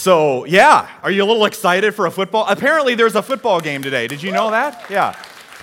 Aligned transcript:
So, 0.00 0.46
yeah, 0.46 0.88
are 1.02 1.10
you 1.10 1.22
a 1.22 1.26
little 1.26 1.44
excited 1.44 1.94
for 1.94 2.06
a 2.06 2.10
football? 2.10 2.46
Apparently, 2.48 2.94
there's 2.94 3.16
a 3.16 3.22
football 3.22 3.60
game 3.60 3.82
today. 3.82 4.08
Did 4.08 4.22
you 4.22 4.32
know 4.32 4.50
that? 4.50 4.86
Yeah. 4.88 5.14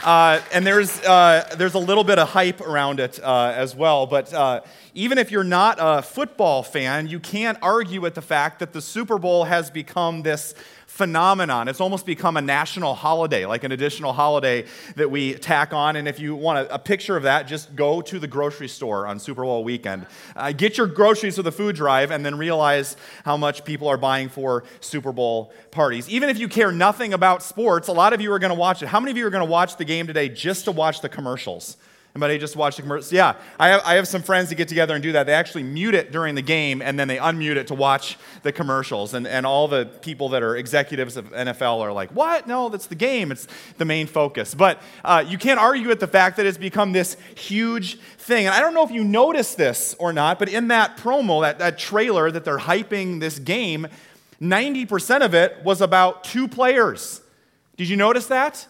Uh, 0.04 0.40
and 0.54 0.66
there's, 0.66 1.02
uh, 1.02 1.56
there's 1.58 1.74
a 1.74 1.80
little 1.80 2.04
bit 2.04 2.20
of 2.20 2.30
hype 2.30 2.62
around 2.62 3.00
it 3.00 3.20
uh, 3.24 3.52
as 3.56 3.76
well. 3.76 4.06
But 4.06 4.32
uh, 4.32 4.62
even 4.94 5.18
if 5.18 5.32
you're 5.32 5.44
not 5.44 5.78
a 5.80 6.04
football 6.04 6.62
fan, 6.62 7.08
you 7.08 7.20
can't 7.20 7.58
argue 7.64 8.00
with 8.00 8.14
the 8.14 8.22
fact 8.22 8.60
that 8.60 8.74
the 8.74 8.82
Super 8.82 9.18
Bowl 9.18 9.46
has 9.46 9.72
become 9.72 10.22
this 10.22 10.54
phenomenon. 10.98 11.68
It's 11.68 11.80
almost 11.80 12.08
become 12.08 12.38
a 12.38 12.42
national 12.42 12.96
holiday, 12.96 13.46
like 13.46 13.64
an 13.64 13.72
additional 13.72 14.14
holiday 14.14 14.66
that 14.96 15.12
we 15.12 15.36
tack 15.36 15.72
on. 15.72 15.96
And 15.96 16.08
if 16.08 16.20
you 16.20 16.36
want 16.36 16.68
a, 16.68 16.74
a 16.74 16.80
picture 16.80 17.16
of 17.16 17.24
that, 17.24 17.48
just 17.48 17.76
go 17.76 18.02
to 18.02 18.18
the 18.18 18.26
grocery 18.26 18.68
store 18.68 19.06
on 19.06 19.20
Super 19.20 19.44
Bowl 19.44 19.64
weekend. 19.64 20.08
Uh, 20.36 20.52
get 20.52 20.76
your 20.76 20.88
groceries 20.88 21.36
for 21.36 21.44
the 21.44 21.52
food 21.52 21.76
drive 21.76 22.10
and 22.10 22.26
then 22.26 22.36
realize 22.36 22.98
how 23.24 23.38
much 23.38 23.64
people 23.64 23.88
are 23.88 23.98
buying 23.98 24.28
for 24.28 24.64
Super 24.80 25.12
Bowl 25.12 25.54
parties. 25.70 26.10
Even 26.10 26.30
if 26.30 26.40
you 26.40 26.48
care 26.48 26.72
nothing 26.72 27.14
about 27.14 27.44
sports, 27.44 27.88
a 27.90 27.94
lot 27.94 28.14
of 28.14 28.20
you 28.20 28.32
are 28.34 28.40
going 28.40 28.54
to 28.54 28.60
watch 28.60 28.82
it. 28.82 28.88
How 28.88 29.00
many 29.00 29.12
of 29.12 29.18
you 29.18 29.28
are 29.28 29.30
going 29.30 29.46
to 29.46 29.52
watch 29.52 29.78
the 29.78 29.86
game 29.86 30.08
today 30.08 30.30
just 30.30 30.66
to 30.66 30.72
watch 30.72 31.02
the 31.02 31.10
commercials? 31.10 31.78
Anybody 32.18 32.40
just 32.40 32.56
watch 32.56 32.78
the 32.78 32.82
commercials? 32.82 33.12
Yeah, 33.12 33.36
I 33.60 33.68
have, 33.68 33.82
I 33.86 33.94
have 33.94 34.08
some 34.08 34.24
friends 34.24 34.50
that 34.50 34.56
get 34.56 34.68
together 34.68 34.96
and 34.96 35.04
do 35.04 35.12
that. 35.12 35.28
They 35.28 35.36
actually 35.36 35.62
mute 35.62 35.94
it 35.94 36.12
during 36.12 36.34
the 36.34 36.42
game 36.42 36.82
and 36.82 36.98
then 36.98 37.08
they 37.08 37.18
unmute 37.18 37.58
it 37.58 37.68
to 37.68 37.76
watch 37.76 38.18
the 38.42 38.52
commercials. 38.52 39.14
And, 39.14 39.28
and 39.28 39.46
all 39.46 39.68
the 39.68 39.86
people 39.86 40.30
that 40.30 40.42
are 40.42 40.56
executives 40.56 41.16
of 41.16 41.32
NFL 41.32 41.80
are 41.80 41.94
like, 41.94 42.10
what? 42.10 42.48
No, 42.48 42.70
that's 42.70 42.88
the 42.88 42.96
game. 42.96 43.32
It's 43.32 43.48
the 43.78 43.86
main 43.86 44.08
focus. 44.08 44.56
But 44.56 44.82
uh, 45.06 45.26
you 45.28 45.38
can't 45.38 45.60
argue 45.60 45.88
with 45.88 46.00
the 46.00 46.08
fact 46.08 46.38
that 46.38 46.48
it's 46.48 46.58
become 46.58 46.92
this 46.92 47.18
huge 47.36 48.00
thing. 48.00 48.48
And 48.48 48.56
I 48.56 48.62
don't 48.62 48.74
know 48.74 48.84
if 48.84 48.90
you 48.90 49.04
noticed 49.04 49.56
this 49.56 49.96
or 50.00 50.12
not, 50.12 50.40
but 50.40 50.50
in 50.50 50.70
that 50.70 50.98
promo, 50.98 51.44
that, 51.44 51.60
that 51.60 51.78
trailer 51.78 52.32
that 52.32 52.44
they're 52.44 52.58
hyping 52.58 53.20
this 53.20 53.38
game, 53.38 53.86
90% 54.42 55.22
of 55.22 55.36
it 55.36 55.64
was 55.64 55.82
about 55.82 56.24
two 56.24 56.48
players. 56.48 57.22
Did 57.76 57.90
you 57.90 57.96
notice 57.96 58.26
that? 58.26 58.66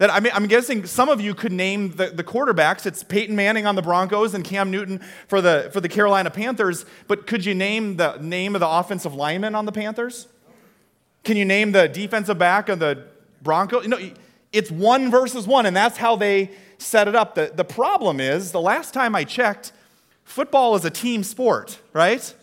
That 0.00 0.08
I 0.08 0.18
mean, 0.18 0.32
I'm 0.34 0.46
guessing 0.46 0.86
some 0.86 1.10
of 1.10 1.20
you 1.20 1.34
could 1.34 1.52
name 1.52 1.90
the, 1.90 2.06
the 2.06 2.24
quarterbacks. 2.24 2.86
It's 2.86 3.02
Peyton 3.02 3.36
Manning 3.36 3.66
on 3.66 3.74
the 3.74 3.82
Broncos 3.82 4.32
and 4.32 4.42
Cam 4.42 4.70
Newton 4.70 5.02
for 5.28 5.42
the, 5.42 5.68
for 5.74 5.82
the 5.82 5.90
Carolina 5.90 6.30
Panthers. 6.30 6.86
But 7.06 7.26
could 7.26 7.44
you 7.44 7.54
name 7.54 7.98
the 7.98 8.16
name 8.16 8.56
of 8.56 8.60
the 8.60 8.68
offensive 8.68 9.14
lineman 9.14 9.54
on 9.54 9.66
the 9.66 9.72
Panthers? 9.72 10.26
Can 11.22 11.36
you 11.36 11.44
name 11.44 11.72
the 11.72 11.86
defensive 11.86 12.38
back 12.38 12.70
of 12.70 12.78
the 12.78 13.08
Broncos? 13.42 13.86
Know, 13.86 13.98
it's 14.54 14.70
one 14.70 15.10
versus 15.10 15.46
one, 15.46 15.66
and 15.66 15.76
that's 15.76 15.98
how 15.98 16.16
they 16.16 16.50
set 16.78 17.06
it 17.06 17.14
up. 17.14 17.34
The, 17.34 17.52
the 17.54 17.64
problem 17.64 18.20
is, 18.20 18.52
the 18.52 18.60
last 18.60 18.94
time 18.94 19.14
I 19.14 19.24
checked, 19.24 19.70
football 20.24 20.76
is 20.76 20.86
a 20.86 20.90
team 20.90 21.22
sport, 21.22 21.78
right? 21.92 22.34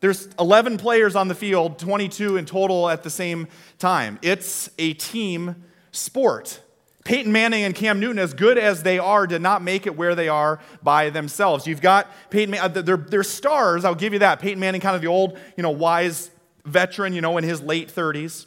There's 0.00 0.26
11 0.40 0.78
players 0.78 1.14
on 1.14 1.28
the 1.28 1.36
field, 1.36 1.78
22 1.78 2.36
in 2.36 2.44
total 2.44 2.88
at 2.88 3.04
the 3.04 3.10
same 3.10 3.46
time. 3.78 4.18
It's 4.20 4.68
a 4.80 4.94
team 4.94 5.62
sport. 5.96 6.60
Peyton 7.04 7.30
Manning 7.30 7.62
and 7.62 7.74
Cam 7.74 8.00
Newton, 8.00 8.18
as 8.18 8.34
good 8.34 8.58
as 8.58 8.82
they 8.82 8.98
are, 8.98 9.28
did 9.28 9.40
not 9.40 9.62
make 9.62 9.86
it 9.86 9.96
where 9.96 10.16
they 10.16 10.28
are 10.28 10.58
by 10.82 11.08
themselves. 11.10 11.66
You've 11.66 11.80
got 11.80 12.10
Peyton, 12.30 12.54
uh, 12.54 12.66
they're, 12.66 12.96
they're 12.96 13.22
stars, 13.22 13.84
I'll 13.84 13.94
give 13.94 14.12
you 14.12 14.18
that. 14.18 14.40
Peyton 14.40 14.58
Manning, 14.58 14.80
kind 14.80 14.96
of 14.96 15.02
the 15.02 15.08
old, 15.08 15.38
you 15.56 15.62
know, 15.62 15.70
wise 15.70 16.30
veteran, 16.64 17.12
you 17.12 17.20
know, 17.20 17.38
in 17.38 17.44
his 17.44 17.62
late 17.62 17.94
30s. 17.94 18.46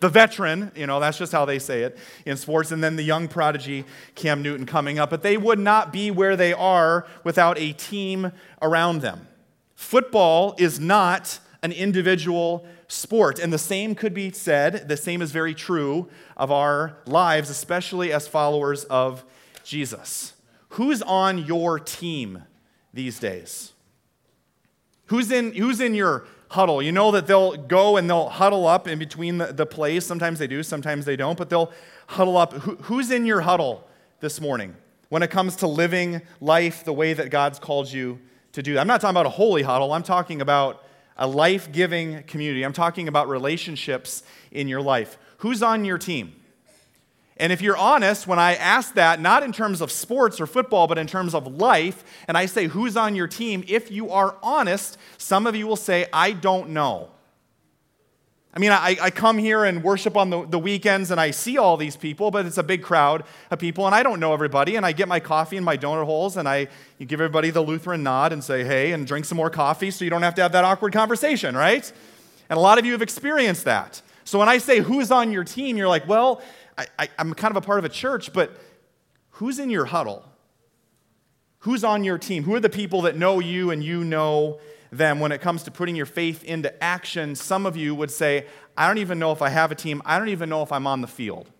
The 0.00 0.10
veteran, 0.10 0.70
you 0.74 0.86
know, 0.86 1.00
that's 1.00 1.16
just 1.16 1.32
how 1.32 1.44
they 1.44 1.58
say 1.58 1.82
it 1.82 1.96
in 2.26 2.36
sports. 2.36 2.72
And 2.72 2.82
then 2.84 2.96
the 2.96 3.04
young 3.04 3.28
prodigy, 3.28 3.84
Cam 4.16 4.42
Newton, 4.42 4.66
coming 4.66 4.98
up. 4.98 5.08
But 5.10 5.22
they 5.22 5.36
would 5.38 5.60
not 5.60 5.92
be 5.92 6.10
where 6.10 6.36
they 6.36 6.52
are 6.52 7.06
without 7.24 7.56
a 7.56 7.72
team 7.72 8.32
around 8.60 9.00
them. 9.00 9.28
Football 9.76 10.56
is 10.58 10.78
not 10.78 11.38
an 11.62 11.72
individual 11.72 12.66
sport. 12.92 13.38
And 13.38 13.52
the 13.52 13.58
same 13.58 13.94
could 13.94 14.12
be 14.12 14.30
said, 14.32 14.88
the 14.88 14.96
same 14.96 15.22
is 15.22 15.32
very 15.32 15.54
true 15.54 16.08
of 16.36 16.52
our 16.52 16.98
lives, 17.06 17.48
especially 17.48 18.12
as 18.12 18.28
followers 18.28 18.84
of 18.84 19.24
Jesus. 19.64 20.34
Who's 20.70 21.00
on 21.02 21.38
your 21.38 21.78
team 21.78 22.44
these 22.92 23.18
days? 23.18 23.72
Who's 25.06 25.30
in, 25.30 25.54
who's 25.54 25.80
in 25.80 25.94
your 25.94 26.26
huddle? 26.50 26.82
You 26.82 26.92
know 26.92 27.10
that 27.12 27.26
they'll 27.26 27.56
go 27.56 27.96
and 27.96 28.08
they'll 28.10 28.28
huddle 28.28 28.66
up 28.66 28.86
in 28.86 28.98
between 28.98 29.38
the, 29.38 29.46
the 29.46 29.66
plays. 29.66 30.04
Sometimes 30.04 30.38
they 30.38 30.46
do, 30.46 30.62
sometimes 30.62 31.06
they 31.06 31.16
don't, 31.16 31.38
but 31.38 31.48
they'll 31.48 31.72
huddle 32.08 32.36
up. 32.36 32.52
Who, 32.52 32.76
who's 32.76 33.10
in 33.10 33.24
your 33.24 33.40
huddle 33.40 33.88
this 34.20 34.38
morning 34.38 34.76
when 35.08 35.22
it 35.22 35.30
comes 35.30 35.56
to 35.56 35.66
living 35.66 36.20
life 36.40 36.84
the 36.84 36.92
way 36.92 37.14
that 37.14 37.30
God's 37.30 37.58
called 37.58 37.90
you 37.90 38.18
to 38.52 38.62
do? 38.62 38.78
I'm 38.78 38.86
not 38.86 39.00
talking 39.00 39.14
about 39.14 39.26
a 39.26 39.30
holy 39.30 39.62
huddle, 39.62 39.94
I'm 39.94 40.02
talking 40.02 40.42
about 40.42 40.84
a 41.22 41.26
life 41.26 41.70
giving 41.70 42.24
community. 42.24 42.64
I'm 42.64 42.72
talking 42.72 43.06
about 43.06 43.28
relationships 43.28 44.24
in 44.50 44.66
your 44.66 44.82
life. 44.82 45.16
Who's 45.38 45.62
on 45.62 45.84
your 45.84 45.96
team? 45.96 46.34
And 47.36 47.52
if 47.52 47.62
you're 47.62 47.76
honest, 47.76 48.26
when 48.26 48.40
I 48.40 48.56
ask 48.56 48.94
that, 48.94 49.20
not 49.20 49.44
in 49.44 49.52
terms 49.52 49.80
of 49.80 49.92
sports 49.92 50.40
or 50.40 50.48
football, 50.48 50.88
but 50.88 50.98
in 50.98 51.06
terms 51.06 51.32
of 51.32 51.46
life, 51.46 52.02
and 52.26 52.36
I 52.36 52.46
say, 52.46 52.66
Who's 52.66 52.96
on 52.96 53.14
your 53.14 53.28
team? 53.28 53.62
If 53.68 53.88
you 53.88 54.10
are 54.10 54.34
honest, 54.42 54.98
some 55.16 55.46
of 55.46 55.54
you 55.54 55.68
will 55.68 55.76
say, 55.76 56.06
I 56.12 56.32
don't 56.32 56.70
know. 56.70 57.10
I 58.54 58.58
mean, 58.58 58.70
I, 58.70 58.98
I 59.00 59.10
come 59.10 59.38
here 59.38 59.64
and 59.64 59.82
worship 59.82 60.14
on 60.14 60.28
the, 60.28 60.44
the 60.44 60.58
weekends 60.58 61.10
and 61.10 61.18
I 61.18 61.30
see 61.30 61.56
all 61.56 61.78
these 61.78 61.96
people, 61.96 62.30
but 62.30 62.44
it's 62.44 62.58
a 62.58 62.62
big 62.62 62.82
crowd 62.82 63.24
of 63.50 63.58
people 63.58 63.86
and 63.86 63.94
I 63.94 64.02
don't 64.02 64.20
know 64.20 64.34
everybody. 64.34 64.76
And 64.76 64.84
I 64.84 64.92
get 64.92 65.08
my 65.08 65.20
coffee 65.20 65.56
in 65.56 65.64
my 65.64 65.78
donut 65.78 66.04
holes 66.04 66.36
and 66.36 66.46
I 66.46 66.68
give 66.98 67.20
everybody 67.20 67.48
the 67.48 67.62
Lutheran 67.62 68.02
nod 68.02 68.30
and 68.30 68.44
say, 68.44 68.62
hey, 68.62 68.92
and 68.92 69.06
drink 69.06 69.24
some 69.24 69.36
more 69.36 69.48
coffee 69.48 69.90
so 69.90 70.04
you 70.04 70.10
don't 70.10 70.22
have 70.22 70.34
to 70.34 70.42
have 70.42 70.52
that 70.52 70.64
awkward 70.64 70.92
conversation, 70.92 71.56
right? 71.56 71.90
And 72.50 72.58
a 72.58 72.60
lot 72.60 72.78
of 72.78 72.84
you 72.84 72.92
have 72.92 73.00
experienced 73.00 73.64
that. 73.64 74.02
So 74.24 74.38
when 74.38 74.50
I 74.50 74.58
say 74.58 74.80
who's 74.80 75.10
on 75.10 75.32
your 75.32 75.44
team, 75.44 75.78
you're 75.78 75.88
like, 75.88 76.06
well, 76.06 76.42
I, 76.76 76.86
I, 76.98 77.08
I'm 77.18 77.32
kind 77.32 77.52
of 77.52 77.56
a 77.56 77.64
part 77.64 77.78
of 77.78 77.86
a 77.86 77.88
church, 77.88 78.34
but 78.34 78.52
who's 79.30 79.58
in 79.58 79.70
your 79.70 79.86
huddle? 79.86 80.28
Who's 81.60 81.84
on 81.84 82.04
your 82.04 82.18
team? 82.18 82.42
Who 82.42 82.54
are 82.54 82.60
the 82.60 82.68
people 82.68 83.02
that 83.02 83.16
know 83.16 83.40
you 83.40 83.70
and 83.70 83.82
you 83.82 84.04
know 84.04 84.60
them 84.92 85.18
when 85.20 85.32
it 85.32 85.40
comes 85.40 85.62
to 85.64 85.70
putting 85.70 85.96
your 85.96 86.06
faith 86.06 86.44
into 86.44 86.82
action, 86.84 87.34
some 87.34 87.64
of 87.64 87.76
you 87.76 87.94
would 87.94 88.10
say, 88.10 88.46
I 88.76 88.86
don't 88.86 88.98
even 88.98 89.18
know 89.18 89.32
if 89.32 89.40
I 89.42 89.48
have 89.48 89.72
a 89.72 89.74
team. 89.74 90.02
I 90.04 90.18
don't 90.18 90.28
even 90.28 90.48
know 90.48 90.62
if 90.62 90.70
I'm 90.70 90.86
on 90.86 91.00
the 91.00 91.08
field. 91.08 91.50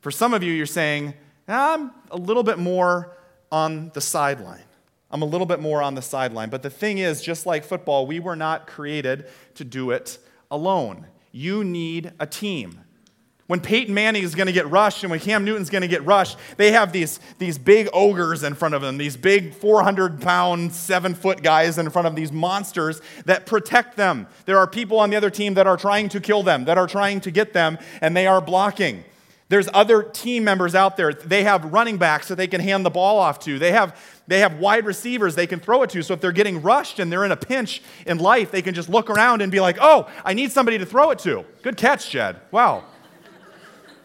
For 0.00 0.10
some 0.10 0.34
of 0.34 0.42
you, 0.42 0.52
you're 0.52 0.66
saying, 0.66 1.14
I'm 1.46 1.92
a 2.10 2.16
little 2.16 2.42
bit 2.42 2.58
more 2.58 3.16
on 3.52 3.90
the 3.94 4.00
sideline. 4.00 4.64
I'm 5.10 5.20
a 5.20 5.26
little 5.26 5.46
bit 5.46 5.60
more 5.60 5.82
on 5.82 5.94
the 5.94 6.02
sideline. 6.02 6.48
But 6.48 6.62
the 6.62 6.70
thing 6.70 6.96
is, 6.96 7.20
just 7.20 7.44
like 7.44 7.64
football, 7.64 8.06
we 8.06 8.18
were 8.18 8.36
not 8.36 8.66
created 8.66 9.26
to 9.56 9.64
do 9.64 9.90
it 9.90 10.18
alone. 10.50 11.06
You 11.30 11.62
need 11.64 12.12
a 12.18 12.26
team. 12.26 12.80
When 13.52 13.60
Peyton 13.60 13.92
Manning 13.92 14.22
is 14.22 14.34
going 14.34 14.46
to 14.46 14.52
get 14.52 14.66
rushed 14.70 15.04
and 15.04 15.10
when 15.10 15.20
Cam 15.20 15.44
Newton's 15.44 15.68
going 15.68 15.82
to 15.82 15.88
get 15.88 16.02
rushed, 16.06 16.38
they 16.56 16.72
have 16.72 16.90
these, 16.90 17.20
these 17.36 17.58
big 17.58 17.86
ogres 17.92 18.44
in 18.44 18.54
front 18.54 18.74
of 18.74 18.80
them, 18.80 18.96
these 18.96 19.14
big 19.14 19.52
400 19.52 20.22
pound, 20.22 20.72
seven 20.72 21.14
foot 21.14 21.42
guys 21.42 21.76
in 21.76 21.90
front 21.90 22.08
of 22.08 22.16
these 22.16 22.32
monsters 22.32 23.02
that 23.26 23.44
protect 23.44 23.98
them. 23.98 24.26
There 24.46 24.56
are 24.56 24.66
people 24.66 24.98
on 24.98 25.10
the 25.10 25.16
other 25.16 25.28
team 25.28 25.52
that 25.52 25.66
are 25.66 25.76
trying 25.76 26.08
to 26.08 26.18
kill 26.18 26.42
them, 26.42 26.64
that 26.64 26.78
are 26.78 26.86
trying 26.86 27.20
to 27.20 27.30
get 27.30 27.52
them, 27.52 27.76
and 28.00 28.16
they 28.16 28.26
are 28.26 28.40
blocking. 28.40 29.04
There's 29.50 29.68
other 29.74 30.02
team 30.02 30.44
members 30.44 30.74
out 30.74 30.96
there. 30.96 31.12
They 31.12 31.44
have 31.44 31.74
running 31.74 31.98
backs 31.98 32.28
that 32.28 32.36
they 32.36 32.46
can 32.46 32.62
hand 32.62 32.86
the 32.86 32.90
ball 32.90 33.18
off 33.18 33.38
to. 33.40 33.58
They 33.58 33.72
have, 33.72 34.00
they 34.26 34.38
have 34.38 34.60
wide 34.60 34.86
receivers 34.86 35.34
they 35.34 35.46
can 35.46 35.60
throw 35.60 35.82
it 35.82 35.90
to. 35.90 36.02
So 36.02 36.14
if 36.14 36.22
they're 36.22 36.32
getting 36.32 36.62
rushed 36.62 37.00
and 37.00 37.12
they're 37.12 37.26
in 37.26 37.32
a 37.32 37.36
pinch 37.36 37.82
in 38.06 38.16
life, 38.16 38.50
they 38.50 38.62
can 38.62 38.72
just 38.72 38.88
look 38.88 39.10
around 39.10 39.42
and 39.42 39.52
be 39.52 39.60
like, 39.60 39.76
oh, 39.78 40.08
I 40.24 40.32
need 40.32 40.52
somebody 40.52 40.78
to 40.78 40.86
throw 40.86 41.10
it 41.10 41.18
to. 41.18 41.44
Good 41.60 41.76
catch, 41.76 42.08
Jed. 42.08 42.40
Wow. 42.50 42.84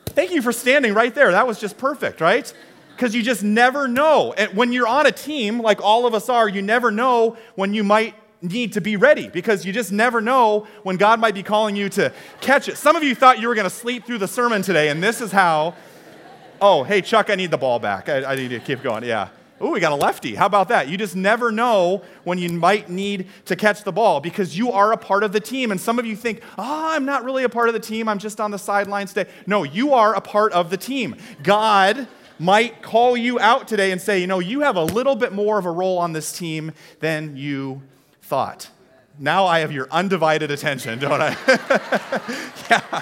Thank 0.09 0.31
you 0.31 0.41
for 0.41 0.51
standing 0.51 0.94
right 0.94 1.13
there. 1.13 1.31
That 1.31 1.47
was 1.47 1.59
just 1.59 1.78
perfect, 1.78 2.22
right? 2.22 2.51
Because 2.95 3.13
you 3.13 3.22
just 3.22 3.44
never 3.44 3.88
know. 3.88 4.34
And 4.34 4.56
when 4.56 4.72
you're 4.72 4.88
on 4.88 5.06
a 5.06 5.12
team, 5.12 5.62
like 5.62 5.81
all 5.81 6.06
of 6.06 6.13
us 6.13 6.29
are, 6.29 6.50
you 6.50 6.62
never 6.62 6.91
know 6.91 7.38
when 7.56 7.73
you 7.73 7.84
might 7.84 8.16
need 8.41 8.73
to 8.73 8.81
be 8.81 8.95
ready 8.95 9.29
because 9.29 9.66
you 9.66 9.73
just 9.73 9.91
never 9.91 10.22
know 10.22 10.68
when 10.84 10.97
God 10.97 11.19
might 11.19 11.34
be 11.34 11.44
calling 11.44 11.75
you 11.75 11.89
to 11.89 12.12
catch 12.42 12.68
it. 12.68 12.77
Some 12.77 12.95
of 12.95 13.04
you 13.04 13.15
thought 13.15 13.39
you 13.39 13.48
were 13.48 13.56
going 13.56 13.65
to 13.65 13.69
sleep 13.69 14.06
through 14.06 14.19
the 14.19 14.27
sermon 14.27 14.62
today, 14.62 14.89
and 14.89 15.01
this 15.01 15.21
is 15.21 15.31
how. 15.31 15.75
Oh, 16.60 16.83
hey, 16.83 17.01
Chuck, 17.01 17.30
I 17.30 17.36
need 17.36 17.51
the 17.51 17.57
ball 17.57 17.77
back. 17.77 18.10
I, 18.10 18.24
I 18.24 18.36
need 18.36 18.48
to 18.50 18.60
keep 18.60 18.81
going. 18.81 19.03
Yeah. 19.03 19.30
Oh, 19.59 19.71
we 19.71 19.80
got 19.80 19.92
a 19.92 19.95
lefty. 19.95 20.36
How 20.36 20.45
about 20.45 20.68
that? 20.69 20.88
You 20.88 20.98
just 20.98 21.15
never 21.15 21.51
know 21.51 22.04
when 22.24 22.38
you 22.38 22.50
might 22.50 22.89
need 22.89 23.27
to 23.45 23.56
catch 23.56 23.83
the 23.83 23.92
ball 23.92 24.19
because 24.19 24.56
you 24.56 24.71
are 24.71 24.92
a 24.92 24.98
part 24.98 25.24
of 25.24 25.31
the 25.31 25.39
team. 25.39 25.71
And 25.71 25.81
some 25.81 25.98
of 25.98 26.06
you 26.06 26.15
think, 26.15 26.42
oh, 26.59 26.89
I'm 26.89 27.06
not 27.06 27.24
really 27.24 27.44
a 27.44 27.50
part 27.50 27.68
of 27.68 27.74
the 27.74 27.80
team. 27.80 28.07
I'm 28.07 28.19
just 28.19 28.39
on 28.39 28.51
the 28.51 28.59
sidelines 28.59 29.13
today. 29.13 29.30
No, 29.48 29.63
you 29.63 29.94
are 29.94 30.13
a 30.13 30.21
part 30.21 30.54
of 30.54 30.69
the 30.69 30.77
team. 30.77 31.15
God 31.42 32.07
might 32.38 32.83
call 32.83 33.18
you 33.18 33.39
out 33.39 33.68
today 33.68 33.92
and 33.92 34.00
say, 34.00 34.19
you 34.19 34.27
know, 34.27 34.39
you 34.39 34.62
have 34.62 34.75
a 34.75 34.83
little 34.83 35.15
bit 35.15 35.33
more 35.33 35.57
of 35.57 35.65
a 35.65 35.71
role 35.71 35.98
on 35.98 36.13
this 36.13 36.38
team 36.38 36.71
than 37.00 37.36
you 37.36 37.81
thought. 38.21 38.69
Now 39.18 39.48
I 39.48 39.60
have 39.60 39.71
your 39.71 39.88
undivided 39.89 40.51
attention, 40.51 41.00
don't 41.00 41.19
I? 41.19 41.36
yeah. 42.69 43.01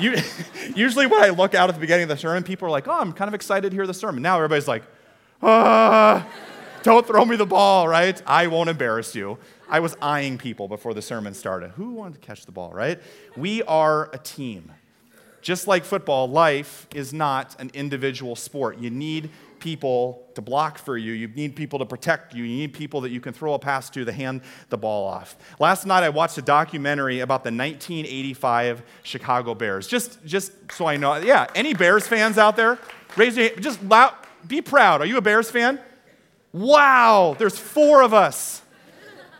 You, 0.00 0.16
usually 0.74 1.06
when 1.06 1.22
I 1.22 1.30
look 1.30 1.54
out 1.54 1.68
at 1.68 1.74
the 1.74 1.80
beginning 1.80 2.04
of 2.04 2.08
the 2.08 2.16
sermon, 2.16 2.42
people 2.42 2.68
are 2.68 2.70
like, 2.70 2.88
oh, 2.88 2.98
I'm 2.98 3.12
kind 3.12 3.28
of 3.28 3.34
excited 3.34 3.70
to 3.70 3.74
hear 3.74 3.86
the 3.86 3.94
sermon. 3.94 4.22
Now 4.22 4.36
everybody's 4.36 4.68
like, 4.68 4.84
ah, 5.42 6.26
don't 6.82 7.06
throw 7.06 7.24
me 7.24 7.36
the 7.36 7.46
ball, 7.46 7.88
right? 7.88 8.20
I 8.26 8.46
won't 8.46 8.70
embarrass 8.70 9.14
you. 9.14 9.38
I 9.68 9.80
was 9.80 9.96
eyeing 10.00 10.38
people 10.38 10.68
before 10.68 10.94
the 10.94 11.02
sermon 11.02 11.34
started. 11.34 11.70
Who 11.72 11.90
wanted 11.92 12.20
to 12.20 12.26
catch 12.26 12.46
the 12.46 12.52
ball, 12.52 12.72
right? 12.72 13.00
We 13.36 13.62
are 13.64 14.08
a 14.12 14.18
team. 14.18 14.72
Just 15.42 15.66
like 15.66 15.84
football, 15.84 16.28
life 16.28 16.86
is 16.94 17.12
not 17.12 17.60
an 17.60 17.70
individual 17.74 18.34
sport. 18.34 18.78
You 18.78 18.90
need 18.90 19.30
people 19.60 20.26
to 20.34 20.42
block 20.42 20.78
for 20.78 20.96
you. 20.96 21.12
You 21.12 21.28
need 21.28 21.56
people 21.56 21.78
to 21.78 21.86
protect 21.86 22.34
you. 22.34 22.44
You 22.44 22.56
need 22.56 22.72
people 22.72 23.00
that 23.02 23.10
you 23.10 23.20
can 23.20 23.32
throw 23.32 23.54
a 23.54 23.58
pass 23.58 23.90
to 23.90 24.04
to 24.04 24.12
hand 24.12 24.42
the 24.68 24.78
ball 24.78 25.06
off. 25.06 25.36
Last 25.58 25.86
night 25.86 26.02
I 26.02 26.08
watched 26.08 26.38
a 26.38 26.42
documentary 26.42 27.20
about 27.20 27.44
the 27.44 27.50
1985 27.50 28.82
Chicago 29.02 29.54
Bears. 29.54 29.86
Just, 29.86 30.24
just 30.24 30.52
so 30.72 30.86
I 30.86 30.96
know. 30.96 31.16
Yeah, 31.16 31.46
any 31.54 31.74
Bears 31.74 32.06
fans 32.06 32.38
out 32.38 32.56
there? 32.56 32.78
Raise 33.16 33.36
your 33.36 33.48
hand. 33.48 33.62
Just 33.62 33.82
loud, 33.82 34.14
be 34.46 34.60
proud. 34.60 35.00
Are 35.00 35.06
you 35.06 35.16
a 35.16 35.22
Bears 35.22 35.50
fan? 35.50 35.80
Wow, 36.52 37.36
there's 37.38 37.58
four 37.58 38.02
of 38.02 38.14
us. 38.14 38.62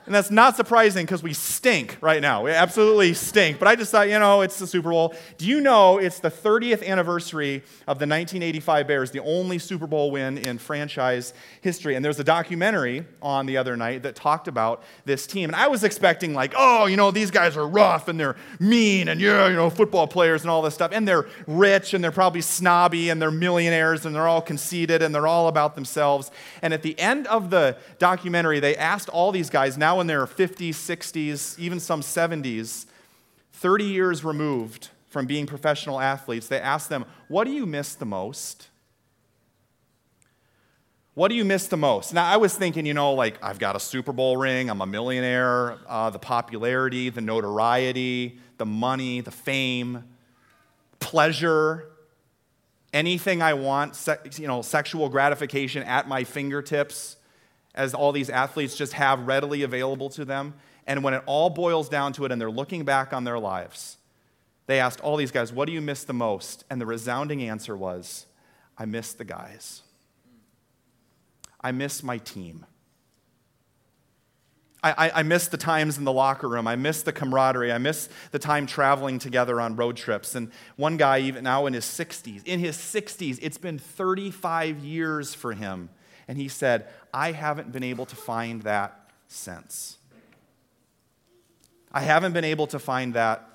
And 0.09 0.15
that's 0.15 0.31
not 0.31 0.57
surprising 0.57 1.05
because 1.05 1.23
we 1.23 1.35
stink 1.35 1.99
right 2.01 2.23
now. 2.23 2.45
We 2.45 2.51
absolutely 2.51 3.13
stink. 3.13 3.59
But 3.59 3.69
I 3.69 3.77
just 3.77 3.93
thought, 3.93 4.09
you 4.09 4.19
know, 4.19 4.41
it's 4.41 4.59
the 4.59 4.67
Super 4.67 4.89
Bowl. 4.89 5.15
Do 5.37 5.45
you 5.45 5.61
know 5.61 5.99
it's 5.99 6.19
the 6.19 6.31
30th 6.31 6.83
anniversary 6.83 7.57
of 7.87 7.99
the 7.99 8.07
1985 8.07 8.87
Bears, 8.87 9.11
the 9.11 9.21
only 9.21 9.59
Super 9.59 9.87
Bowl 9.87 10.11
win 10.11 10.39
in 10.39 10.57
franchise 10.57 11.35
history? 11.61 11.95
And 11.95 12.03
there's 12.03 12.19
a 12.19 12.25
documentary 12.25 13.05
on 13.21 13.45
the 13.45 13.59
other 13.59 13.77
night 13.77 14.03
that 14.05 14.15
talked 14.15 14.49
about 14.49 14.83
this 15.05 15.27
team. 15.27 15.51
And 15.51 15.57
I 15.57 15.69
was 15.69 15.85
expecting, 15.85 16.33
like, 16.33 16.55
oh, 16.57 16.87
you 16.87 16.97
know, 16.97 17.11
these 17.11 17.31
guys 17.31 17.55
are 17.59 17.69
rough 17.69 18.09
and 18.09 18.19
they're 18.19 18.37
mean 18.59 19.09
and, 19.09 19.21
yeah, 19.21 19.47
you 19.49 19.57
know, 19.57 19.69
football 19.69 20.07
players 20.07 20.41
and 20.41 20.51
all 20.51 20.63
this 20.63 20.73
stuff. 20.73 20.91
And 20.91 21.07
they're 21.07 21.27
rich 21.47 21.93
and 21.93 22.03
they're 22.03 22.13
probably 22.13 22.41
snobby 22.41 23.11
and 23.11 23.21
they're 23.21 23.31
millionaires 23.31 24.07
and 24.07 24.17
they're 24.17 24.27
all 24.27 24.41
conceited 24.41 25.03
and 25.03 25.15
they're 25.15 25.27
all 25.27 25.49
about 25.49 25.75
themselves. 25.75 26.31
And 26.63 26.73
at 26.73 26.81
the 26.81 26.99
end 26.99 27.27
of 27.27 27.51
the 27.51 27.77
documentary, 27.99 28.59
they 28.59 28.75
asked 28.75 29.11
all 29.11 29.33
these 29.33 29.51
guys, 29.51 29.77
now 29.77 29.98
in 30.01 30.07
their 30.07 30.27
50s, 30.27 30.71
60s, 30.71 31.59
even 31.59 31.81
some 31.81 32.01
70s, 32.01 32.87
30 33.53 33.85
years 33.85 34.25
removed 34.25 34.91
from 35.09 35.27
being 35.27 35.47
professional 35.47 36.01
athletes, 36.01 36.49
they 36.49 36.61
asked 36.61 36.89
them, 36.89 37.05
What 37.29 37.45
do 37.45 37.51
you 37.51 37.67
miss 37.67 37.95
the 37.95 38.07
most? 38.07 38.69
What 41.15 41.29
do 41.29 41.35
you 41.35 41.45
miss 41.45 41.67
the 41.67 41.77
most? 41.77 42.15
Now, 42.15 42.31
I 42.31 42.37
was 42.37 42.55
thinking, 42.55 42.87
you 42.87 42.95
know, 42.95 43.13
like, 43.13 43.43
I've 43.43 43.59
got 43.59 43.75
a 43.75 43.81
Super 43.81 44.13
Bowl 44.13 44.37
ring, 44.37 44.71
I'm 44.71 44.81
a 44.81 44.87
millionaire, 44.87 45.79
uh, 45.89 46.11
the 46.11 46.19
popularity, 46.21 47.11
the 47.11 47.21
notoriety, 47.21 48.39
the 48.57 48.67
money, 48.67 49.21
the 49.21 49.33
fame, 49.33 50.05
pleasure, 51.01 51.91
anything 52.93 53.43
I 53.43 53.55
want, 53.55 53.97
se- 53.97 54.31
you 54.37 54.47
know, 54.47 54.63
sexual 54.63 55.09
gratification 55.09 55.83
at 55.83 56.07
my 56.07 56.23
fingertips 56.23 57.17
as 57.79 57.95
all 57.95 58.13
these 58.13 58.29
athletes 58.29 58.77
just 58.77 58.93
have 58.95 59.27
readily 59.27 59.63
available 59.63 60.11
to 60.11 60.25
them. 60.25 60.53
And 60.87 61.05
when 61.05 61.15
it 61.15 61.23
all 61.27 61.49
boils 61.49 61.89
down 61.89 62.13
to 62.15 62.25
it 62.25 62.33
and 62.33 62.41
they're 62.41 62.51
looking 62.51 62.85
back 62.85 63.13
on 63.13 63.25
their 63.25 63.39
lives, 63.39 63.97
they 64.67 64.81
asked 64.81 65.01
all 65.01 65.17
these 65.17 65.31
guys, 65.31 65.53
What 65.53 65.67
do 65.67 65.73
you 65.73 65.81
miss 65.81 66.05
the 66.05 66.13
most? 66.13 66.65
And 66.69 66.81
the 66.81 66.87
resounding 66.87 67.43
answer 67.43 67.77
was, 67.77 68.27
I 68.77 68.85
miss 68.85 69.13
the 69.13 69.25
guys. 69.25 69.83
I 71.61 71.73
miss 71.73 72.03
my 72.03 72.19
team. 72.19 72.67
I, 74.83 74.93
I, 74.93 75.11
I, 75.21 75.23
miss 75.25 75.49
the 75.49 75.57
times 75.57 75.99
in 75.99 76.05
the 76.05 76.13
locker 76.13 76.49
room. 76.49 76.69
I 76.69 76.77
miss 76.77 77.03
the 77.03 77.13
camaraderie. 77.13 77.73
I 77.73 77.79
miss 77.79 78.09
the 78.31 78.39
time 78.39 78.65
traveling 78.65 79.19
together 79.19 79.61
on 79.61 79.75
road 79.75 79.97
trips. 79.97 80.37
And 80.37 80.53
one 80.77 80.97
guy, 80.97 81.19
even 81.19 81.43
now 81.43 81.67
in 81.67 81.73
his 81.73 81.85
60s, 81.85 82.47
in 82.47 82.61
his 82.61 82.77
60s, 82.77 83.41
it's 83.43 83.59
been 83.59 83.81
35 83.81 84.79
years 84.79 85.35
for 85.35 85.53
him 85.53 85.91
and 86.29 86.37
he 86.37 86.47
said, 86.49 86.87
I 87.13 87.33
haven't 87.33 87.73
been 87.73 87.83
able 87.83 88.07
to 88.07 88.17
find 88.17 88.63
that 88.63 89.11
sense. 89.27 89.97
I 91.91 92.03
haven't 92.03 92.35
been 92.35 92.45
able 92.45 92.67
to 92.69 92.79
find 92.79 93.15
that 93.15 93.49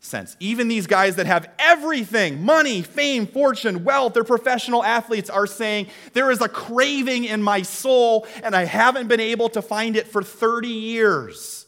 sense. 0.00 0.36
Even 0.38 0.68
these 0.68 0.86
guys 0.86 1.16
that 1.16 1.26
have 1.26 1.50
everything 1.58 2.44
money, 2.44 2.82
fame, 2.82 3.26
fortune, 3.26 3.82
wealth, 3.82 4.12
they're 4.14 4.24
professional 4.24 4.84
athletes 4.84 5.30
are 5.30 5.46
saying, 5.46 5.88
There 6.12 6.30
is 6.30 6.42
a 6.42 6.48
craving 6.48 7.24
in 7.24 7.42
my 7.42 7.62
soul, 7.62 8.26
and 8.42 8.54
I 8.54 8.64
haven't 8.64 9.08
been 9.08 9.20
able 9.20 9.48
to 9.50 9.62
find 9.62 9.96
it 9.96 10.06
for 10.06 10.22
30 10.22 10.68
years. 10.68 11.66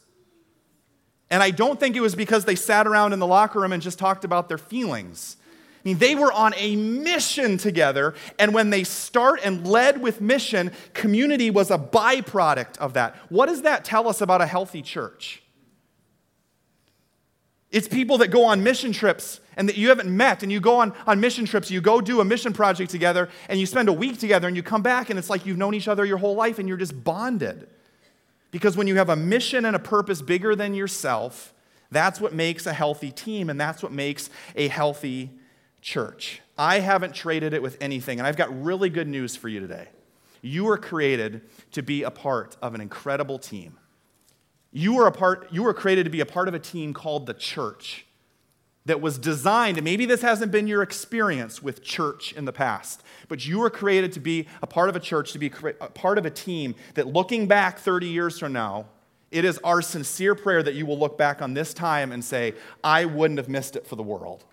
And 1.30 1.42
I 1.42 1.50
don't 1.52 1.78
think 1.78 1.96
it 1.96 2.00
was 2.00 2.14
because 2.14 2.44
they 2.44 2.56
sat 2.56 2.86
around 2.86 3.12
in 3.12 3.18
the 3.18 3.26
locker 3.26 3.60
room 3.60 3.72
and 3.72 3.82
just 3.82 3.98
talked 3.98 4.24
about 4.24 4.48
their 4.48 4.58
feelings. 4.58 5.36
I 5.82 5.88
mean, 5.88 5.98
they 5.98 6.14
were 6.14 6.30
on 6.30 6.52
a 6.56 6.76
mission 6.76 7.56
together, 7.56 8.14
and 8.38 8.52
when 8.52 8.68
they 8.68 8.84
start 8.84 9.40
and 9.42 9.66
led 9.66 10.02
with 10.02 10.20
mission, 10.20 10.72
community 10.92 11.50
was 11.50 11.70
a 11.70 11.78
byproduct 11.78 12.76
of 12.78 12.92
that. 12.94 13.16
What 13.30 13.46
does 13.46 13.62
that 13.62 13.82
tell 13.82 14.06
us 14.06 14.20
about 14.20 14.42
a 14.42 14.46
healthy 14.46 14.82
church? 14.82 15.42
It's 17.70 17.88
people 17.88 18.18
that 18.18 18.28
go 18.28 18.44
on 18.44 18.62
mission 18.62 18.92
trips 18.92 19.40
and 19.56 19.68
that 19.70 19.78
you 19.78 19.88
haven't 19.88 20.14
met, 20.14 20.42
and 20.42 20.52
you 20.52 20.60
go 20.60 20.80
on, 20.80 20.92
on 21.06 21.18
mission 21.18 21.46
trips, 21.46 21.70
you 21.70 21.80
go 21.80 22.02
do 22.02 22.20
a 22.20 22.24
mission 22.26 22.52
project 22.52 22.90
together, 22.90 23.30
and 23.48 23.58
you 23.58 23.64
spend 23.64 23.88
a 23.88 23.92
week 23.92 24.18
together, 24.18 24.48
and 24.48 24.56
you 24.56 24.62
come 24.62 24.82
back, 24.82 25.08
and 25.08 25.18
it's 25.18 25.30
like 25.30 25.46
you've 25.46 25.56
known 25.56 25.72
each 25.72 25.88
other 25.88 26.04
your 26.04 26.18
whole 26.18 26.34
life, 26.34 26.58
and 26.58 26.68
you're 26.68 26.76
just 26.76 27.04
bonded. 27.04 27.68
Because 28.50 28.76
when 28.76 28.86
you 28.86 28.96
have 28.96 29.08
a 29.08 29.16
mission 29.16 29.64
and 29.64 29.74
a 29.74 29.78
purpose 29.78 30.20
bigger 30.20 30.54
than 30.54 30.74
yourself, 30.74 31.54
that's 31.90 32.20
what 32.20 32.34
makes 32.34 32.66
a 32.66 32.72
healthy 32.74 33.12
team, 33.12 33.48
and 33.48 33.58
that's 33.58 33.82
what 33.82 33.92
makes 33.92 34.28
a 34.56 34.68
healthy 34.68 35.30
church. 35.80 36.40
I 36.58 36.80
haven't 36.80 37.14
traded 37.14 37.54
it 37.54 37.62
with 37.62 37.76
anything, 37.80 38.18
and 38.18 38.26
I've 38.26 38.36
got 38.36 38.62
really 38.62 38.90
good 38.90 39.08
news 39.08 39.36
for 39.36 39.48
you 39.48 39.60
today. 39.60 39.88
You 40.42 40.64
were 40.64 40.78
created 40.78 41.42
to 41.72 41.82
be 41.82 42.02
a 42.02 42.10
part 42.10 42.56
of 42.62 42.74
an 42.74 42.80
incredible 42.80 43.38
team. 43.38 43.78
You 44.72 44.94
were, 44.94 45.06
a 45.06 45.12
part, 45.12 45.48
you 45.50 45.62
were 45.62 45.74
created 45.74 46.04
to 46.04 46.10
be 46.10 46.20
a 46.20 46.26
part 46.26 46.48
of 46.48 46.54
a 46.54 46.58
team 46.58 46.94
called 46.94 47.26
the 47.26 47.34
church 47.34 48.06
that 48.86 49.00
was 49.00 49.18
designed, 49.18 49.76
and 49.76 49.84
maybe 49.84 50.06
this 50.06 50.22
hasn't 50.22 50.52
been 50.52 50.66
your 50.66 50.82
experience 50.82 51.62
with 51.62 51.82
church 51.82 52.32
in 52.32 52.44
the 52.44 52.52
past, 52.52 53.02
but 53.28 53.46
you 53.46 53.58
were 53.58 53.70
created 53.70 54.12
to 54.12 54.20
be 54.20 54.46
a 54.62 54.66
part 54.66 54.88
of 54.88 54.96
a 54.96 55.00
church, 55.00 55.32
to 55.32 55.38
be 55.38 55.52
a 55.80 55.88
part 55.88 56.18
of 56.18 56.24
a 56.24 56.30
team 56.30 56.74
that 56.94 57.06
looking 57.06 57.46
back 57.46 57.78
30 57.78 58.06
years 58.06 58.38
from 58.38 58.52
now, 58.52 58.86
it 59.30 59.44
is 59.44 59.58
our 59.58 59.82
sincere 59.82 60.34
prayer 60.34 60.62
that 60.62 60.74
you 60.74 60.86
will 60.86 60.98
look 60.98 61.18
back 61.18 61.42
on 61.42 61.54
this 61.54 61.72
time 61.74 62.10
and 62.10 62.24
say, 62.24 62.54
I 62.82 63.04
wouldn't 63.04 63.38
have 63.38 63.48
missed 63.48 63.76
it 63.76 63.86
for 63.86 63.96
the 63.96 64.02
world. 64.02 64.44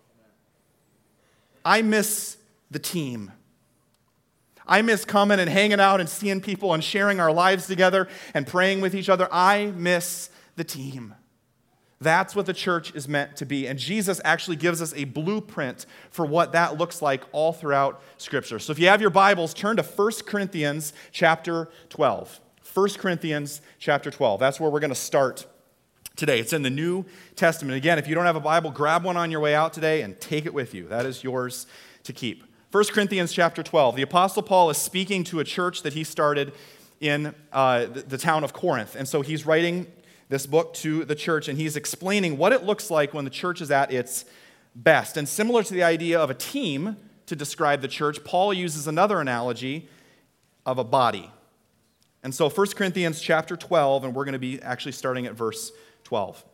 I 1.68 1.82
miss 1.82 2.38
the 2.72 2.80
team. 2.80 3.34
I 4.66 4.82
miss 4.82 5.04
coming 5.04 5.38
and 5.38 5.50
hanging 5.50 5.82
out 5.82 6.00
and 6.00 6.08
seeing 6.08 6.40
people 6.40 6.74
and 6.74 6.82
sharing 6.82 7.20
our 7.20 7.32
lives 7.32 7.68
together 7.68 8.08
and 8.34 8.48
praying 8.48 8.80
with 8.80 8.96
each 8.96 9.10
other. 9.10 9.28
I 9.34 9.74
miss 9.76 10.30
the 10.56 10.64
team. 10.64 11.14
That's 12.00 12.38
what 12.38 12.46
the 12.46 12.54
church 12.54 12.96
is 12.96 13.10
meant 13.10 13.36
to 13.38 13.46
be. 13.46 13.68
And 13.68 13.78
Jesus 13.78 14.22
actually 14.24 14.56
gives 14.56 14.82
us 14.82 14.94
a 14.96 15.04
blueprint 15.04 15.86
for 16.10 16.26
what 16.26 16.54
that 16.54 16.78
looks 16.78 17.02
like 17.02 17.24
all 17.34 17.52
throughout 17.52 18.02
Scripture. 18.18 18.60
So 18.60 18.72
if 18.72 18.80
you 18.80 18.88
have 18.88 19.02
your 19.02 19.10
Bibles, 19.10 19.54
turn 19.54 19.76
to 19.76 19.84
1 19.84 20.12
Corinthians 20.26 20.94
chapter 21.12 21.68
12. 21.90 22.40
1 22.74 22.90
Corinthians 22.92 23.62
chapter 23.78 24.10
12. 24.10 24.40
That's 24.40 24.58
where 24.58 24.70
we're 24.70 24.80
going 24.80 24.90
to 24.90 24.96
start 24.96 25.46
today. 26.18 26.40
It's 26.40 26.52
in 26.52 26.64
the 26.64 26.70
New 26.70 27.06
Testament. 27.36 27.78
Again, 27.78 28.00
if 28.00 28.08
you 28.08 28.16
don't 28.16 28.26
have 28.26 28.36
a 28.36 28.42
Bible, 28.42 28.72
grab 28.72 29.04
one 29.04 29.16
on 29.16 29.32
your 29.32 29.40
way 29.40 29.56
out 29.56 29.72
today 29.72 30.02
and 30.02 30.20
take 30.20 30.46
it 30.46 30.54
with 30.54 30.74
you. 30.74 30.88
That 30.88 31.06
is 31.06 31.24
yours 31.24 31.68
to 32.04 32.12
keep. 32.12 32.44
1 32.72 32.86
Corinthians 32.86 33.32
chapter 33.32 33.64
12. 33.64 33.96
The 33.96 34.02
Apostle 34.02 34.42
Paul 34.42 34.70
is 34.70 34.78
speaking 34.78 35.24
to 35.26 35.40
a 35.40 35.44
church 35.44 35.84
that 35.84 35.94
he 35.94 36.04
started 36.04 36.54
in 37.00 37.34
uh, 37.54 37.86
the, 37.86 38.02
the 38.02 38.18
town 38.18 38.44
of 38.44 38.52
Corinth. 38.52 38.96
And 38.96 39.08
so 39.08 39.22
he's 39.22 39.46
writing 39.46 39.88
this 40.28 40.46
book 40.46 40.74
to 40.74 41.06
the 41.06 41.16
church 41.16 41.48
and 41.48 41.58
he's 41.58 41.78
explaining 41.78 42.38
what 42.38 42.52
it 42.52 42.64
looks 42.64 42.92
like 42.92 43.14
when 43.14 43.24
the 43.24 43.32
church 43.32 43.62
is 43.62 43.72
at 43.72 43.94
its 43.94 44.26
best. 44.76 45.18
And 45.18 45.30
similar 45.30 45.64
to 45.64 45.74
the 45.74 45.84
idea 45.84 46.20
of 46.20 46.30
a 46.30 46.34
team 46.34 46.98
to 47.28 47.36
describe 47.36 47.82
the 47.82 47.88
church, 47.88 48.24
Paul 48.24 48.54
uses 48.54 48.88
another 48.88 49.22
analogy 49.22 49.88
of 50.66 50.80
a 50.80 50.84
body. 50.84 51.32
And 52.24 52.34
so 52.34 52.50
1 52.50 52.68
Corinthians 52.72 53.22
chapter 53.22 53.56
12, 53.56 54.04
and 54.04 54.16
we're 54.16 54.26
going 54.26 54.34
to 54.34 54.40
be 54.40 54.62
actually 54.62 54.92
starting 54.92 55.28
at 55.28 55.34
verse 55.34 55.72
12. 56.08 56.46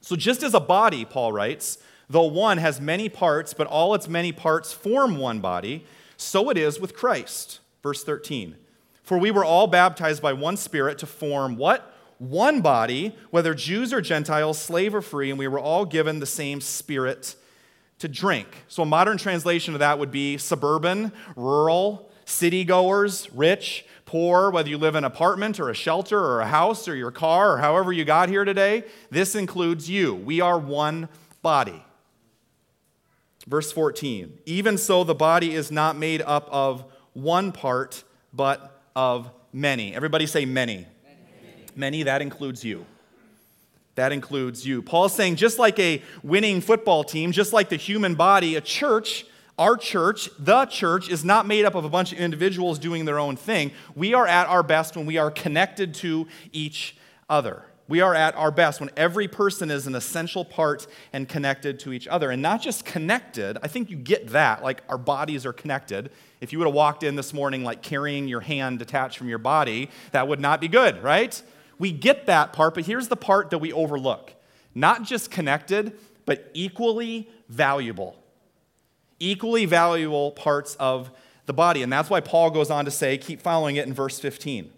So, 0.00 0.16
just 0.16 0.42
as 0.42 0.54
a 0.54 0.60
body, 0.60 1.04
Paul 1.04 1.32
writes, 1.34 1.76
though 2.08 2.24
one 2.24 2.56
has 2.56 2.80
many 2.80 3.10
parts, 3.10 3.52
but 3.52 3.66
all 3.66 3.94
its 3.94 4.08
many 4.08 4.32
parts 4.32 4.72
form 4.72 5.18
one 5.18 5.40
body, 5.40 5.84
so 6.16 6.48
it 6.48 6.56
is 6.56 6.80
with 6.80 6.94
Christ. 6.94 7.60
Verse 7.82 8.02
13. 8.02 8.56
For 9.02 9.18
we 9.18 9.30
were 9.30 9.44
all 9.44 9.66
baptized 9.66 10.22
by 10.22 10.32
one 10.32 10.56
Spirit 10.56 10.96
to 10.98 11.06
form 11.06 11.56
what? 11.56 11.94
One 12.16 12.62
body, 12.62 13.14
whether 13.30 13.52
Jews 13.52 13.92
or 13.92 14.00
Gentiles, 14.00 14.58
slave 14.58 14.94
or 14.94 15.02
free, 15.02 15.28
and 15.28 15.38
we 15.38 15.46
were 15.46 15.60
all 15.60 15.84
given 15.84 16.20
the 16.20 16.26
same 16.26 16.62
Spirit 16.62 17.36
to 17.98 18.08
drink. 18.08 18.48
So, 18.68 18.82
a 18.82 18.86
modern 18.86 19.18
translation 19.18 19.74
of 19.74 19.80
that 19.80 19.98
would 19.98 20.10
be 20.10 20.38
suburban, 20.38 21.12
rural, 21.36 22.10
city 22.24 22.64
goers, 22.64 23.30
rich, 23.34 23.84
poor, 24.10 24.50
whether 24.50 24.68
you 24.68 24.76
live 24.76 24.96
in 24.96 25.04
an 25.04 25.12
apartment 25.12 25.60
or 25.60 25.70
a 25.70 25.74
shelter 25.74 26.18
or 26.18 26.40
a 26.40 26.46
house 26.46 26.88
or 26.88 26.96
your 26.96 27.12
car 27.12 27.52
or 27.52 27.58
however 27.58 27.92
you 27.92 28.04
got 28.04 28.28
here 28.28 28.44
today, 28.44 28.82
this 29.08 29.36
includes 29.36 29.88
you. 29.88 30.12
We 30.12 30.40
are 30.40 30.58
one 30.58 31.08
body. 31.42 31.84
Verse 33.46 33.70
14 33.70 34.36
Even 34.46 34.78
so, 34.78 35.04
the 35.04 35.14
body 35.14 35.54
is 35.54 35.70
not 35.70 35.96
made 35.96 36.22
up 36.22 36.48
of 36.50 36.84
one 37.12 37.52
part, 37.52 38.02
but 38.32 38.82
of 38.96 39.30
many. 39.52 39.94
Everybody 39.94 40.26
say 40.26 40.44
many. 40.44 40.88
many. 41.04 41.66
Many, 41.76 42.02
that 42.02 42.20
includes 42.20 42.64
you. 42.64 42.84
That 43.94 44.10
includes 44.10 44.66
you. 44.66 44.82
Paul's 44.82 45.14
saying 45.14 45.36
just 45.36 45.60
like 45.60 45.78
a 45.78 46.02
winning 46.24 46.60
football 46.60 47.04
team, 47.04 47.30
just 47.30 47.52
like 47.52 47.68
the 47.68 47.76
human 47.76 48.16
body, 48.16 48.56
a 48.56 48.60
church, 48.60 49.24
our 49.60 49.76
church, 49.76 50.30
the 50.38 50.64
church, 50.64 51.10
is 51.10 51.22
not 51.22 51.46
made 51.46 51.66
up 51.66 51.74
of 51.74 51.84
a 51.84 51.88
bunch 51.90 52.12
of 52.12 52.18
individuals 52.18 52.78
doing 52.78 53.04
their 53.04 53.18
own 53.18 53.36
thing. 53.36 53.70
We 53.94 54.14
are 54.14 54.26
at 54.26 54.48
our 54.48 54.62
best 54.62 54.96
when 54.96 55.04
we 55.04 55.18
are 55.18 55.30
connected 55.30 55.94
to 55.96 56.26
each 56.50 56.96
other. 57.28 57.64
We 57.86 58.00
are 58.00 58.14
at 58.14 58.34
our 58.36 58.50
best 58.50 58.80
when 58.80 58.90
every 58.96 59.28
person 59.28 59.70
is 59.70 59.86
an 59.86 59.94
essential 59.94 60.46
part 60.46 60.86
and 61.12 61.28
connected 61.28 61.78
to 61.80 61.92
each 61.92 62.08
other. 62.08 62.30
And 62.30 62.40
not 62.40 62.62
just 62.62 62.86
connected, 62.86 63.58
I 63.62 63.68
think 63.68 63.90
you 63.90 63.96
get 63.96 64.28
that, 64.28 64.62
like 64.62 64.82
our 64.88 64.96
bodies 64.96 65.44
are 65.44 65.52
connected. 65.52 66.10
If 66.40 66.52
you 66.52 66.58
would 66.60 66.66
have 66.66 66.74
walked 66.74 67.02
in 67.02 67.16
this 67.16 67.34
morning 67.34 67.62
like 67.62 67.82
carrying 67.82 68.28
your 68.28 68.40
hand 68.40 68.78
detached 68.78 69.18
from 69.18 69.28
your 69.28 69.38
body, 69.38 69.90
that 70.12 70.26
would 70.26 70.40
not 70.40 70.62
be 70.62 70.68
good, 70.68 71.02
right? 71.02 71.42
We 71.78 71.92
get 71.92 72.26
that 72.26 72.54
part, 72.54 72.74
but 72.74 72.86
here's 72.86 73.08
the 73.08 73.16
part 73.16 73.50
that 73.50 73.58
we 73.58 73.72
overlook 73.72 74.32
not 74.74 75.02
just 75.02 75.30
connected, 75.30 75.98
but 76.24 76.50
equally 76.54 77.28
valuable. 77.48 78.16
Equally 79.20 79.66
valuable 79.66 80.32
parts 80.32 80.74
of 80.76 81.12
the 81.46 81.52
body. 81.52 81.82
And 81.82 81.92
that's 81.92 82.10
why 82.10 82.20
Paul 82.20 82.50
goes 82.50 82.70
on 82.70 82.84
to 82.86 82.90
say, 82.90 83.16
keep 83.18 83.40
following 83.40 83.76
it 83.76 83.86
in 83.86 83.94
verse 83.94 84.18
15. 84.18 84.72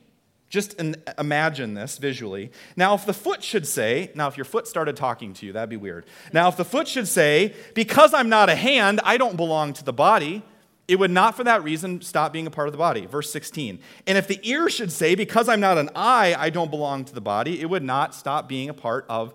Just 0.51 0.79
imagine 1.19 1.73
this 1.73 1.97
visually. 1.97 2.53
Now, 2.77 2.95
if 2.95 3.07
the 3.07 3.15
foot 3.15 3.43
should 3.43 3.67
say, 3.67 4.11
now, 4.15 4.29
if 4.29 4.37
your 4.37 4.45
foot 4.45 4.69
started 4.69 4.97
talking 4.97 5.33
to 5.33 5.47
you, 5.47 5.55
that'd 5.55 5.71
be 5.71 5.79
weird. 5.79 6.05
Now, 6.31 6.49
if 6.49 6.59
the 6.59 6.65
foot 6.65 6.87
should 6.87 7.09
say, 7.09 7.55
because 7.73 8.13
I'm 8.13 8.29
not 8.29 8.51
a 8.51 8.55
hand, 8.55 9.01
I 9.03 9.17
don't 9.17 9.37
belong 9.37 9.73
to 9.73 9.85
the 9.85 9.95
body, 9.95 10.43
it 10.89 10.97
would 10.97 11.11
not 11.11 11.37
for 11.37 11.45
that 11.45 11.65
reason 11.65 12.03
stop 12.03 12.35
being 12.35 12.47
a 12.47 12.51
part 12.51 12.69
of 12.69 12.73
the 12.73 12.79
body. 12.79 13.07
Verse 13.07 13.31
16. 13.31 13.79
And 14.07 14.19
if 14.19 14.29
the 14.29 14.41
ear 14.43 14.69
should 14.69 14.93
say, 14.93 15.15
because 15.15 15.49
I'm 15.49 15.61
not 15.61 15.79
an 15.79 15.89
eye, 15.97 16.35
I 16.39 16.51
don't 16.51 16.71
belong 16.71 17.07
to 17.07 17.15
the 17.15 17.23
body, 17.23 17.59
it 17.61 17.71
would 17.71 17.83
not 17.83 18.15
stop 18.15 18.47
being 18.47 18.69
a 18.69 18.75
part 18.75 19.07
of 19.09 19.33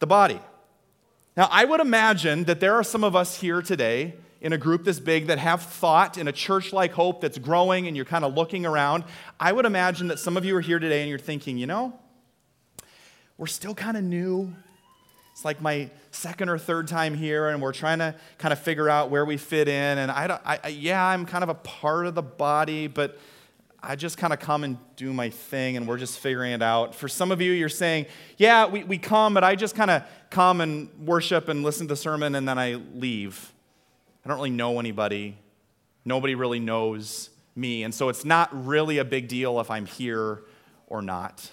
the 0.00 0.06
body. 0.06 0.40
Now, 1.34 1.48
I 1.50 1.64
would 1.64 1.80
imagine 1.80 2.44
that 2.44 2.60
there 2.60 2.74
are 2.74 2.84
some 2.84 3.04
of 3.04 3.16
us 3.16 3.40
here 3.40 3.62
today 3.62 4.16
in 4.40 4.52
a 4.52 4.58
group 4.58 4.84
this 4.84 5.00
big 5.00 5.26
that 5.26 5.38
have 5.38 5.62
thought 5.62 6.16
in 6.16 6.28
a 6.28 6.32
church 6.32 6.72
like 6.72 6.92
Hope 6.92 7.20
that's 7.20 7.38
growing 7.38 7.86
and 7.86 7.96
you're 7.96 8.04
kind 8.04 8.24
of 8.24 8.34
looking 8.34 8.64
around, 8.64 9.04
I 9.40 9.52
would 9.52 9.66
imagine 9.66 10.08
that 10.08 10.18
some 10.18 10.36
of 10.36 10.44
you 10.44 10.56
are 10.56 10.60
here 10.60 10.78
today 10.78 11.00
and 11.00 11.08
you're 11.08 11.18
thinking, 11.18 11.58
you 11.58 11.66
know, 11.66 11.98
we're 13.36 13.46
still 13.46 13.74
kind 13.74 13.96
of 13.96 14.04
new. 14.04 14.54
It's 15.32 15.44
like 15.44 15.60
my 15.60 15.90
second 16.10 16.48
or 16.48 16.58
third 16.58 16.88
time 16.88 17.14
here, 17.14 17.48
and 17.48 17.62
we're 17.62 17.72
trying 17.72 18.00
to 18.00 18.14
kind 18.38 18.52
of 18.52 18.58
figure 18.58 18.88
out 18.88 19.10
where 19.10 19.24
we 19.24 19.36
fit 19.36 19.68
in. 19.68 19.98
And 19.98 20.10
I, 20.10 20.26
don't, 20.26 20.42
I, 20.44 20.68
yeah, 20.68 21.04
I'm 21.04 21.26
kind 21.26 21.44
of 21.44 21.48
a 21.48 21.54
part 21.54 22.06
of 22.06 22.16
the 22.16 22.22
body, 22.22 22.88
but 22.88 23.18
I 23.80 23.94
just 23.94 24.18
kind 24.18 24.32
of 24.32 24.40
come 24.40 24.64
and 24.64 24.76
do 24.96 25.12
my 25.12 25.30
thing, 25.30 25.76
and 25.76 25.86
we're 25.86 25.98
just 25.98 26.18
figuring 26.18 26.52
it 26.52 26.62
out. 26.62 26.96
For 26.96 27.06
some 27.06 27.30
of 27.30 27.40
you, 27.40 27.52
you're 27.52 27.68
saying, 27.68 28.06
yeah, 28.36 28.66
we, 28.66 28.82
we 28.82 28.98
come, 28.98 29.34
but 29.34 29.44
I 29.44 29.54
just 29.54 29.76
kind 29.76 29.92
of 29.92 30.02
come 30.30 30.60
and 30.60 30.88
worship 30.98 31.48
and 31.48 31.62
listen 31.62 31.86
to 31.86 31.92
the 31.92 31.96
sermon, 31.96 32.34
and 32.34 32.48
then 32.48 32.58
I 32.58 32.80
leave. 32.94 33.52
I 34.28 34.32
don't 34.32 34.40
really 34.40 34.50
know 34.50 34.78
anybody. 34.78 35.38
Nobody 36.04 36.34
really 36.34 36.60
knows 36.60 37.30
me. 37.56 37.82
And 37.82 37.94
so 37.94 38.10
it's 38.10 38.26
not 38.26 38.50
really 38.66 38.98
a 38.98 39.04
big 39.04 39.26
deal 39.26 39.58
if 39.58 39.70
I'm 39.70 39.86
here 39.86 40.42
or 40.86 41.00
not. 41.00 41.50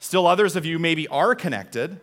Still, 0.00 0.26
others 0.26 0.54
of 0.54 0.66
you 0.66 0.78
maybe 0.78 1.08
are 1.08 1.34
connected 1.34 1.98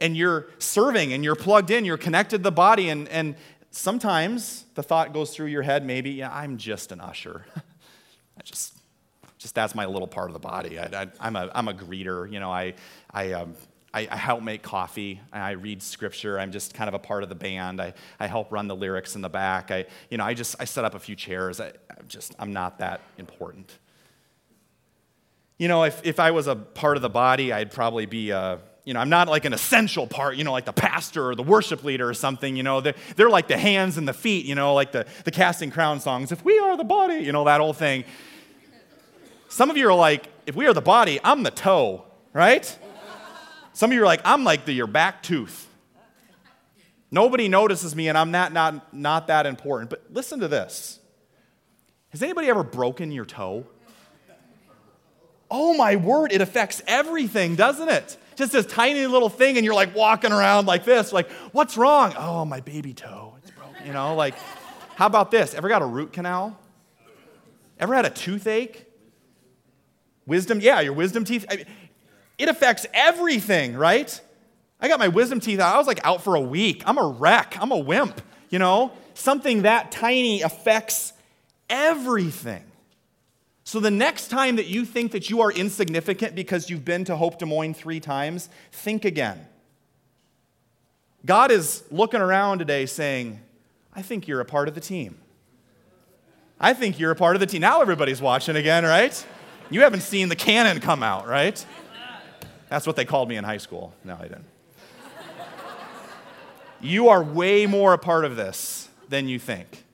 and 0.00 0.14
you're 0.14 0.48
serving 0.58 1.14
and 1.14 1.24
you're 1.24 1.34
plugged 1.34 1.70
in, 1.70 1.86
you're 1.86 1.96
connected 1.96 2.38
to 2.38 2.42
the 2.42 2.52
body, 2.52 2.90
and, 2.90 3.08
and 3.08 3.36
sometimes 3.70 4.66
the 4.74 4.82
thought 4.82 5.14
goes 5.14 5.34
through 5.34 5.46
your 5.46 5.62
head 5.62 5.86
maybe, 5.86 6.10
yeah, 6.10 6.30
I'm 6.30 6.58
just 6.58 6.92
an 6.92 7.00
usher. 7.00 7.46
I 7.56 8.42
just, 8.42 8.76
just 9.38 9.54
that's 9.54 9.74
my 9.74 9.86
little 9.86 10.08
part 10.08 10.28
of 10.28 10.34
the 10.34 10.40
body. 10.40 10.78
I, 10.78 11.08
am 11.20 11.36
a, 11.36 11.50
I'm 11.54 11.68
a 11.68 11.74
greeter. 11.74 12.30
You 12.30 12.38
know, 12.38 12.52
I, 12.52 12.74
I 13.10 13.32
um, 13.32 13.54
I, 13.94 14.08
I, 14.10 14.16
help 14.16 14.42
make 14.42 14.62
coffee. 14.62 15.20
I 15.32 15.52
read 15.52 15.80
scripture. 15.80 16.38
I'm 16.40 16.50
just 16.50 16.74
kind 16.74 16.88
of 16.88 16.94
a 16.94 16.98
part 16.98 17.22
of 17.22 17.28
the 17.28 17.36
band. 17.36 17.80
I, 17.80 17.94
I 18.18 18.26
help 18.26 18.50
run 18.50 18.66
the 18.66 18.74
lyrics 18.74 19.14
in 19.14 19.22
the 19.22 19.28
back. 19.28 19.70
I, 19.70 19.86
you 20.10 20.18
know, 20.18 20.24
I 20.24 20.34
just 20.34 20.56
I 20.58 20.64
set 20.64 20.84
up 20.84 20.96
a 20.96 20.98
few 20.98 21.14
chairs. 21.14 21.60
I, 21.60 21.68
I'm 21.96 22.08
just 22.08 22.34
I'm 22.40 22.52
not 22.52 22.80
that 22.80 23.02
important. 23.18 23.78
You 25.58 25.68
know, 25.68 25.84
if, 25.84 26.04
if 26.04 26.18
I 26.18 26.32
was 26.32 26.48
a 26.48 26.56
part 26.56 26.96
of 26.96 27.02
the 27.02 27.08
body, 27.08 27.52
I'd 27.52 27.70
probably 27.70 28.06
be 28.06 28.30
a, 28.30 28.58
you 28.84 28.92
know, 28.92 28.98
I'm 28.98 29.08
not 29.08 29.28
like 29.28 29.44
an 29.44 29.52
essential 29.52 30.08
part, 30.08 30.34
you 30.34 30.42
know, 30.42 30.50
like 30.50 30.64
the 30.64 30.72
pastor 30.72 31.30
or 31.30 31.36
the 31.36 31.44
worship 31.44 31.84
leader 31.84 32.08
or 32.08 32.14
something, 32.14 32.56
you 32.56 32.64
know. 32.64 32.80
They're, 32.80 32.96
they're 33.14 33.30
like 33.30 33.46
the 33.46 33.56
hands 33.56 33.96
and 33.96 34.08
the 34.08 34.12
feet, 34.12 34.46
you 34.46 34.56
know, 34.56 34.74
like 34.74 34.90
the, 34.90 35.06
the 35.24 35.30
casting 35.30 35.70
crown 35.70 36.00
songs. 36.00 36.32
If 36.32 36.44
we 36.44 36.58
are 36.58 36.76
the 36.76 36.84
body, 36.84 37.18
you 37.20 37.30
know, 37.30 37.44
that 37.44 37.60
whole 37.60 37.72
thing. 37.72 38.02
Some 39.48 39.70
of 39.70 39.76
you 39.76 39.88
are 39.88 39.94
like, 39.94 40.26
if 40.46 40.56
we 40.56 40.66
are 40.66 40.74
the 40.74 40.82
body, 40.82 41.20
I'm 41.22 41.44
the 41.44 41.52
toe, 41.52 42.04
right? 42.32 42.76
Some 43.74 43.90
of 43.90 43.94
you 43.94 44.02
are 44.02 44.06
like, 44.06 44.22
I'm 44.24 44.44
like 44.44 44.64
the, 44.64 44.72
your 44.72 44.86
back 44.86 45.22
tooth. 45.22 45.68
Nobody 47.10 47.48
notices 47.48 47.94
me 47.94 48.08
and 48.08 48.16
I'm 48.16 48.30
not, 48.30 48.52
not, 48.52 48.94
not 48.94 49.26
that 49.26 49.46
important. 49.46 49.90
But 49.90 50.04
listen 50.10 50.40
to 50.40 50.48
this. 50.48 51.00
Has 52.10 52.22
anybody 52.22 52.48
ever 52.48 52.62
broken 52.62 53.10
your 53.12 53.24
toe? 53.24 53.66
Oh 55.50 55.74
my 55.74 55.96
word, 55.96 56.32
it 56.32 56.40
affects 56.40 56.82
everything, 56.86 57.56
doesn't 57.56 57.88
it? 57.88 58.16
Just 58.36 58.52
this 58.52 58.66
tiny 58.66 59.06
little 59.06 59.28
thing, 59.28 59.56
and 59.56 59.64
you're 59.64 59.74
like 59.74 59.94
walking 59.94 60.32
around 60.32 60.66
like 60.66 60.84
this, 60.84 61.12
like, 61.12 61.30
what's 61.52 61.76
wrong? 61.76 62.14
Oh, 62.16 62.44
my 62.44 62.60
baby 62.60 62.94
toe, 62.94 63.34
it's 63.38 63.50
broken. 63.52 63.86
You 63.86 63.92
know, 63.92 64.16
like, 64.16 64.34
how 64.96 65.06
about 65.06 65.30
this? 65.30 65.54
Ever 65.54 65.68
got 65.68 65.82
a 65.82 65.86
root 65.86 66.12
canal? 66.12 66.58
Ever 67.78 67.94
had 67.94 68.06
a 68.06 68.10
toothache? 68.10 68.86
Wisdom, 70.26 70.60
yeah, 70.60 70.80
your 70.80 70.94
wisdom 70.94 71.24
teeth. 71.24 71.44
I 71.48 71.56
mean, 71.56 71.66
it 72.44 72.50
affects 72.50 72.86
everything, 72.92 73.74
right? 73.74 74.20
I 74.78 74.88
got 74.88 74.98
my 74.98 75.08
wisdom 75.08 75.40
teeth 75.40 75.60
out. 75.60 75.74
I 75.74 75.78
was 75.78 75.86
like 75.86 76.04
out 76.04 76.22
for 76.22 76.34
a 76.34 76.40
week. 76.40 76.82
I'm 76.84 76.98
a 76.98 77.06
wreck. 77.06 77.56
I'm 77.58 77.72
a 77.72 77.78
wimp, 77.78 78.20
you 78.50 78.58
know? 78.58 78.92
Something 79.14 79.62
that 79.62 79.90
tiny 79.90 80.42
affects 80.42 81.14
everything. 81.70 82.62
So 83.64 83.80
the 83.80 83.90
next 83.90 84.28
time 84.28 84.56
that 84.56 84.66
you 84.66 84.84
think 84.84 85.12
that 85.12 85.30
you 85.30 85.40
are 85.40 85.50
insignificant 85.50 86.34
because 86.34 86.68
you've 86.68 86.84
been 86.84 87.06
to 87.06 87.16
Hope 87.16 87.38
Des 87.38 87.46
Moines 87.46 87.72
three 87.72 87.98
times, 87.98 88.50
think 88.72 89.06
again. 89.06 89.46
God 91.24 91.50
is 91.50 91.82
looking 91.90 92.20
around 92.20 92.58
today 92.58 92.84
saying, 92.84 93.40
I 93.94 94.02
think 94.02 94.28
you're 94.28 94.40
a 94.40 94.44
part 94.44 94.68
of 94.68 94.74
the 94.74 94.82
team. 94.82 95.16
I 96.60 96.74
think 96.74 96.98
you're 96.98 97.10
a 97.10 97.16
part 97.16 97.36
of 97.36 97.40
the 97.40 97.46
team. 97.46 97.62
Now 97.62 97.80
everybody's 97.80 98.20
watching 98.20 98.56
again, 98.56 98.84
right? 98.84 99.26
You 99.70 99.80
haven't 99.80 100.02
seen 100.02 100.28
the 100.28 100.36
cannon 100.36 100.80
come 100.80 101.02
out, 101.02 101.26
right? 101.26 101.64
That's 102.74 102.88
what 102.88 102.96
they 102.96 103.04
called 103.04 103.28
me 103.28 103.36
in 103.36 103.44
high 103.44 103.58
school. 103.58 103.94
No, 104.02 104.16
I 104.16 104.22
didn't. 104.22 104.46
you 106.80 107.08
are 107.08 107.22
way 107.22 107.66
more 107.66 107.92
a 107.92 107.98
part 107.98 108.24
of 108.24 108.34
this 108.34 108.88
than 109.08 109.28
you 109.28 109.38
think. 109.38 109.84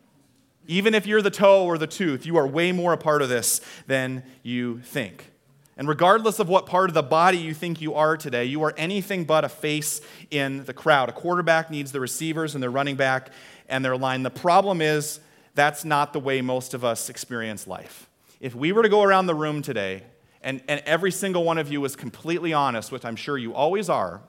Even 0.67 0.95
if 0.95 1.07
you're 1.07 1.21
the 1.21 1.31
toe 1.31 1.67
or 1.67 1.77
the 1.77 1.87
tooth, 1.87 2.25
you 2.25 2.39
are 2.39 2.47
way 2.47 2.73
more 2.73 2.95
a 2.95 2.97
part 2.97 3.21
of 3.21 3.29
this 3.29 3.61
than 3.87 4.23
you 4.43 4.81
think. 4.81 5.31
And 5.77 5.89
regardless 5.89 6.39
of 6.39 6.49
what 6.49 6.65
part 6.65 6.89
of 6.89 6.95
the 6.95 7.03
body 7.03 7.37
you 7.37 7.53
think 7.53 7.83
you 7.83 7.93
are 7.97 8.17
today, 8.17 8.47
you 8.47 8.63
are 8.63 8.73
anything 8.79 9.25
but 9.25 9.45
a 9.45 9.51
face 9.51 10.01
in 10.31 10.65
the 10.65 10.73
crowd. 10.73 11.11
A 11.11 11.13
quarterback 11.13 11.71
needs 11.71 11.93
the 11.93 12.01
receivers 12.01 12.55
and 12.55 12.63
their 12.63 12.71
running 12.71 12.97
back 12.97 13.29
and 13.69 13.85
their 13.85 13.99
line. 13.99 14.23
The 14.23 14.31
problem 14.31 14.81
is 14.81 15.21
that's 15.55 15.85
not 15.85 16.15
the 16.15 16.21
way 16.21 16.41
most 16.41 16.73
of 16.73 16.83
us 16.83 17.11
experience 17.11 17.67
life. 17.67 18.09
If 18.41 18.55
we 18.55 18.73
were 18.73 18.83
to 18.83 18.89
go 18.89 19.03
around 19.03 19.27
the 19.27 19.35
room 19.35 19.61
today 19.61 20.05
and, 20.43 20.63
and 20.69 20.83
every 20.87 21.11
single 21.11 21.45
one 21.45 21.59
of 21.59 21.71
you 21.71 21.81
was 21.81 21.97
completely 21.97 22.53
honest, 22.53 22.91
which 22.91 23.05
I'm 23.05 23.17
sure 23.17 23.37
you 23.37 23.55
always 23.55 23.89
are, 23.89 24.23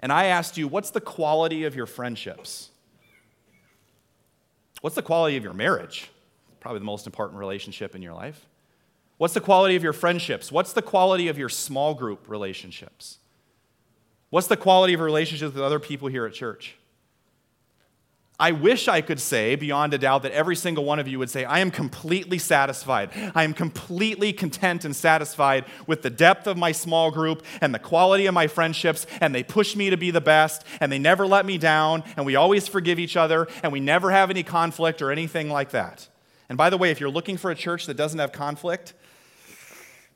and 0.00 0.10
I 0.12 0.26
asked 0.26 0.56
you, 0.56 0.66
what's 0.66 0.90
the 0.90 1.00
quality 1.00 1.64
of 1.64 1.76
your 1.76 1.86
friendships? 1.86 2.70
What's 4.80 4.96
the 4.96 5.02
quality 5.02 5.36
of 5.36 5.44
your 5.44 5.52
marriage? 5.52 6.10
Probably 6.58 6.78
the 6.78 6.86
most 6.86 7.06
important 7.06 7.38
relationship 7.38 7.94
in 7.94 8.00
your 8.00 8.14
life. 8.14 8.46
What's 9.18 9.34
the 9.34 9.40
quality 9.42 9.76
of 9.76 9.82
your 9.82 9.92
friendships? 9.92 10.50
What's 10.50 10.72
the 10.72 10.80
quality 10.80 11.28
of 11.28 11.36
your 11.36 11.50
small 11.50 11.92
group 11.92 12.26
relationships? 12.28 13.18
What's 14.30 14.46
the 14.46 14.56
quality 14.56 14.94
of 14.94 15.00
relationships 15.00 15.52
with 15.52 15.62
other 15.62 15.78
people 15.78 16.08
here 16.08 16.24
at 16.24 16.32
church? 16.32 16.76
I 18.40 18.52
wish 18.52 18.88
I 18.88 19.02
could 19.02 19.20
say 19.20 19.54
beyond 19.54 19.92
a 19.92 19.98
doubt 19.98 20.22
that 20.22 20.32
every 20.32 20.56
single 20.56 20.82
one 20.84 20.98
of 20.98 21.06
you 21.06 21.18
would 21.18 21.28
say, 21.28 21.44
I 21.44 21.58
am 21.58 21.70
completely 21.70 22.38
satisfied. 22.38 23.10
I 23.34 23.44
am 23.44 23.52
completely 23.52 24.32
content 24.32 24.86
and 24.86 24.96
satisfied 24.96 25.66
with 25.86 26.00
the 26.00 26.08
depth 26.08 26.46
of 26.46 26.56
my 26.56 26.72
small 26.72 27.10
group 27.10 27.44
and 27.60 27.74
the 27.74 27.78
quality 27.78 28.24
of 28.24 28.32
my 28.32 28.46
friendships, 28.46 29.06
and 29.20 29.34
they 29.34 29.42
push 29.42 29.76
me 29.76 29.90
to 29.90 29.98
be 29.98 30.10
the 30.10 30.22
best, 30.22 30.64
and 30.80 30.90
they 30.90 30.98
never 30.98 31.26
let 31.26 31.44
me 31.44 31.58
down, 31.58 32.02
and 32.16 32.24
we 32.24 32.34
always 32.34 32.66
forgive 32.66 32.98
each 32.98 33.14
other, 33.14 33.46
and 33.62 33.72
we 33.72 33.78
never 33.80 34.10
have 34.10 34.30
any 34.30 34.42
conflict 34.42 35.02
or 35.02 35.12
anything 35.12 35.50
like 35.50 35.70
that. 35.70 36.08
And 36.48 36.56
by 36.56 36.70
the 36.70 36.78
way, 36.78 36.90
if 36.90 36.98
you're 36.98 37.10
looking 37.10 37.36
for 37.36 37.50
a 37.50 37.54
church 37.54 37.84
that 37.86 37.98
doesn't 37.98 38.18
have 38.18 38.32
conflict, 38.32 38.94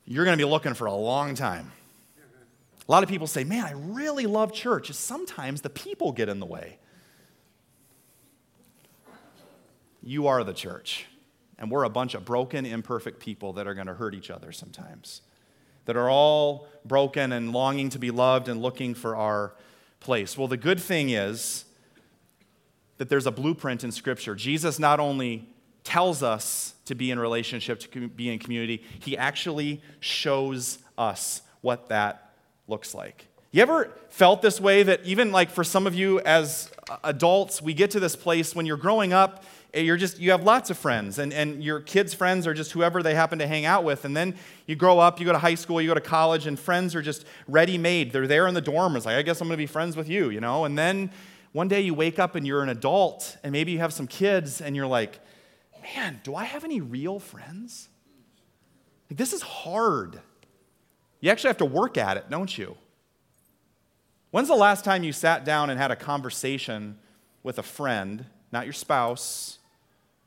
you're 0.03 0.25
going 0.25 0.37
to 0.37 0.43
be 0.43 0.49
looking 0.49 0.73
for 0.73 0.87
a 0.87 0.93
long 0.93 1.35
time. 1.35 1.71
A 2.87 2.91
lot 2.91 3.03
of 3.03 3.09
people 3.09 3.27
say, 3.27 3.43
Man, 3.43 3.63
I 3.63 3.73
really 3.73 4.25
love 4.25 4.51
church. 4.51 4.91
Sometimes 4.91 5.61
the 5.61 5.69
people 5.69 6.11
get 6.11 6.27
in 6.27 6.39
the 6.39 6.45
way. 6.45 6.77
You 10.05 10.27
are 10.27 10.45
the 10.45 10.53
church. 10.53 11.07
And 11.57 11.69
we're 11.69 11.83
a 11.83 11.89
bunch 11.89 12.13
of 12.13 12.23
broken, 12.23 12.65
imperfect 12.65 13.19
people 13.19 13.53
that 13.53 13.67
are 13.67 13.73
going 13.73 13.87
to 13.87 13.93
hurt 13.93 14.13
each 14.13 14.29
other 14.29 14.51
sometimes. 14.51 15.21
that 15.85 15.95
are 15.95 16.09
all 16.09 16.67
broken 16.83 17.31
and 17.31 17.53
longing 17.53 17.89
to 17.89 17.99
be 17.99 18.11
loved 18.11 18.49
and 18.49 18.61
looking 18.61 18.93
for 18.93 19.15
our 19.15 19.53
place. 19.99 20.37
Well, 20.37 20.47
the 20.47 20.57
good 20.57 20.79
thing 20.79 21.11
is 21.11 21.65
that 22.97 23.09
there's 23.09 23.27
a 23.27 23.31
blueprint 23.31 23.83
in 23.83 23.91
Scripture. 23.91 24.35
Jesus 24.35 24.79
not 24.79 24.99
only 24.99 25.47
tells 25.83 26.23
us 26.23 26.73
to 26.85 26.95
be 26.95 27.11
in 27.11 27.19
relationship, 27.19 27.79
to 27.79 28.07
be 28.07 28.29
in 28.31 28.39
community, 28.39 28.83
he 28.99 29.17
actually 29.17 29.81
shows 29.99 30.79
us 30.97 31.41
what 31.61 31.89
that 31.89 32.33
looks 32.67 32.93
like. 32.95 33.27
You 33.51 33.61
ever 33.61 33.91
felt 34.09 34.41
this 34.41 34.59
way 34.59 34.83
that 34.83 35.01
even 35.05 35.31
like 35.31 35.49
for 35.49 35.63
some 35.63 35.87
of 35.87 35.95
you 35.95 36.19
as 36.21 36.69
adults, 37.03 37.61
we 37.61 37.73
get 37.73 37.91
to 37.91 37.99
this 37.99 38.15
place 38.15 38.55
when 38.55 38.65
you're 38.65 38.75
growing 38.77 39.13
up, 39.13 39.43
Eh, 39.75 39.81
you're 39.81 39.97
just 39.97 40.19
you 40.19 40.31
have 40.31 40.43
lots 40.43 40.69
of 40.69 40.77
friends 40.77 41.19
and, 41.19 41.33
and 41.33 41.61
your 41.61 41.81
kids' 41.81 42.13
friends 42.13 42.47
are 42.47 42.53
just 42.53 42.71
whoever 42.71 43.03
they 43.03 43.13
happen 43.13 43.37
to 43.39 43.45
hang 43.45 43.65
out 43.65 43.83
with. 43.83 44.05
And 44.05 44.15
then 44.15 44.35
you 44.65 44.75
grow 44.75 44.99
up, 44.99 45.19
you 45.19 45.25
go 45.25 45.33
to 45.33 45.37
high 45.37 45.55
school, 45.55 45.81
you 45.81 45.89
go 45.89 45.93
to 45.93 46.01
college, 46.01 46.47
and 46.47 46.57
friends 46.57 46.95
are 46.95 47.01
just 47.01 47.25
ready-made. 47.47 48.13
They're 48.13 48.25
there 48.25 48.47
in 48.47 48.53
the 48.53 48.61
dorm. 48.61 48.95
It's 48.95 49.05
like, 49.05 49.17
I 49.17 49.21
guess 49.21 49.41
I'm 49.41 49.47
gonna 49.49 49.57
be 49.57 49.65
friends 49.65 49.97
with 49.97 50.07
you, 50.07 50.29
you 50.29 50.39
know? 50.39 50.63
And 50.63 50.77
then 50.77 51.11
one 51.51 51.67
day 51.67 51.81
you 51.81 51.93
wake 51.93 52.19
up 52.19 52.35
and 52.35 52.47
you're 52.47 52.63
an 52.63 52.69
adult, 52.69 53.37
and 53.43 53.51
maybe 53.51 53.73
you 53.73 53.79
have 53.79 53.93
some 53.93 54.07
kids, 54.07 54.61
and 54.61 54.75
you're 54.75 54.87
like, 54.87 55.19
man, 55.83 56.21
do 56.23 56.35
I 56.35 56.45
have 56.45 56.63
any 56.63 56.79
real 56.79 57.19
friends? 57.19 57.89
Like, 59.09 59.17
this 59.17 59.33
is 59.33 59.41
hard. 59.41 60.21
You 61.19 61.31
actually 61.31 61.49
have 61.49 61.57
to 61.57 61.65
work 61.65 61.97
at 61.97 62.17
it, 62.17 62.29
don't 62.29 62.57
you? 62.57 62.77
When's 64.31 64.47
the 64.47 64.55
last 64.55 64.83
time 64.83 65.03
you 65.03 65.11
sat 65.11 65.45
down 65.45 65.69
and 65.69 65.79
had 65.79 65.91
a 65.91 65.95
conversation 65.95 66.97
with 67.43 67.59
a 67.59 67.63
friend, 67.63 68.25
not 68.51 68.65
your 68.65 68.73
spouse, 68.73 69.59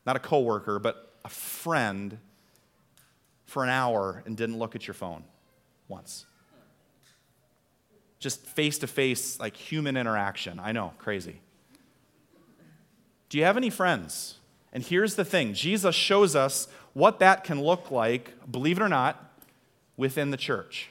not 0.08 0.16
a 0.16 0.20
coworker, 0.20 0.78
but 0.78 1.12
a 1.22 1.28
friend 1.28 2.16
for 3.44 3.62
an 3.62 3.68
hour 3.68 4.22
and 4.24 4.38
didn't 4.38 4.58
look 4.58 4.74
at 4.74 4.86
your 4.86 4.94
phone 4.94 5.22
once? 5.86 6.24
Just 8.18 8.40
face 8.46 8.78
to 8.78 8.86
face, 8.86 9.38
like 9.38 9.54
human 9.54 9.98
interaction. 9.98 10.58
I 10.60 10.72
know, 10.72 10.94
crazy. 10.96 11.42
Do 13.28 13.36
you 13.36 13.44
have 13.44 13.58
any 13.58 13.68
friends? 13.68 14.38
And 14.72 14.82
here's 14.82 15.14
the 15.14 15.26
thing 15.26 15.52
Jesus 15.52 15.94
shows 15.94 16.34
us 16.34 16.68
what 16.94 17.18
that 17.18 17.44
can 17.44 17.62
look 17.62 17.90
like, 17.90 18.32
believe 18.50 18.78
it 18.78 18.82
or 18.82 18.88
not, 18.88 19.30
within 19.98 20.30
the 20.30 20.38
church. 20.38 20.88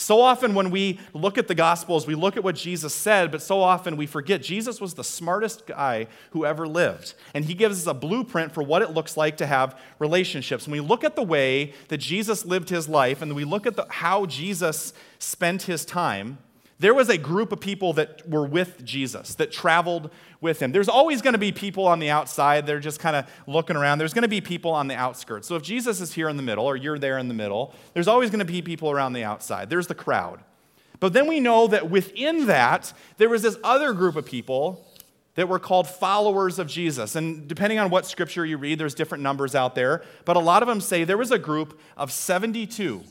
So 0.00 0.22
often, 0.22 0.54
when 0.54 0.70
we 0.70 0.98
look 1.12 1.36
at 1.36 1.46
the 1.46 1.54
Gospels, 1.54 2.06
we 2.06 2.14
look 2.14 2.38
at 2.38 2.42
what 2.42 2.54
Jesus 2.56 2.94
said, 2.94 3.30
but 3.30 3.42
so 3.42 3.60
often 3.60 3.98
we 3.98 4.06
forget 4.06 4.40
Jesus 4.40 4.80
was 4.80 4.94
the 4.94 5.04
smartest 5.04 5.66
guy 5.66 6.06
who 6.30 6.46
ever 6.46 6.66
lived. 6.66 7.12
And 7.34 7.44
he 7.44 7.52
gives 7.52 7.82
us 7.82 7.86
a 7.86 7.92
blueprint 7.92 8.50
for 8.52 8.62
what 8.62 8.80
it 8.80 8.92
looks 8.92 9.18
like 9.18 9.36
to 9.36 9.46
have 9.46 9.78
relationships. 9.98 10.66
When 10.66 10.72
we 10.72 10.80
look 10.80 11.04
at 11.04 11.16
the 11.16 11.22
way 11.22 11.74
that 11.88 11.98
Jesus 11.98 12.46
lived 12.46 12.70
his 12.70 12.88
life 12.88 13.20
and 13.20 13.34
we 13.34 13.44
look 13.44 13.66
at 13.66 13.76
the, 13.76 13.84
how 13.90 14.24
Jesus 14.24 14.94
spent 15.18 15.62
his 15.64 15.84
time, 15.84 16.38
there 16.80 16.94
was 16.94 17.10
a 17.10 17.18
group 17.18 17.52
of 17.52 17.60
people 17.60 17.92
that 17.92 18.26
were 18.28 18.46
with 18.46 18.82
Jesus, 18.84 19.34
that 19.34 19.52
traveled 19.52 20.10
with 20.40 20.60
him. 20.60 20.72
There's 20.72 20.88
always 20.88 21.20
going 21.20 21.34
to 21.34 21.38
be 21.38 21.52
people 21.52 21.86
on 21.86 21.98
the 21.98 22.08
outside. 22.08 22.66
They're 22.66 22.80
just 22.80 22.98
kind 22.98 23.14
of 23.14 23.26
looking 23.46 23.76
around. 23.76 23.98
There's 23.98 24.14
going 24.14 24.22
to 24.22 24.28
be 24.28 24.40
people 24.40 24.72
on 24.72 24.88
the 24.88 24.94
outskirts. 24.94 25.46
So 25.46 25.56
if 25.56 25.62
Jesus 25.62 26.00
is 26.00 26.14
here 26.14 26.30
in 26.30 26.38
the 26.38 26.42
middle 26.42 26.64
or 26.64 26.76
you're 26.76 26.98
there 26.98 27.18
in 27.18 27.28
the 27.28 27.34
middle, 27.34 27.74
there's 27.92 28.08
always 28.08 28.30
going 28.30 28.38
to 28.38 28.50
be 28.50 28.62
people 28.62 28.90
around 28.90 29.12
the 29.12 29.22
outside. 29.22 29.68
There's 29.68 29.88
the 29.88 29.94
crowd. 29.94 30.40
But 31.00 31.12
then 31.12 31.28
we 31.28 31.38
know 31.38 31.66
that 31.66 31.90
within 31.90 32.46
that, 32.46 32.94
there 33.18 33.28
was 33.28 33.42
this 33.42 33.58
other 33.62 33.92
group 33.92 34.16
of 34.16 34.24
people 34.24 34.86
that 35.34 35.50
were 35.50 35.58
called 35.58 35.86
followers 35.86 36.58
of 36.58 36.66
Jesus. 36.66 37.14
And 37.14 37.46
depending 37.46 37.78
on 37.78 37.90
what 37.90 38.06
scripture 38.06 38.46
you 38.46 38.56
read, 38.56 38.78
there's 38.78 38.94
different 38.94 39.22
numbers 39.22 39.54
out 39.54 39.74
there. 39.74 40.02
But 40.24 40.36
a 40.36 40.40
lot 40.40 40.62
of 40.62 40.68
them 40.68 40.80
say 40.80 41.04
there 41.04 41.18
was 41.18 41.30
a 41.30 41.38
group 41.38 41.78
of 41.98 42.10
72 42.10 43.02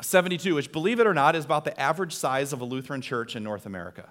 72, 0.00 0.54
which, 0.54 0.72
believe 0.72 1.00
it 1.00 1.06
or 1.06 1.14
not, 1.14 1.34
is 1.34 1.44
about 1.44 1.64
the 1.64 1.78
average 1.80 2.14
size 2.14 2.52
of 2.52 2.60
a 2.60 2.64
Lutheran 2.64 3.00
church 3.00 3.34
in 3.34 3.42
North 3.42 3.66
America. 3.66 4.10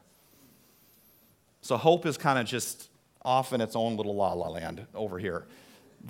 So 1.61 1.77
Hope 1.77 2.05
is 2.05 2.17
kind 2.17 2.39
of 2.39 2.45
just 2.45 2.89
off 3.23 3.53
in 3.53 3.61
its 3.61 3.75
own 3.75 3.97
little 3.97 4.15
la 4.15 4.33
la 4.33 4.49
land 4.49 4.85
over 4.93 5.19
here. 5.19 5.45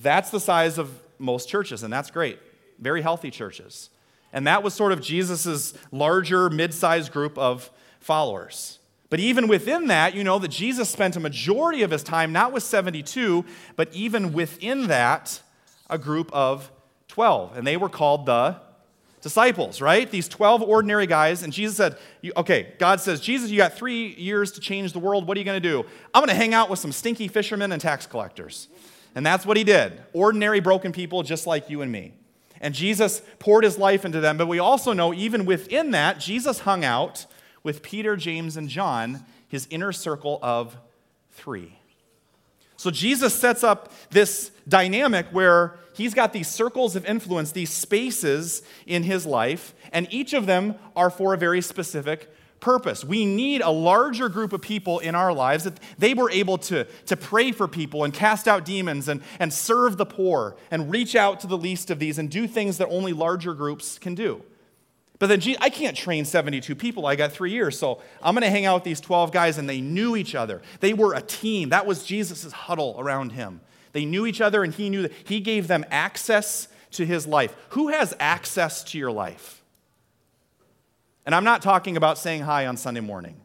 That's 0.02 0.30
the 0.30 0.40
size 0.40 0.78
of 0.78 0.92
most 1.20 1.48
churches, 1.50 1.84
and 1.84 1.92
that's 1.92 2.12
great. 2.12 2.40
Very 2.80 3.02
healthy 3.02 3.32
churches. 3.32 3.90
And 4.34 4.48
that 4.48 4.64
was 4.64 4.74
sort 4.74 4.92
of 4.92 5.02
Jesus' 5.02 5.74
larger, 5.92 6.50
mid 6.50 6.74
sized 6.74 7.12
group 7.12 7.38
of 7.38 7.70
followers. 8.00 8.80
But 9.10 9.20
even 9.20 9.48
within 9.48 9.88
that, 9.88 10.14
you 10.14 10.24
know 10.24 10.40
that 10.40 10.50
Jesus 10.50 10.90
spent 10.90 11.16
a 11.16 11.20
majority 11.20 11.84
of 11.84 11.92
his 11.92 12.04
time 12.04 12.34
not 12.34 12.52
with 12.52 12.64
72, 12.64 13.46
but 13.76 13.88
even 13.94 14.34
within 14.34 14.88
that, 14.88 15.42
a 15.90 15.98
group 15.98 16.30
of 16.34 16.72
12. 17.08 17.56
And 17.56 17.66
they 17.66 17.78
were 17.78 17.88
called 17.88 18.26
the 18.26 18.58
disciples, 19.26 19.82
right? 19.82 20.12
These 20.12 20.28
12 20.28 20.62
ordinary 20.62 21.08
guys. 21.08 21.42
And 21.42 21.52
Jesus 21.52 21.78
said, 21.78 21.98
Okay, 22.38 22.74
God 22.78 23.02
says, 23.02 23.20
Jesus, 23.20 23.50
you 23.50 23.58
got 23.58 23.74
three 23.74 24.14
years 24.14 24.52
to 24.52 24.62
change 24.62 24.94
the 24.94 25.00
world. 25.00 25.26
What 25.26 25.36
are 25.36 25.40
you 25.40 25.46
going 25.46 25.60
to 25.60 25.68
do? 25.68 25.84
I'm 26.14 26.22
going 26.22 26.30
to 26.30 26.36
hang 26.36 26.54
out 26.54 26.70
with 26.70 26.78
some 26.78 26.92
stinky 26.92 27.28
fishermen 27.28 27.72
and 27.72 27.82
tax 27.82 28.06
collectors. 28.06 28.68
And 29.16 29.26
that's 29.26 29.44
what 29.44 29.58
he 29.58 29.64
did. 29.64 30.00
Ordinary, 30.14 30.60
broken 30.60 30.92
people 30.92 31.24
just 31.24 31.48
like 31.48 31.72
you 31.72 31.82
and 31.82 31.92
me. 31.92 32.14
And 32.62 32.76
Jesus 32.76 33.24
poured 33.40 33.64
his 33.64 33.80
life 33.80 34.06
into 34.06 34.20
them. 34.20 34.38
But 34.38 34.46
we 34.46 34.60
also 34.60 34.94
know, 34.94 35.12
even 35.12 35.46
within 35.46 35.90
that, 35.90 36.20
Jesus 36.20 36.60
hung 36.60 36.86
out 36.86 37.26
with 37.64 37.82
Peter, 37.82 38.16
James, 38.16 38.58
and 38.58 38.70
John, 38.70 39.26
his 39.48 39.66
inner 39.72 39.92
circle 39.92 40.38
of 40.44 40.78
three. 41.32 41.80
So 42.78 42.92
Jesus 42.92 43.34
sets 43.34 43.64
up 43.64 43.92
this 44.12 44.52
dynamic 44.68 45.26
where 45.32 45.80
he's 45.96 46.14
got 46.14 46.34
these 46.34 46.48
circles 46.48 46.96
of 46.96 47.06
influence, 47.06 47.52
these 47.52 47.72
spaces 47.72 48.62
in 48.86 49.04
his 49.04 49.26
life, 49.26 49.74
and 49.92 50.08
each 50.12 50.34
of 50.34 50.46
them 50.46 50.76
are 50.96 51.10
for 51.10 51.34
a 51.34 51.38
very 51.38 51.62
specific 51.62 52.32
purpose. 52.60 53.04
We 53.04 53.26
need 53.26 53.62
a 53.62 53.70
larger 53.70 54.28
group 54.28 54.52
of 54.52 54.62
people 54.62 55.00
in 55.00 55.14
our 55.14 55.32
lives 55.34 55.66
that 55.66 55.80
they 55.98 56.14
were 56.14 56.32
able 56.32 56.58
to, 56.60 56.86
to 57.06 57.16
pray 57.16 57.52
for 57.52 57.68
people 57.68 58.04
and 58.04 58.14
cast 58.14 58.48
out 58.48 58.66
demons 58.66 59.08
and, 59.08 59.22
and 59.40 59.54
serve 59.54 59.98
the 59.98 60.06
poor 60.06 60.56
and 60.72 60.92
reach 60.92 61.16
out 61.16 61.40
to 61.42 61.48
the 61.48 61.58
least 61.58 61.92
of 61.92 62.00
these 62.00 62.18
and 62.18 62.30
do 62.30 62.48
things 62.48 62.78
that 62.80 62.88
only 62.90 63.14
larger 63.14 63.54
groups 63.54 64.00
can 64.00 64.16
do. 64.16 64.42
But 65.18 65.28
then, 65.28 65.40
gee, 65.40 65.56
I 65.62 65.70
can't 65.70 65.96
train 65.96 66.26
72 66.26 66.76
people. 66.76 67.06
I 67.06 67.16
got 67.16 67.32
three 67.32 67.52
years. 67.52 67.78
So 67.80 68.02
I'm 68.22 68.34
going 68.34 68.44
to 68.44 68.50
hang 68.50 68.66
out 68.66 68.76
with 68.76 68.84
these 68.84 69.00
12 69.00 69.32
guys, 69.32 69.58
and 69.58 69.70
they 69.70 69.80
knew 69.80 70.16
each 70.16 70.36
other. 70.36 70.62
They 70.82 70.94
were 70.94 71.14
a 71.14 71.22
team. 71.22 71.70
That 71.70 71.86
was 71.86 72.04
Jesus' 72.04 72.52
huddle 72.52 72.96
around 72.98 73.32
him. 73.32 73.62
They 73.96 74.04
knew 74.04 74.26
each 74.26 74.42
other, 74.42 74.62
and 74.62 74.74
he 74.74 74.90
knew 74.90 75.04
that 75.04 75.14
he 75.24 75.40
gave 75.40 75.70
them 75.70 75.86
access 75.90 76.68
to 76.92 77.06
his 77.06 77.26
life. 77.26 77.56
Who 77.70 77.88
has 77.88 78.14
access 78.20 78.84
to 78.84 78.98
your 78.98 79.10
life? 79.10 79.64
And 81.26 81.34
I'm 81.34 81.46
not 81.46 81.62
talking 81.62 81.96
about 81.96 82.18
saying 82.18 82.42
hi 82.42 82.66
on 82.68 82.76
Sunday 82.76 83.00
morning. 83.00 83.40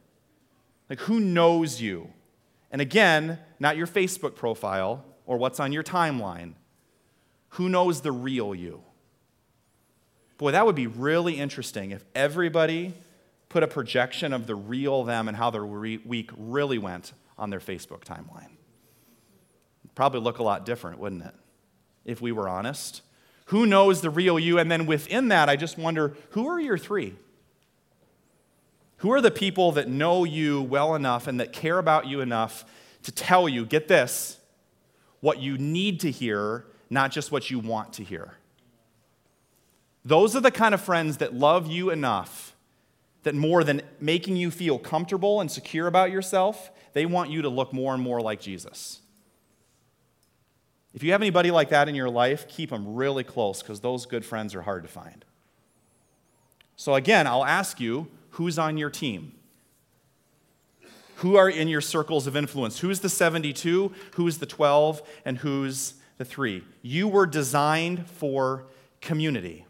Like, 0.89 0.99
who 1.03 1.21
knows 1.21 1.81
you? 1.81 2.11
And 2.73 2.83
again, 2.83 3.39
not 3.61 3.77
your 3.77 3.87
Facebook 3.87 4.35
profile 4.35 5.05
or 5.25 5.37
what's 5.37 5.61
on 5.61 5.71
your 5.71 5.85
timeline. 5.85 6.55
Who 7.51 7.69
knows 7.69 8.01
the 8.01 8.11
real 8.11 8.53
you? 8.53 8.83
Boy, 10.37 10.51
that 10.51 10.67
would 10.67 10.75
be 10.75 10.89
really 10.89 11.39
interesting 11.39 11.93
if 11.93 12.05
everybody 12.13 12.95
put 13.49 13.63
a 13.63 13.69
projection 13.69 14.33
of 14.33 14.49
the 14.49 14.57
real 14.57 15.05
them 15.05 15.29
and 15.29 15.37
how 15.37 15.51
their 15.51 15.65
week 15.65 16.31
really 16.37 16.79
went 16.79 17.13
on 17.39 17.51
their 17.51 17.61
Facebook 17.61 18.03
timeline. 18.03 18.57
Probably 19.95 20.21
look 20.21 20.39
a 20.39 20.43
lot 20.43 20.65
different, 20.65 20.99
wouldn't 20.99 21.25
it? 21.25 21.35
If 22.05 22.21
we 22.21 22.33
were 22.33 22.49
honest. 22.49 23.03
Who 23.47 23.67
knows 23.67 24.01
the 24.01 24.11
real 24.11 24.39
you? 24.39 24.59
And 24.59 24.71
then 24.71 24.87
within 24.87 25.29
that, 25.29 25.49
I 25.49 25.57
just 25.57 25.77
wonder 25.77 26.15
who 26.31 26.47
are 26.49 26.61
your 26.61 26.79
three? 26.79 27.17
Who 28.99 29.13
are 29.13 29.21
the 29.21 29.31
people 29.31 29.73
that 29.73 29.89
know 29.89 30.25
you 30.25 30.63
well 30.63 30.95
enough 30.95 31.27
and 31.27 31.41
that 31.41 31.53
care 31.53 31.79
about 31.79 32.07
you 32.07 32.21
enough 32.21 32.65
to 33.03 33.13
tell 33.13 33.49
you, 33.49 33.65
get 33.65 33.89
this, 33.89 34.39
what 35.21 35.41
you 35.41 35.57
need 35.59 36.01
to 36.01 36.11
hear, 36.11 36.67
not 36.91 37.11
just 37.11 37.33
what 37.33 37.51
you 37.51 37.59
want 37.59 37.95
to 37.95 38.05
hear? 38.05 38.35
Those 40.05 40.37
are 40.37 40.41
the 40.41 40.51
kind 40.51 40.75
of 40.75 40.81
friends 40.81 41.17
that 41.19 41.35
love 41.35 41.67
you 41.67 41.91
enough 41.91 42.55
that 43.23 43.35
more 43.35 43.65
than 43.65 43.83
making 44.01 44.37
you 44.37 44.51
feel 44.51 44.79
comfortable 44.79 45.41
and 45.41 45.51
secure 45.51 45.87
about 45.87 46.11
yourself, 46.11 46.71
they 46.93 47.05
want 47.05 47.31
you 47.31 47.43
to 47.43 47.49
look 47.49 47.73
more 47.73 47.95
and 47.95 48.03
more 48.03 48.21
like 48.21 48.41
Jesus. 48.41 49.01
If 50.93 51.03
you 51.03 51.13
have 51.13 51.21
anybody 51.21 51.51
like 51.51 51.69
that 51.69 51.89
in 51.89 51.95
your 51.95 52.11
life, 52.11 52.49
keep 52.49 52.71
them 52.71 52.95
really 52.95 53.25
close 53.25 53.63
because 53.63 53.81
those 53.81 54.07
good 54.07 54.25
friends 54.25 54.55
are 54.55 54.63
hard 54.63 54.83
to 54.83 54.89
find. 54.89 55.25
So, 56.77 56.95
again, 56.95 57.27
I'll 57.27 57.45
ask 57.45 57.79
you 57.79 58.09
who's 58.31 58.59
on 58.59 58.77
your 58.77 58.91
team? 58.91 59.33
Who 61.17 61.37
are 61.37 61.51
in 61.51 61.69
your 61.69 61.83
circles 61.83 62.27
of 62.27 62.35
influence? 62.35 62.79
Who's 62.79 63.01
the 63.01 63.11
72? 63.11 63.93
Who's 64.15 64.39
the 64.39 64.47
12? 64.47 65.03
And 65.27 65.39
who's 65.39 65.95
the 66.17 66.25
three? 66.25 66.65
You 66.81 67.09
were 67.09 67.27
designed 67.27 68.09
for 68.09 68.65
community. 69.03 69.67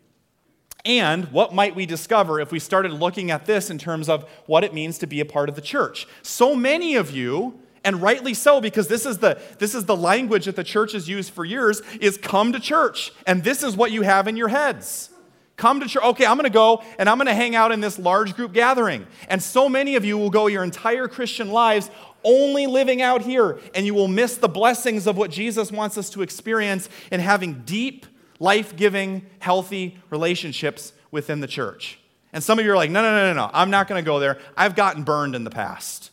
And 0.84 1.26
what 1.32 1.52
might 1.52 1.74
we 1.74 1.86
discover 1.86 2.40
if 2.40 2.52
we 2.52 2.58
started 2.58 2.92
looking 2.92 3.30
at 3.30 3.46
this 3.46 3.68
in 3.68 3.78
terms 3.78 4.08
of 4.08 4.28
what 4.46 4.64
it 4.64 4.72
means 4.72 4.96
to 4.98 5.06
be 5.06 5.20
a 5.20 5.24
part 5.24 5.48
of 5.48 5.56
the 5.56 5.60
church? 5.60 6.06
So 6.22 6.54
many 6.54 6.94
of 6.94 7.10
you, 7.10 7.60
and 7.84 8.02
rightly 8.02 8.34
so, 8.34 8.60
because 8.60 8.88
this 8.88 9.06
is 9.06 9.18
the, 9.18 9.40
this 9.58 9.74
is 9.74 9.84
the 9.84 9.96
language 9.96 10.44
that 10.44 10.56
the 10.56 10.64
church 10.64 10.92
has 10.92 11.08
used 11.08 11.32
for 11.32 11.44
years, 11.44 11.80
is 12.00 12.16
come 12.18 12.52
to 12.52 12.60
church. 12.60 13.12
And 13.26 13.42
this 13.42 13.62
is 13.62 13.76
what 13.76 13.90
you 13.90 14.02
have 14.02 14.28
in 14.28 14.36
your 14.36 14.48
heads. 14.48 15.10
Come 15.56 15.80
to 15.80 15.86
church. 15.86 16.02
Okay, 16.02 16.26
I'm 16.26 16.36
going 16.36 16.44
to 16.44 16.50
go 16.50 16.82
and 16.98 17.08
I'm 17.08 17.18
going 17.18 17.26
to 17.26 17.34
hang 17.34 17.54
out 17.54 17.72
in 17.72 17.80
this 17.80 17.98
large 17.98 18.34
group 18.34 18.52
gathering. 18.52 19.06
And 19.28 19.42
so 19.42 19.68
many 19.68 19.96
of 19.96 20.04
you 20.04 20.16
will 20.16 20.30
go 20.30 20.46
your 20.46 20.64
entire 20.64 21.08
Christian 21.08 21.50
lives 21.50 21.90
only 22.22 22.66
living 22.66 23.00
out 23.00 23.22
here, 23.22 23.58
and 23.74 23.86
you 23.86 23.94
will 23.94 24.08
miss 24.08 24.36
the 24.36 24.48
blessings 24.48 25.06
of 25.06 25.16
what 25.16 25.30
Jesus 25.30 25.72
wants 25.72 25.96
us 25.96 26.10
to 26.10 26.22
experience 26.22 26.88
in 27.10 27.18
having 27.18 27.62
deep, 27.64 28.04
life 28.38 28.76
giving, 28.76 29.24
healthy 29.38 29.98
relationships 30.10 30.92
within 31.10 31.40
the 31.40 31.46
church. 31.46 31.98
And 32.32 32.44
some 32.44 32.58
of 32.58 32.64
you 32.64 32.72
are 32.72 32.76
like, 32.76 32.90
no, 32.90 33.02
no, 33.02 33.10
no, 33.10 33.32
no, 33.32 33.46
no, 33.46 33.50
I'm 33.52 33.70
not 33.70 33.88
going 33.88 34.02
to 34.02 34.06
go 34.06 34.20
there. 34.20 34.38
I've 34.56 34.76
gotten 34.76 35.02
burned 35.02 35.34
in 35.34 35.44
the 35.44 35.50
past. 35.50 36.10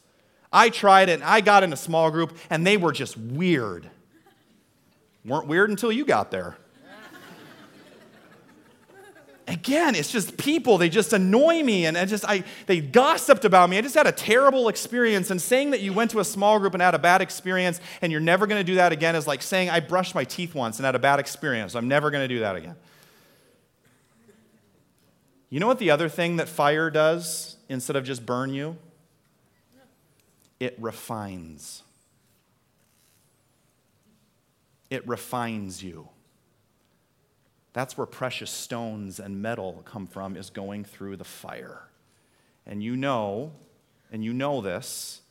I 0.52 0.70
tried 0.70 1.10
it, 1.10 1.14
and 1.14 1.24
I 1.24 1.42
got 1.42 1.64
in 1.64 1.74
a 1.74 1.78
small 1.78 2.10
group, 2.12 2.38
and 2.50 2.66
they 2.66 2.78
were 2.78 2.92
just 2.92 3.18
weird. 3.18 3.90
Weren't 5.26 5.48
weird 5.48 5.70
until 5.70 5.92
you 5.92 6.06
got 6.06 6.32
there. 6.32 6.58
Again, 9.50 9.96
it's 9.96 10.12
just 10.12 10.36
people, 10.38 10.78
they 10.78 10.90
just 10.90 11.14
annoy 11.14 11.64
me 11.64 11.86
and 11.86 11.98
I 11.98 12.04
just 12.04 12.26
I 12.26 12.44
they 12.66 12.82
gossiped 12.82 13.46
about 13.46 13.70
me. 13.70 13.78
I 13.78 13.82
just 13.82 13.96
had 13.96 14.06
a 14.06 14.12
terrible 14.12 14.68
experience 14.68 15.32
and 15.32 15.42
saying 15.42 15.72
that 15.72 15.80
you 15.80 15.94
went 15.94 16.12
to 16.12 16.20
a 16.20 16.26
small 16.26 16.60
group 16.60 16.74
and 16.74 16.82
had 16.82 16.94
a 16.96 17.00
bad 17.00 17.22
experience 17.22 17.80
and 18.02 18.12
you're 18.12 18.20
never 18.20 18.46
going 18.46 18.60
to 18.60 18.64
do 18.66 18.76
that 18.76 18.92
again 18.92 19.16
is 19.16 19.26
like 19.26 19.42
saying 19.42 19.70
I 19.70 19.80
brushed 19.80 20.14
my 20.14 20.26
teeth 20.26 20.54
once 20.54 20.80
and 20.80 20.86
had 20.86 20.96
a 20.96 21.00
bad 21.00 21.22
experience. 21.22 21.76
I'm 21.76 21.88
never 21.88 22.12
going 22.12 22.28
to 22.28 22.28
do 22.28 22.42
that 22.42 22.58
again. 22.58 22.76
You 25.50 25.62
know 25.62 25.68
what 25.68 25.80
the 25.80 25.92
other 25.92 26.10
thing 26.10 26.36
that 26.38 26.50
fire 26.50 26.90
does 26.90 27.56
instead 27.70 27.96
of 27.96 28.04
just 28.04 28.26
burn 28.26 28.54
you? 28.54 28.76
It 30.60 30.76
refines. 30.80 31.84
It 34.90 35.08
refines 35.08 35.84
you. 35.84 36.10
That's 37.74 37.98
where 37.98 38.08
precious 38.08 38.50
stones 38.50 39.20
and 39.20 39.42
metal 39.42 39.84
come 39.86 40.08
from, 40.08 40.36
is 40.36 40.50
going 40.50 40.84
through 40.84 41.18
the 41.18 41.24
fire. 41.24 41.84
And 42.66 42.82
you 42.82 42.96
know, 42.96 43.52
and 44.12 44.24
you 44.24 44.34
know 44.34 44.62
this, 44.62 45.22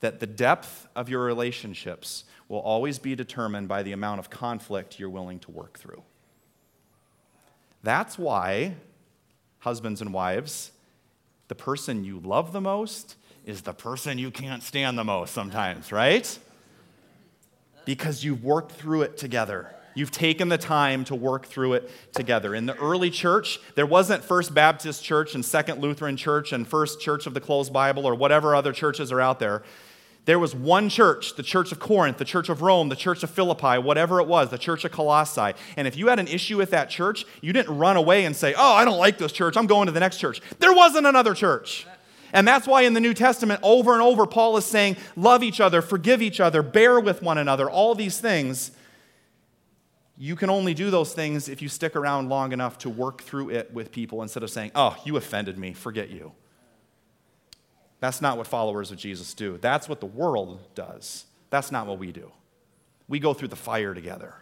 that 0.00 0.18
the 0.18 0.26
depth 0.26 0.88
of 0.96 1.08
your 1.08 1.22
relationships 1.22 2.24
will 2.48 2.58
always 2.58 2.98
be 2.98 3.14
determined 3.14 3.68
by 3.68 3.84
the 3.84 3.92
amount 3.92 4.18
of 4.18 4.30
conflict 4.30 4.98
you're 4.98 5.08
willing 5.08 5.38
to 5.40 5.50
work 5.52 5.78
through. 5.78 6.02
That's 7.84 8.18
why, 8.18 8.74
husbands 9.60 10.00
and 10.00 10.12
wives, 10.12 10.72
the 11.48 11.54
person 11.54 12.04
you 12.04 12.18
love 12.18 12.52
the 12.52 12.60
most 12.60 13.16
is 13.44 13.62
the 13.62 13.72
person 13.72 14.18
you 14.18 14.30
can't 14.30 14.62
stand 14.62 14.96
the 14.96 15.04
most 15.04 15.34
sometimes, 15.34 15.92
right? 15.92 16.38
Because 17.84 18.22
you've 18.24 18.44
worked 18.44 18.72
through 18.72 19.02
it 19.02 19.16
together. 19.16 19.74
You've 19.94 20.10
taken 20.10 20.48
the 20.48 20.58
time 20.58 21.04
to 21.04 21.14
work 21.14 21.46
through 21.46 21.74
it 21.74 21.90
together. 22.14 22.54
In 22.54 22.66
the 22.66 22.76
early 22.76 23.10
church, 23.10 23.60
there 23.74 23.84
wasn't 23.84 24.24
First 24.24 24.54
Baptist 24.54 25.04
Church 25.04 25.34
and 25.34 25.44
Second 25.44 25.80
Lutheran 25.80 26.16
Church 26.16 26.52
and 26.52 26.66
First 26.66 27.00
Church 27.00 27.26
of 27.26 27.34
the 27.34 27.40
Closed 27.40 27.72
Bible 27.72 28.06
or 28.06 28.14
whatever 28.14 28.54
other 28.54 28.72
churches 28.72 29.12
are 29.12 29.20
out 29.20 29.38
there. 29.38 29.62
There 30.24 30.38
was 30.38 30.54
one 30.54 30.88
church, 30.88 31.34
the 31.34 31.42
Church 31.42 31.72
of 31.72 31.80
Corinth, 31.80 32.18
the 32.18 32.24
Church 32.24 32.48
of 32.48 32.62
Rome, 32.62 32.88
the 32.88 32.96
Church 32.96 33.24
of 33.24 33.30
Philippi, 33.30 33.78
whatever 33.78 34.20
it 34.20 34.28
was, 34.28 34.50
the 34.50 34.58
Church 34.58 34.84
of 34.84 34.92
Colossae. 34.92 35.52
And 35.76 35.88
if 35.88 35.96
you 35.96 36.08
had 36.08 36.20
an 36.20 36.28
issue 36.28 36.56
with 36.56 36.70
that 36.70 36.88
church, 36.88 37.26
you 37.40 37.52
didn't 37.52 37.76
run 37.76 37.96
away 37.96 38.24
and 38.24 38.34
say, 38.34 38.54
Oh, 38.56 38.72
I 38.74 38.84
don't 38.84 38.98
like 38.98 39.18
this 39.18 39.32
church, 39.32 39.56
I'm 39.56 39.66
going 39.66 39.86
to 39.86 39.92
the 39.92 40.00
next 40.00 40.18
church. 40.18 40.40
There 40.60 40.72
wasn't 40.72 41.08
another 41.08 41.34
church. 41.34 41.86
And 42.32 42.48
that's 42.48 42.66
why 42.66 42.82
in 42.82 42.94
the 42.94 43.00
New 43.00 43.14
Testament, 43.14 43.60
over 43.62 43.92
and 43.92 44.02
over, 44.02 44.26
Paul 44.26 44.56
is 44.56 44.64
saying, 44.64 44.96
Love 45.16 45.42
each 45.42 45.60
other, 45.60 45.82
forgive 45.82 46.22
each 46.22 46.40
other, 46.40 46.62
bear 46.62 46.98
with 46.98 47.22
one 47.22 47.38
another, 47.38 47.68
all 47.68 47.94
these 47.94 48.18
things 48.18 48.72
you 50.22 50.36
can 50.36 50.50
only 50.50 50.72
do 50.72 50.88
those 50.88 51.12
things 51.14 51.48
if 51.48 51.60
you 51.60 51.68
stick 51.68 51.96
around 51.96 52.28
long 52.28 52.52
enough 52.52 52.78
to 52.78 52.88
work 52.88 53.22
through 53.22 53.50
it 53.50 53.72
with 53.72 53.90
people 53.90 54.22
instead 54.22 54.44
of 54.44 54.50
saying, 54.50 54.70
oh, 54.74 54.96
you 55.04 55.16
offended 55.16 55.58
me, 55.58 55.72
forget 55.72 56.10
you. 56.10 56.30
That's 57.98 58.22
not 58.22 58.36
what 58.36 58.46
followers 58.46 58.92
of 58.92 58.98
Jesus 58.98 59.34
do. 59.34 59.58
That's 59.60 59.88
what 59.88 59.98
the 59.98 60.06
world 60.06 60.60
does. 60.76 61.24
That's 61.50 61.72
not 61.72 61.88
what 61.88 61.98
we 61.98 62.12
do. 62.12 62.30
We 63.08 63.18
go 63.18 63.34
through 63.34 63.48
the 63.48 63.56
fire 63.56 63.94
together 63.94 64.36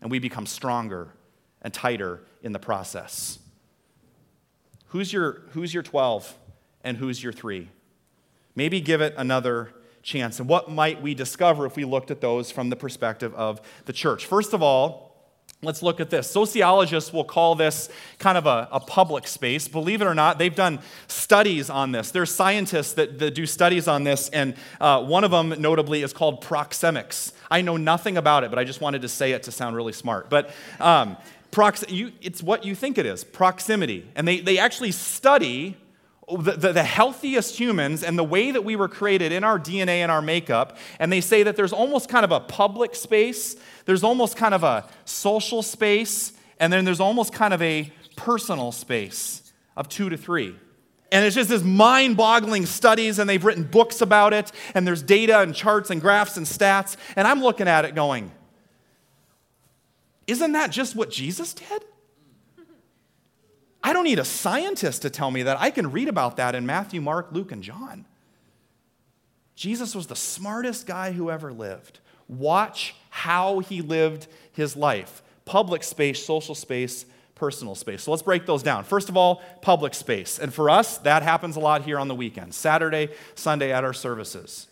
and 0.00 0.10
we 0.10 0.18
become 0.18 0.46
stronger 0.46 1.12
and 1.60 1.74
tighter 1.74 2.22
in 2.42 2.52
the 2.52 2.58
process. 2.58 3.38
Who's 4.86 5.12
your, 5.12 5.42
who's 5.50 5.74
your 5.74 5.82
12 5.82 6.34
and 6.84 6.96
who's 6.96 7.22
your 7.22 7.32
3? 7.32 7.68
Maybe 8.54 8.80
give 8.80 9.00
it 9.00 9.14
another 9.16 9.72
chance. 10.02 10.40
And 10.40 10.48
what 10.48 10.70
might 10.70 11.02
we 11.02 11.14
discover 11.14 11.66
if 11.66 11.76
we 11.76 11.84
looked 11.84 12.10
at 12.10 12.20
those 12.20 12.50
from 12.50 12.70
the 12.70 12.76
perspective 12.76 13.34
of 13.34 13.60
the 13.84 13.92
church? 13.92 14.26
First 14.26 14.52
of 14.52 14.62
all, 14.62 15.08
Let's 15.60 15.82
look 15.82 15.98
at 15.98 16.08
this. 16.08 16.30
Sociologists 16.30 17.12
will 17.12 17.24
call 17.24 17.56
this 17.56 17.88
kind 18.20 18.38
of 18.38 18.46
a, 18.46 18.68
a, 18.70 18.78
public 18.78 19.26
space. 19.26 19.66
Believe 19.66 20.00
it 20.00 20.04
or 20.04 20.14
not, 20.14 20.38
they've 20.38 20.54
done 20.54 20.78
studies 21.08 21.68
on 21.68 21.90
this. 21.90 22.12
There's 22.12 22.32
scientists 22.32 22.92
that, 22.92 23.18
that 23.18 23.34
do 23.34 23.44
studies 23.44 23.88
on 23.88 24.04
this, 24.04 24.28
and 24.28 24.54
uh, 24.80 25.02
one 25.02 25.24
of 25.24 25.32
them, 25.32 25.52
notably, 25.58 26.04
is 26.04 26.12
called 26.12 26.44
proxemics. 26.44 27.32
I 27.50 27.62
know 27.62 27.76
nothing 27.76 28.16
about 28.16 28.44
it, 28.44 28.50
but 28.50 28.58
I 28.60 28.62
just 28.62 28.80
wanted 28.80 29.02
to 29.02 29.08
say 29.08 29.32
it 29.32 29.42
to 29.44 29.50
sound 29.50 29.74
really 29.74 29.92
smart. 29.92 30.30
But 30.30 30.50
um, 30.78 31.16
prox- 31.50 31.90
you, 31.90 32.12
it's 32.20 32.40
what 32.40 32.64
you 32.64 32.76
think 32.76 32.96
it 32.96 33.06
is 33.06 33.24
proximity. 33.24 34.08
And 34.14 34.28
they, 34.28 34.38
they 34.38 34.58
actually 34.58 34.92
study 34.92 35.76
the, 36.30 36.52
the, 36.52 36.72
the, 36.72 36.82
healthiest 36.82 37.58
humans 37.58 38.02
and 38.02 38.18
the 38.18 38.24
way 38.24 38.50
that 38.50 38.62
we 38.62 38.76
were 38.76 38.88
created 38.88 39.32
in 39.32 39.44
our 39.44 39.58
DNA 39.58 39.98
and 39.98 40.12
our 40.12 40.20
makeup. 40.20 40.76
And 40.98 41.10
they 41.10 41.20
say 41.20 41.42
that 41.42 41.56
there's 41.56 41.72
almost 41.72 42.08
kind 42.08 42.24
of 42.24 42.32
a 42.32 42.40
public 42.40 42.94
space, 42.94 43.56
there's 43.86 44.04
almost 44.04 44.36
kind 44.36 44.54
of 44.54 44.62
a 44.62 44.86
social 45.04 45.62
space, 45.62 46.32
and 46.60 46.72
then 46.72 46.84
there's 46.84 47.00
almost 47.00 47.32
kind 47.32 47.54
of 47.54 47.62
a 47.62 47.90
personal 48.16 48.72
space 48.72 49.52
of 49.76 49.88
two 49.88 50.08
to 50.10 50.16
three. 50.16 50.54
And 51.10 51.24
it's 51.24 51.34
just 51.34 51.48
this 51.48 51.62
mind 51.62 52.16
boggling 52.16 52.66
studies, 52.66 53.18
and 53.18 53.28
they've 53.28 53.44
written 53.44 53.64
books 53.64 54.02
about 54.02 54.34
it, 54.34 54.52
and 54.74 54.86
there's 54.86 55.02
data 55.02 55.40
and 55.40 55.54
charts 55.54 55.88
and 55.90 56.00
graphs 56.00 56.36
and 56.36 56.44
stats. 56.44 56.96
And 57.16 57.26
I'm 57.26 57.40
looking 57.40 57.68
at 57.68 57.86
it 57.86 57.94
going, 57.94 58.30
isn't 60.26 60.52
that 60.52 60.70
just 60.70 60.94
what 60.94 61.10
Jesus 61.10 61.54
did? 61.54 61.84
I 63.88 63.94
don't 63.94 64.04
need 64.04 64.18
a 64.18 64.24
scientist 64.24 65.00
to 65.00 65.08
tell 65.08 65.30
me 65.30 65.44
that. 65.44 65.58
I 65.58 65.70
can 65.70 65.90
read 65.90 66.08
about 66.08 66.36
that 66.36 66.54
in 66.54 66.66
Matthew, 66.66 67.00
Mark, 67.00 67.28
Luke, 67.32 67.52
and 67.52 67.62
John. 67.62 68.04
Jesus 69.54 69.94
was 69.94 70.08
the 70.08 70.14
smartest 70.14 70.86
guy 70.86 71.12
who 71.12 71.30
ever 71.30 71.54
lived. 71.54 72.00
Watch 72.28 72.94
how 73.08 73.60
he 73.60 73.80
lived 73.80 74.26
his 74.52 74.76
life 74.76 75.22
public 75.46 75.82
space, 75.82 76.22
social 76.22 76.54
space, 76.54 77.06
personal 77.34 77.74
space. 77.74 78.02
So 78.02 78.10
let's 78.10 78.22
break 78.22 78.44
those 78.44 78.62
down. 78.62 78.84
First 78.84 79.08
of 79.08 79.16
all, 79.16 79.40
public 79.62 79.94
space. 79.94 80.38
And 80.38 80.52
for 80.52 80.68
us, 80.68 80.98
that 80.98 81.22
happens 81.22 81.56
a 81.56 81.60
lot 81.60 81.80
here 81.80 81.98
on 81.98 82.08
the 82.08 82.14
weekend 82.14 82.52
Saturday, 82.52 83.08
Sunday 83.36 83.72
at 83.72 83.84
our 83.84 83.94
services. 83.94 84.66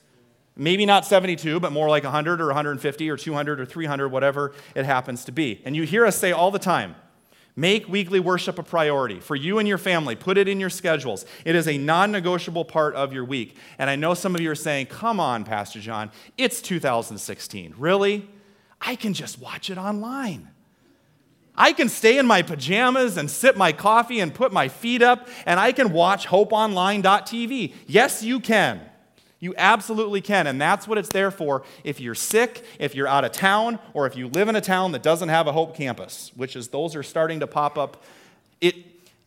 Maybe 0.57 0.85
not 0.85 1.07
72, 1.07 1.59
but 1.59 1.73
more 1.73 1.89
like 1.89 2.03
100 2.03 2.43
or 2.43 2.49
150 2.49 3.09
or 3.09 3.17
200 3.17 3.61
or 3.61 3.65
300, 3.65 4.11
whatever 4.11 4.53
it 4.75 4.85
happens 4.85 5.25
to 5.25 5.33
be. 5.33 5.63
And 5.65 5.75
you 5.75 5.85
hear 5.85 6.05
us 6.05 6.19
say 6.19 6.33
all 6.33 6.51
the 6.51 6.59
time, 6.59 6.97
Make 7.59 7.89
weekly 7.89 8.21
worship 8.21 8.59
a 8.59 8.63
priority 8.63 9.19
for 9.19 9.35
you 9.35 9.59
and 9.59 9.67
your 9.67 9.79
family. 9.79 10.15
Put 10.15 10.37
it 10.37 10.47
in 10.47 10.61
your 10.61 10.69
schedules. 10.69 11.25
It 11.47 11.55
is 11.55 11.67
a 11.67 11.79
non 11.79 12.13
negotiable 12.13 12.67
part 12.67 12.95
of 12.95 13.15
your 13.15 13.25
week. 13.25 13.57
And 13.79 13.89
I 13.89 13.97
know 13.97 14.13
some 14.13 14.35
of 14.35 14.43
you 14.43 14.51
are 14.51 14.55
saying, 14.55 14.87
Come 14.87 15.19
on, 15.19 15.45
Pastor 15.45 15.81
John, 15.81 16.11
it's 16.37 16.61
2016. 16.61 17.75
Really? 17.79 18.29
I 18.79 18.95
can 18.95 19.15
just 19.15 19.41
watch 19.41 19.71
it 19.71 19.79
online. 19.79 20.51
I 21.57 21.73
can 21.73 21.89
stay 21.89 22.19
in 22.19 22.27
my 22.27 22.43
pajamas 22.43 23.17
and 23.17 23.31
sip 23.31 23.57
my 23.57 23.73
coffee 23.73 24.21
and 24.21 24.35
put 24.35 24.53
my 24.53 24.69
feet 24.69 25.01
up, 25.01 25.27
and 25.47 25.59
I 25.59 25.73
can 25.73 25.93
watch 25.93 26.27
hopeonline.tv. 26.27 27.73
Yes, 27.87 28.23
you 28.23 28.41
can. 28.41 28.83
You 29.39 29.55
absolutely 29.59 30.23
can, 30.23 30.47
and 30.47 30.61
that's 30.61 30.89
what 30.89 30.97
it's 30.97 31.11
there 31.11 31.31
for 31.31 31.63
if 31.85 32.01
you're 32.01 32.15
sick, 32.15 32.65
if 32.79 32.95
you're 32.95 33.07
out 33.07 33.25
of 33.25 33.33
town, 33.33 33.79
or 33.93 34.07
if 34.07 34.17
you 34.17 34.29
live 34.29 34.49
in 34.49 34.57
a 34.57 34.63
town 34.63 34.93
that 34.93 35.03
doesn't 35.03 35.29
have 35.29 35.47
a 35.47 35.53
Hope 35.53 35.77
campus, 35.77 36.33
which 36.37 36.57
is 36.57 36.69
those 36.69 36.97
are 36.97 37.03
starting 37.03 37.41
to 37.41 37.47
pop 37.47 37.77
up. 37.77 38.03
It, 38.63 38.77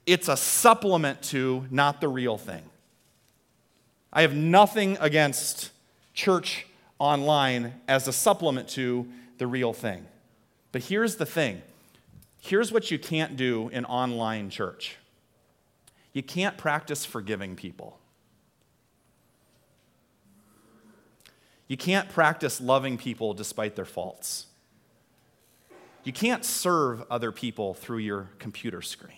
it's 0.08 0.28
a 0.28 0.36
supplement 0.36 1.22
to, 1.24 1.66
not 1.70 2.02
the 2.02 2.08
real 2.08 2.38
thing. 2.38 2.64
I 4.12 4.24
have 4.24 4.34
nothing 4.34 4.98
against 5.00 5.70
church 6.16 6.66
online 6.98 7.76
as 7.88 8.08
a 8.08 8.14
supplement 8.14 8.68
to 8.70 9.08
the 9.38 9.46
real 9.46 9.74
thing. 9.74 10.06
But 10.72 10.84
here's 10.84 11.18
the 11.18 11.26
thing 11.26 11.62
here's 12.42 12.72
what 12.72 12.90
you 12.90 12.98
can't 12.98 13.36
do 13.36 13.70
in 13.70 13.86
online 13.86 14.50
church 14.50 14.98
you 16.14 16.24
can't 16.24 16.58
practice 16.58 17.06
forgiving 17.06 17.56
people. 17.56 17.99
You 21.70 21.78
can't 21.78 22.10
practice 22.10 22.60
loving 22.60 22.98
people 22.98 23.34
despite 23.34 23.76
their 23.76 23.86
faults. 23.86 24.48
You 26.04 26.12
can't 26.12 26.44
serve 26.44 27.04
other 27.12 27.32
people 27.32 27.76
through 27.76 28.00
your 28.00 28.32
computer 28.40 28.82
screen. 28.82 29.14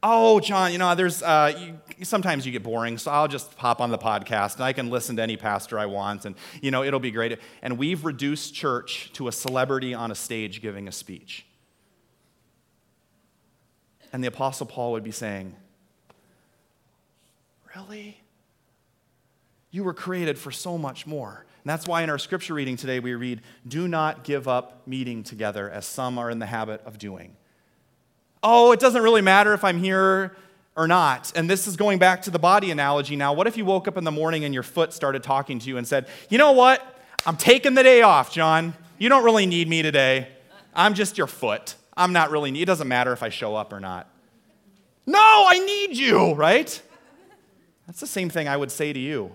Oh, 0.00 0.38
John, 0.38 0.70
you 0.70 0.78
know, 0.78 0.94
there's 0.94 1.24
uh, 1.24 1.74
you, 1.98 2.04
sometimes 2.04 2.46
you 2.46 2.52
get 2.52 2.62
boring, 2.62 2.98
so 2.98 3.10
I'll 3.10 3.26
just 3.26 3.56
pop 3.56 3.80
on 3.80 3.90
the 3.90 3.98
podcast 3.98 4.54
and 4.54 4.62
I 4.62 4.72
can 4.72 4.90
listen 4.90 5.16
to 5.16 5.22
any 5.22 5.36
pastor 5.36 5.76
I 5.76 5.86
want, 5.86 6.24
and 6.24 6.36
you 6.62 6.70
know 6.70 6.84
it'll 6.84 7.00
be 7.00 7.10
great. 7.10 7.36
And 7.62 7.76
we've 7.76 8.04
reduced 8.04 8.54
church 8.54 9.12
to 9.14 9.26
a 9.26 9.32
celebrity 9.32 9.94
on 9.94 10.12
a 10.12 10.14
stage 10.14 10.62
giving 10.62 10.86
a 10.86 10.92
speech. 10.92 11.46
And 14.12 14.22
the 14.22 14.28
Apostle 14.28 14.66
Paul 14.66 14.92
would 14.92 15.02
be 15.02 15.10
saying, 15.10 15.56
Really? 17.74 18.20
You 19.70 19.84
were 19.84 19.94
created 19.94 20.38
for 20.38 20.50
so 20.50 20.78
much 20.78 21.06
more. 21.06 21.44
And 21.62 21.70
that's 21.70 21.86
why 21.86 22.02
in 22.02 22.10
our 22.10 22.18
scripture 22.18 22.54
reading 22.54 22.76
today 22.76 23.00
we 23.00 23.14
read, 23.14 23.42
Do 23.66 23.88
not 23.88 24.24
give 24.24 24.48
up 24.48 24.86
meeting 24.86 25.22
together 25.22 25.70
as 25.70 25.86
some 25.86 26.18
are 26.18 26.30
in 26.30 26.38
the 26.38 26.46
habit 26.46 26.80
of 26.86 26.98
doing. 26.98 27.36
Oh, 28.42 28.72
it 28.72 28.80
doesn't 28.80 29.02
really 29.02 29.22
matter 29.22 29.52
if 29.52 29.64
I'm 29.64 29.78
here 29.78 30.36
or 30.76 30.86
not. 30.86 31.32
And 31.34 31.50
this 31.50 31.66
is 31.66 31.76
going 31.76 31.98
back 31.98 32.22
to 32.22 32.30
the 32.30 32.38
body 32.38 32.70
analogy 32.70 33.16
now. 33.16 33.32
What 33.32 33.46
if 33.46 33.56
you 33.56 33.64
woke 33.64 33.88
up 33.88 33.96
in 33.96 34.04
the 34.04 34.12
morning 34.12 34.44
and 34.44 34.54
your 34.54 34.62
foot 34.62 34.92
started 34.92 35.22
talking 35.22 35.58
to 35.58 35.68
you 35.68 35.76
and 35.76 35.86
said, 35.86 36.06
You 36.30 36.38
know 36.38 36.52
what? 36.52 36.82
I'm 37.26 37.36
taking 37.36 37.74
the 37.74 37.82
day 37.82 38.02
off, 38.02 38.32
John. 38.32 38.74
You 38.96 39.08
don't 39.08 39.24
really 39.24 39.46
need 39.46 39.68
me 39.68 39.82
today. 39.82 40.28
I'm 40.74 40.94
just 40.94 41.18
your 41.18 41.26
foot. 41.26 41.74
I'm 41.96 42.12
not 42.12 42.30
really, 42.30 42.58
it 42.60 42.66
doesn't 42.66 42.86
matter 42.86 43.12
if 43.12 43.22
I 43.22 43.28
show 43.28 43.56
up 43.56 43.72
or 43.72 43.80
not. 43.80 44.08
No, 45.04 45.18
I 45.18 45.58
need 45.58 45.96
you, 45.96 46.32
right? 46.34 46.80
That's 47.86 48.00
the 48.00 48.06
same 48.06 48.30
thing 48.30 48.46
I 48.46 48.56
would 48.56 48.70
say 48.70 48.92
to 48.92 48.98
you. 48.98 49.32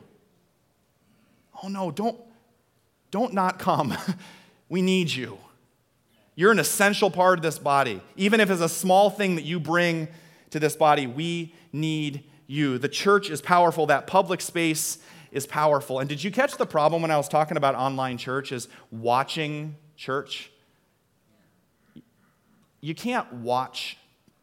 Oh 1.63 1.69
no, 1.69 1.91
don't, 1.91 2.19
don't 3.09 3.33
not 3.33 3.57
come. 3.57 3.97
we 4.69 4.81
need 4.81 5.09
you. 5.09 5.37
You're 6.35 6.51
an 6.51 6.59
essential 6.59 7.09
part 7.09 7.39
of 7.39 7.43
this 7.43 7.57
body. 7.57 8.01
Even 8.17 8.41
if 8.41 8.49
it's 8.49 8.61
a 8.61 8.67
small 8.67 9.09
thing 9.09 9.35
that 9.35 9.45
you 9.45 9.61
bring 9.61 10.09
to 10.49 10.59
this 10.59 10.75
body, 10.75 11.07
we 11.07 11.55
need 11.71 12.25
you. 12.47 12.77
The 12.77 12.89
church 12.89 13.29
is 13.29 13.41
powerful, 13.41 13.85
that 13.85 14.07
public 14.07 14.41
space 14.41 14.97
is 15.31 15.47
powerful. 15.47 15.99
And 15.99 16.09
did 16.09 16.21
you 16.23 16.31
catch 16.31 16.57
the 16.57 16.65
problem 16.65 17.01
when 17.01 17.11
I 17.11 17.17
was 17.17 17.29
talking 17.29 17.55
about 17.55 17.75
online 17.75 18.17
church 18.17 18.51
is 18.51 18.67
watching 18.91 19.77
church? 19.95 20.51
You 22.81 22.93
can't 22.93 23.31
watch 23.31 23.97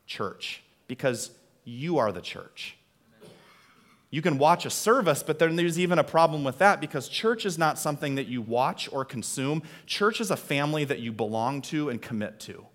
church 0.06 0.62
because 0.88 1.30
you 1.64 1.98
are 1.98 2.12
the 2.12 2.22
church. 2.22 2.76
You 4.10 4.22
can 4.22 4.38
watch 4.38 4.66
a 4.66 4.70
service, 4.70 5.22
but 5.22 5.38
then 5.38 5.54
there's 5.54 5.78
even 5.78 5.98
a 5.98 6.04
problem 6.04 6.42
with 6.42 6.58
that 6.58 6.80
because 6.80 7.08
church 7.08 7.46
is 7.46 7.56
not 7.56 7.78
something 7.78 8.16
that 8.16 8.26
you 8.26 8.42
watch 8.42 8.88
or 8.92 9.04
consume. 9.04 9.62
Church 9.86 10.20
is 10.20 10.32
a 10.32 10.36
family 10.36 10.84
that 10.84 10.98
you 10.98 11.12
belong 11.12 11.62
to 11.62 11.88
and 11.88 12.02
commit 12.02 12.40
to. 12.40 12.66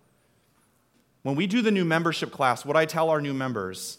When 1.23 1.35
we 1.35 1.45
do 1.45 1.61
the 1.61 1.71
new 1.71 1.83
membership 1.83 2.31
class, 2.31 2.63
what 2.63 2.77
I 2.77 2.85
tell 2.85 3.09
our 3.09 3.19
new 3.19 3.33
members 3.33 3.97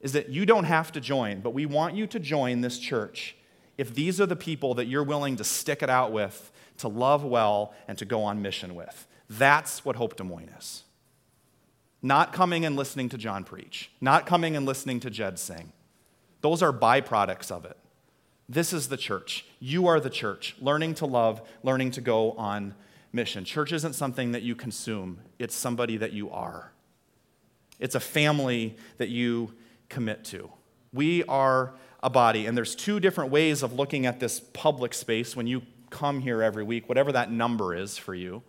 is 0.00 0.12
that 0.12 0.28
you 0.28 0.44
don't 0.44 0.64
have 0.64 0.90
to 0.92 1.00
join, 1.00 1.40
but 1.40 1.50
we 1.50 1.66
want 1.66 1.94
you 1.94 2.06
to 2.08 2.18
join 2.18 2.62
this 2.62 2.78
church 2.78 3.36
if 3.78 3.94
these 3.94 4.20
are 4.20 4.26
the 4.26 4.36
people 4.36 4.74
that 4.74 4.86
you're 4.86 5.04
willing 5.04 5.36
to 5.36 5.44
stick 5.44 5.82
it 5.82 5.90
out 5.90 6.12
with, 6.12 6.50
to 6.78 6.88
love 6.88 7.24
well, 7.24 7.74
and 7.86 7.98
to 7.98 8.04
go 8.04 8.22
on 8.24 8.42
mission 8.42 8.74
with. 8.74 9.06
That's 9.28 9.84
what 9.84 9.96
Hope 9.96 10.16
Des 10.16 10.24
Moines 10.24 10.50
is. 10.58 10.84
Not 12.02 12.32
coming 12.32 12.64
and 12.64 12.76
listening 12.76 13.08
to 13.10 13.18
John 13.18 13.44
preach, 13.44 13.90
not 14.00 14.26
coming 14.26 14.56
and 14.56 14.64
listening 14.64 15.00
to 15.00 15.10
Jed 15.10 15.38
sing. 15.38 15.72
Those 16.46 16.62
are 16.62 16.72
byproducts 16.72 17.50
of 17.50 17.64
it. 17.64 17.76
This 18.48 18.72
is 18.72 18.86
the 18.86 18.96
church. 18.96 19.44
You 19.58 19.88
are 19.88 19.98
the 19.98 20.08
church, 20.08 20.54
learning 20.60 20.94
to 20.94 21.04
love, 21.04 21.42
learning 21.64 21.90
to 21.90 22.00
go 22.00 22.34
on 22.34 22.76
mission. 23.12 23.44
Church 23.44 23.72
isn't 23.72 23.94
something 23.94 24.30
that 24.30 24.42
you 24.42 24.54
consume, 24.54 25.18
it's 25.40 25.56
somebody 25.56 25.96
that 25.96 26.12
you 26.12 26.30
are. 26.30 26.70
It's 27.80 27.96
a 27.96 28.00
family 28.00 28.76
that 28.98 29.08
you 29.08 29.54
commit 29.88 30.22
to. 30.26 30.52
We 30.92 31.24
are 31.24 31.74
a 32.00 32.10
body, 32.10 32.46
and 32.46 32.56
there's 32.56 32.76
two 32.76 33.00
different 33.00 33.32
ways 33.32 33.64
of 33.64 33.72
looking 33.72 34.06
at 34.06 34.20
this 34.20 34.38
public 34.38 34.94
space 34.94 35.34
when 35.34 35.48
you 35.48 35.62
come 35.90 36.20
here 36.20 36.44
every 36.44 36.62
week, 36.62 36.88
whatever 36.88 37.10
that 37.10 37.28
number 37.28 37.74
is 37.74 37.98
for 37.98 38.14
you. 38.14 38.44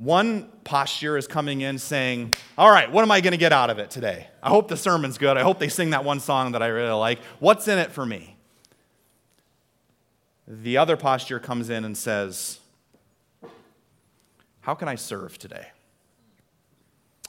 One 0.00 0.48
posture 0.64 1.18
is 1.18 1.26
coming 1.26 1.60
in 1.60 1.78
saying, 1.78 2.32
All 2.56 2.70
right, 2.70 2.90
what 2.90 3.02
am 3.02 3.10
I 3.10 3.20
going 3.20 3.32
to 3.32 3.36
get 3.36 3.52
out 3.52 3.68
of 3.68 3.78
it 3.78 3.90
today? 3.90 4.28
I 4.42 4.48
hope 4.48 4.68
the 4.68 4.76
sermon's 4.76 5.18
good. 5.18 5.36
I 5.36 5.42
hope 5.42 5.58
they 5.58 5.68
sing 5.68 5.90
that 5.90 6.04
one 6.04 6.20
song 6.20 6.52
that 6.52 6.62
I 6.62 6.68
really 6.68 6.88
like. 6.92 7.18
What's 7.38 7.68
in 7.68 7.78
it 7.78 7.92
for 7.92 8.06
me? 8.06 8.34
The 10.48 10.78
other 10.78 10.96
posture 10.96 11.38
comes 11.38 11.68
in 11.68 11.84
and 11.84 11.98
says, 11.98 12.60
How 14.62 14.74
can 14.74 14.88
I 14.88 14.94
serve 14.94 15.36
today? 15.36 15.66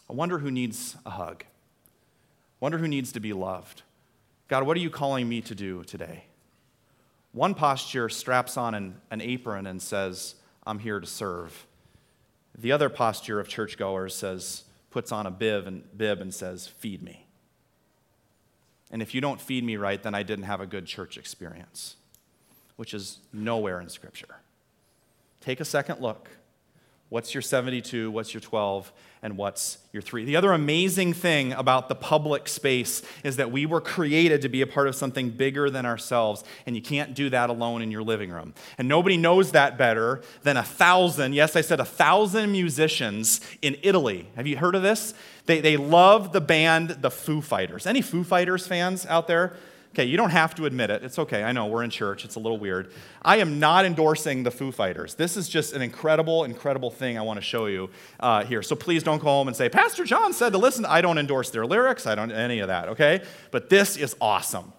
I 0.09 0.13
wonder 0.13 0.39
who 0.39 0.49
needs 0.49 0.95
a 1.05 1.09
hug. 1.09 1.43
I 1.43 2.57
wonder 2.61 2.77
who 2.77 2.87
needs 2.87 3.11
to 3.11 3.19
be 3.19 3.33
loved. 3.33 3.81
God, 4.47 4.65
what 4.65 4.77
are 4.77 4.81
you 4.81 4.89
calling 4.89 5.27
me 5.27 5.41
to 5.41 5.53
do 5.53 5.83
today? 5.83 6.23
One 7.33 7.53
posture 7.53 8.07
straps 8.07 8.55
on 8.55 8.73
an, 8.75 8.95
an 9.11 9.19
apron 9.19 9.67
and 9.67 9.81
says, 9.81 10.35
I'm 10.65 10.79
here 10.79 11.01
to 11.01 11.07
serve. 11.07 11.65
The 12.57 12.71
other 12.71 12.89
posture 12.89 13.39
of 13.39 13.47
churchgoers 13.47 14.15
says, 14.15 14.63
puts 14.91 15.11
on 15.11 15.25
a 15.25 15.31
bib 15.31 15.67
and, 15.67 15.83
bib 15.97 16.21
and 16.21 16.33
says, 16.33 16.67
Feed 16.67 17.01
me. 17.01 17.25
And 18.91 19.01
if 19.01 19.15
you 19.15 19.21
don't 19.21 19.39
feed 19.39 19.63
me 19.63 19.77
right, 19.77 20.01
then 20.03 20.13
I 20.13 20.21
didn't 20.21 20.45
have 20.45 20.59
a 20.59 20.65
good 20.65 20.85
church 20.85 21.17
experience, 21.17 21.95
which 22.75 22.93
is 22.93 23.19
nowhere 23.31 23.79
in 23.79 23.87
Scripture. 23.87 24.35
Take 25.39 25.61
a 25.61 25.65
second 25.65 26.01
look. 26.01 26.29
What's 27.09 27.33
your 27.33 27.41
72? 27.41 28.11
What's 28.11 28.33
your 28.33 28.41
12? 28.41 28.91
And 29.23 29.37
what's 29.37 29.77
your 29.91 30.01
3? 30.01 30.25
The 30.25 30.35
other 30.35 30.51
amazing 30.51 31.13
thing 31.13 31.53
about 31.53 31.89
the 31.89 31.95
public 31.95 32.47
space 32.47 33.03
is 33.23 33.35
that 33.35 33.51
we 33.51 33.67
were 33.67 33.79
created 33.79 34.41
to 34.41 34.49
be 34.49 34.63
a 34.63 34.67
part 34.67 34.87
of 34.87 34.95
something 34.95 35.29
bigger 35.29 35.69
than 35.69 35.85
ourselves, 35.85 36.43
and 36.65 36.75
you 36.75 36.81
can't 36.81 37.13
do 37.13 37.29
that 37.29 37.51
alone 37.51 37.83
in 37.83 37.91
your 37.91 38.01
living 38.01 38.31
room. 38.31 38.55
And 38.79 38.87
nobody 38.87 39.17
knows 39.17 39.51
that 39.51 39.77
better 39.77 40.21
than 40.41 40.57
a 40.57 40.63
thousand, 40.63 41.33
yes, 41.33 41.55
I 41.55 41.61
said 41.61 41.79
a 41.79 41.85
thousand 41.85 42.51
musicians 42.51 43.41
in 43.61 43.77
Italy. 43.83 44.27
Have 44.35 44.47
you 44.47 44.57
heard 44.57 44.73
of 44.73 44.81
this? 44.81 45.13
They, 45.45 45.61
they 45.61 45.77
love 45.77 46.31
the 46.31 46.41
band 46.41 46.89
The 47.01 47.11
Foo 47.11 47.41
Fighters. 47.41 47.85
Any 47.85 48.01
Foo 48.01 48.23
Fighters 48.23 48.65
fans 48.65 49.05
out 49.05 49.27
there? 49.27 49.53
Okay, 49.93 50.05
you 50.05 50.15
don't 50.15 50.29
have 50.29 50.55
to 50.55 50.65
admit 50.65 50.89
it. 50.89 51.03
It's 51.03 51.19
okay. 51.19 51.43
I 51.43 51.51
know 51.51 51.65
we're 51.65 51.83
in 51.83 51.89
church. 51.89 52.23
It's 52.23 52.35
a 52.35 52.39
little 52.39 52.57
weird. 52.57 52.93
I 53.23 53.37
am 53.37 53.59
not 53.59 53.83
endorsing 53.83 54.43
the 54.43 54.51
Foo 54.51 54.71
Fighters. 54.71 55.15
This 55.15 55.35
is 55.35 55.49
just 55.49 55.73
an 55.73 55.81
incredible, 55.81 56.45
incredible 56.45 56.89
thing 56.89 57.17
I 57.17 57.23
want 57.23 57.37
to 57.37 57.41
show 57.41 57.65
you 57.65 57.89
uh, 58.21 58.45
here. 58.45 58.61
So 58.61 58.73
please 58.73 59.03
don't 59.03 59.19
go 59.19 59.25
home 59.25 59.49
and 59.49 59.57
say, 59.57 59.67
Pastor 59.67 60.05
John 60.05 60.31
said 60.31 60.53
to 60.53 60.57
listen. 60.57 60.85
I 60.85 61.01
don't 61.01 61.17
endorse 61.17 61.49
their 61.49 61.65
lyrics. 61.65 62.07
I 62.07 62.15
don't 62.15 62.31
any 62.31 62.59
of 62.59 62.69
that, 62.69 62.87
okay? 62.89 63.21
But 63.51 63.69
this 63.69 63.97
is 63.97 64.15
awesome. 64.21 64.71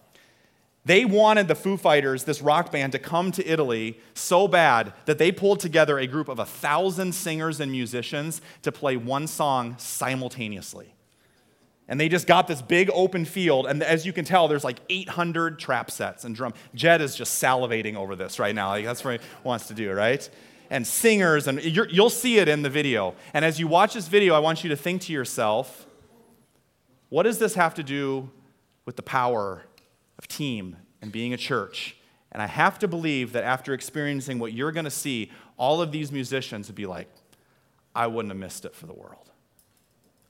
They 0.86 1.04
wanted 1.04 1.46
the 1.46 1.54
Foo 1.54 1.76
Fighters, 1.76 2.24
this 2.24 2.40
rock 2.40 2.72
band, 2.72 2.92
to 2.92 2.98
come 2.98 3.32
to 3.32 3.46
Italy 3.46 4.00
so 4.14 4.48
bad 4.48 4.94
that 5.04 5.18
they 5.18 5.30
pulled 5.30 5.60
together 5.60 5.98
a 5.98 6.06
group 6.06 6.28
of 6.28 6.38
a 6.38 6.46
thousand 6.46 7.14
singers 7.14 7.60
and 7.60 7.70
musicians 7.70 8.40
to 8.62 8.72
play 8.72 8.96
one 8.96 9.26
song 9.26 9.76
simultaneously. 9.78 10.94
And 11.92 12.00
they 12.00 12.08
just 12.08 12.26
got 12.26 12.48
this 12.48 12.62
big 12.62 12.88
open 12.94 13.26
field. 13.26 13.66
And 13.66 13.82
as 13.82 14.06
you 14.06 14.14
can 14.14 14.24
tell, 14.24 14.48
there's 14.48 14.64
like 14.64 14.78
800 14.88 15.58
trap 15.58 15.90
sets 15.90 16.24
and 16.24 16.34
drum. 16.34 16.54
Jed 16.74 17.02
is 17.02 17.14
just 17.14 17.40
salivating 17.40 17.96
over 17.96 18.16
this 18.16 18.38
right 18.38 18.54
now. 18.54 18.70
Like 18.70 18.86
that's 18.86 19.04
what 19.04 19.20
he 19.20 19.26
wants 19.44 19.66
to 19.66 19.74
do, 19.74 19.92
right? 19.92 20.26
And 20.70 20.86
singers, 20.86 21.48
and 21.48 21.62
you'll 21.62 22.08
see 22.08 22.38
it 22.38 22.48
in 22.48 22.62
the 22.62 22.70
video. 22.70 23.14
And 23.34 23.44
as 23.44 23.60
you 23.60 23.68
watch 23.68 23.92
this 23.92 24.08
video, 24.08 24.34
I 24.34 24.38
want 24.38 24.64
you 24.64 24.70
to 24.70 24.76
think 24.76 25.02
to 25.02 25.12
yourself, 25.12 25.84
what 27.10 27.24
does 27.24 27.38
this 27.38 27.56
have 27.56 27.74
to 27.74 27.82
do 27.82 28.30
with 28.86 28.96
the 28.96 29.02
power 29.02 29.66
of 30.18 30.26
team 30.26 30.78
and 31.02 31.12
being 31.12 31.34
a 31.34 31.36
church? 31.36 31.98
And 32.32 32.40
I 32.40 32.46
have 32.46 32.78
to 32.78 32.88
believe 32.88 33.32
that 33.32 33.44
after 33.44 33.74
experiencing 33.74 34.38
what 34.38 34.54
you're 34.54 34.72
going 34.72 34.86
to 34.86 34.90
see, 34.90 35.30
all 35.58 35.82
of 35.82 35.92
these 35.92 36.10
musicians 36.10 36.68
would 36.68 36.74
be 36.74 36.86
like, 36.86 37.10
I 37.94 38.06
wouldn't 38.06 38.32
have 38.32 38.40
missed 38.40 38.64
it 38.64 38.74
for 38.74 38.86
the 38.86 38.94
world. 38.94 39.28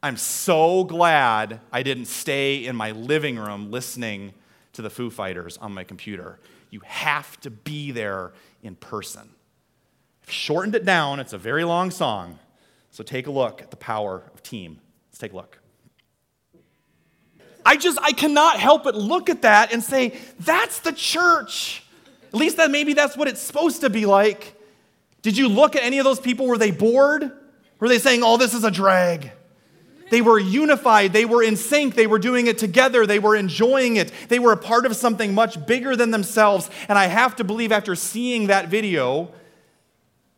I'm 0.03 0.17
so 0.17 0.83
glad 0.83 1.61
I 1.71 1.85
didn't 1.85 2.07
stay 2.07 2.67
in 2.67 2.75
my 2.75 2.91
living 2.91 3.37
room 3.37 3.71
listening 3.71 4.35
to 4.73 4.83
the 4.83 4.91
Foo 4.91 5.11
Fighters 5.11 5.59
on 5.59 5.73
my 5.73 5.85
computer. 5.85 6.41
You 6.71 6.81
have 6.85 7.39
to 7.43 7.51
be 7.51 7.93
there 7.93 8.33
in 8.65 8.75
person. 8.75 9.29
I've 10.25 10.31
shortened 10.31 10.75
it 10.75 10.85
down, 10.85 11.21
it's 11.21 11.33
a 11.33 11.39
very 11.39 11.63
long 11.63 11.93
song. 11.93 12.41
So 12.91 13.05
take 13.05 13.29
a 13.29 13.31
look 13.31 13.63
at 13.63 13.71
the 13.71 13.77
power 13.77 14.25
of 14.35 14.43
team. 14.43 14.81
Let's 15.09 15.19
take 15.19 15.33
a 15.33 15.37
look. 15.37 15.59
I 17.65 17.77
just, 17.77 17.99
I 18.03 18.11
cannot 18.11 18.59
help 18.59 18.83
but 18.83 18.97
look 18.97 19.31
at 19.31 19.43
that 19.43 19.73
and 19.73 19.85
say, 19.85 20.19
that's 20.41 20.81
the 20.81 20.93
church. 20.93 21.85
At 22.29 22.35
least 22.35 22.57
that 22.57 22.73
maybe 22.73 22.93
that's 22.93 23.17
what 23.17 23.29
it's 23.29 23.41
supposed 23.41 23.83
to 23.83 23.91
be 23.91 24.05
like. 24.05 24.55
Did 25.23 25.37
you 25.37 25.49
look 25.49 25.77
at 25.77 25.85
any 25.85 25.99
of 25.99 26.05
those 26.05 26.19
people? 26.19 26.49
Were 26.49 26.59
they 26.59 26.73
bored? 26.73 27.31
Were 27.79 27.89
they 27.89 27.99
saying, 27.99 28.23
oh, 28.25 28.37
this 28.37 28.53
is 28.53 28.65
a 28.65 28.71
drag? 28.71 29.31
They 30.13 30.21
were 30.21 30.39
unified. 30.39 31.15
They 31.15 31.25
were 31.25 31.43
in 31.43 31.57
sync. 31.57 31.95
They 31.95 32.07
were 32.07 32.19
doing 32.19 32.47
it 32.47 32.59
together. 32.59 33.07
They 33.07 33.19
were 33.19 33.35
enjoying 33.35 33.97
it. 33.97 34.13
They 34.29 34.39
were 34.39 34.53
a 34.53 34.59
part 34.59 34.85
of 34.85 34.95
something 34.95 35.33
much 35.33 35.65
bigger 35.65 35.97
than 35.97 36.11
themselves. 36.11 36.69
And 36.87 36.99
I 36.99 37.07
have 37.07 37.35
to 37.37 37.45
believe 37.45 37.73
after 37.73 37.97
seeing 37.97 38.49
that 38.49 38.69
video, 38.69 39.33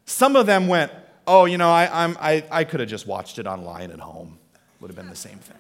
some 0.05 0.37
of 0.37 0.47
them 0.47 0.69
went, 0.69 0.93
Oh, 1.27 1.47
you 1.47 1.59
know, 1.59 1.71
I, 1.71 1.89
I, 1.91 2.45
I 2.53 2.63
could 2.63 2.79
have 2.79 2.89
just 2.89 3.09
watched 3.09 3.41
it 3.41 3.49
online 3.49 3.91
at 3.91 3.99
home. 3.99 4.39
Would 4.81 4.93
have 4.93 4.97
been 4.97 5.11
the 5.11 5.17
same 5.17 5.39
thing. 5.39 5.57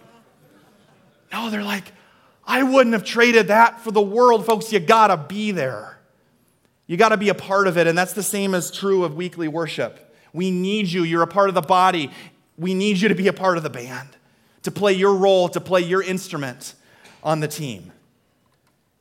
No, 1.33 1.51
they're 1.51 1.65
like, 1.65 1.91
I 2.47 2.63
wouldn't 2.63 2.93
have 2.93 3.05
traded 3.05 3.49
that 3.49 3.81
for 3.81 3.91
the 3.91 4.01
world. 4.01 4.47
Folks, 4.47 4.73
you 4.73 4.79
got 4.79 5.09
to 5.09 5.17
be 5.17 5.51
there. 5.51 5.99
You 6.87 6.97
got 6.97 7.09
to 7.09 7.17
be 7.17 7.31
a 7.31 7.35
part 7.35 7.67
of 7.67 7.77
it. 7.77 7.89
And 7.89 7.99
that's 7.99 8.13
the 8.13 8.23
same 8.23 8.55
as 8.55 8.71
true 8.71 9.03
of 9.03 9.17
weekly 9.17 9.49
worship. 9.49 10.15
We 10.33 10.53
need 10.53 10.89
you. 10.89 11.03
You're 11.03 11.23
a 11.23 11.27
part 11.27 11.49
of 11.49 11.57
the 11.57 11.63
body 11.63 12.11
we 12.57 12.75
need 12.75 12.99
you 12.99 13.09
to 13.09 13.15
be 13.15 13.29
a 13.29 13.33
part 13.33 13.57
of 13.57 13.63
the 13.63 13.71
band. 13.71 14.09
to 14.63 14.71
play 14.71 14.95
your 14.95 15.15
role, 15.15 15.47
to 15.51 15.61
play 15.61 15.83
your 15.83 16.03
instrument 16.03 16.73
on 17.23 17.41
the 17.41 17.49
team. 17.49 17.93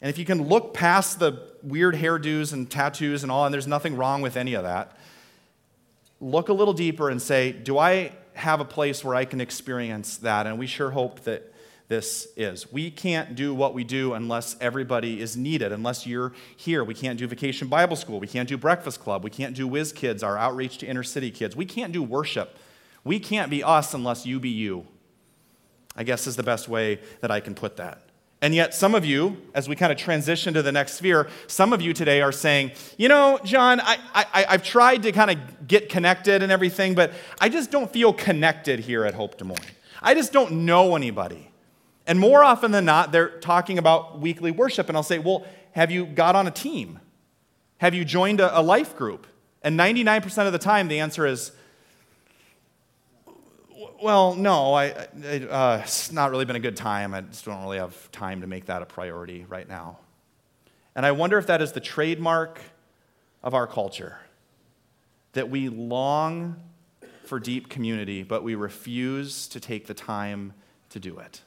And 0.02 0.10
if 0.10 0.18
you 0.18 0.26
can 0.26 0.50
look 0.50 0.74
past 0.74 1.20
the 1.20 1.42
weird 1.64 1.96
hairdos 1.96 2.52
and 2.52 2.70
tattoos 2.70 3.24
and 3.24 3.32
all, 3.32 3.46
and 3.46 3.54
there's 3.54 3.68
nothing 3.68 3.96
wrong 3.96 4.22
with 4.22 4.36
any 4.36 4.56
of 4.56 4.64
that, 4.64 4.98
look 6.20 6.50
a 6.50 6.54
little 6.54 6.74
deeper 6.74 7.10
and 7.10 7.22
say, 7.22 7.54
Do 7.54 7.78
I 7.78 8.12
have 8.34 8.60
a 8.60 8.66
place 8.66 9.06
where 9.06 9.16
I 9.16 9.24
can 9.24 9.40
experience 9.40 10.18
that? 10.18 10.48
And 10.48 10.60
we 10.60 10.68
sure 10.68 10.92
hope 10.92 11.22
that 11.22 11.54
this 11.88 12.28
is. 12.36 12.72
We 12.72 12.92
can't 12.92 13.36
do 13.36 13.54
what 13.54 13.74
we 13.74 13.84
do 13.84 14.14
unless 14.14 14.58
everybody 14.60 15.22
is 15.22 15.38
needed, 15.38 15.72
unless 15.72 16.08
you're 16.08 16.34
here. 16.58 16.84
We 16.84 16.94
can't 16.94 17.20
do 17.20 17.28
Vacation 17.28 17.68
Bible 17.68 17.96
School. 17.96 18.20
We 18.20 18.28
can't 18.28 18.50
do 18.50 18.58
Breakfast 18.58 19.00
Club. 19.00 19.24
We 19.24 19.30
can't 19.30 19.56
do 19.56 19.68
Whiz 19.68 19.94
Kids, 19.94 20.24
our 20.24 20.38
outreach 20.38 20.80
to 20.80 20.86
inner 20.86 21.04
city 21.04 21.32
kids. 21.32 21.56
We 21.56 21.66
can't 21.66 21.94
do 21.94 22.04
worship. 22.04 22.58
We 23.04 23.20
can't 23.20 23.50
be 23.50 23.64
us 23.64 23.94
unless 23.94 24.26
you 24.26 24.40
be 24.40 24.50
you. 24.50 24.88
I 25.96 26.04
guess 26.04 26.26
is 26.28 26.36
the 26.36 26.44
best 26.44 26.68
way 26.68 27.00
that 27.22 27.32
I 27.32 27.40
can 27.40 27.54
put 27.54 27.78
that. 27.78 28.02
And 28.42 28.54
yet, 28.54 28.74
some 28.74 28.94
of 28.94 29.06
you, 29.06 29.38
as 29.54 29.70
we 29.70 29.76
kind 29.78 29.90
of 29.92 29.98
transition 29.98 30.54
to 30.56 30.62
the 30.62 30.72
next 30.72 30.96
sphere, 30.96 31.30
some 31.48 31.72
of 31.72 31.82
you 31.82 31.94
today 31.94 32.22
are 32.22 32.34
saying, 32.34 32.72
you 32.98 33.08
know, 33.08 33.40
John, 33.46 33.80
I, 33.80 33.98
I, 34.14 34.46
I've 34.50 34.64
tried 34.64 35.04
to 35.04 35.14
kind 35.14 35.32
of 35.32 35.66
get 35.66 35.88
connected 35.88 36.44
and 36.44 36.52
everything, 36.52 36.94
but 36.94 37.14
I 37.40 37.48
just 37.48 37.72
don't 37.72 37.90
feel 37.90 38.12
connected 38.12 38.82
here 38.82 39.06
at 39.06 39.14
Hope 39.14 39.38
Des 39.38 39.46
Moines. 39.46 39.60
I 40.02 40.14
just 40.14 40.34
don't 40.34 40.66
know 40.66 40.98
anybody. 40.98 41.50
And 42.06 42.20
more 42.20 42.44
often 42.44 42.72
than 42.72 42.84
not, 42.84 43.14
they're 43.14 43.40
talking 43.40 43.78
about 43.78 44.20
weekly 44.20 44.52
worship. 44.52 44.90
And 44.90 44.98
I'll 44.98 45.04
say, 45.04 45.20
well, 45.20 45.46
have 45.72 45.90
you 45.90 46.06
got 46.06 46.36
on 46.36 46.46
a 46.46 46.52
team? 46.52 47.00
Have 47.78 47.94
you 47.94 48.04
joined 48.04 48.42
a, 48.42 48.60
a 48.60 48.62
life 48.62 48.98
group? 48.98 49.26
And 49.62 49.80
99% 49.80 50.46
of 50.46 50.52
the 50.52 50.60
time, 50.60 50.90
the 50.90 51.00
answer 51.00 51.26
is, 51.26 51.54
well, 54.04 54.36
no, 54.36 54.74
I, 54.74 55.08
I, 55.26 55.40
uh, 55.50 55.82
it's 55.84 56.12
not 56.12 56.30
really 56.30 56.44
been 56.44 56.58
a 56.58 56.60
good 56.62 56.76
time. 56.76 57.14
I 57.14 57.22
just 57.22 57.46
don't 57.46 57.62
really 57.64 57.78
have 57.78 58.12
time 58.12 58.42
to 58.42 58.48
make 58.48 58.66
that 58.66 58.82
a 58.82 58.86
priority 58.86 59.46
right 59.48 59.68
now. 59.68 59.98
And 60.94 61.06
I 61.06 61.14
wonder 61.14 61.38
if 61.38 61.48
that 61.48 61.62
is 61.62 61.72
the 61.72 61.80
trademark 61.80 62.60
of 63.42 63.54
our 63.54 63.66
culture 63.66 64.18
that 65.32 65.50
we 65.50 65.70
long 65.70 66.58
for 67.24 67.40
deep 67.40 67.70
community, 67.70 68.24
but 68.24 68.44
we 68.44 68.56
refuse 68.56 69.48
to 69.48 69.60
take 69.62 69.88
the 69.88 69.94
time 69.94 70.54
to 70.90 71.00
do 71.00 71.18
it. 71.20 71.42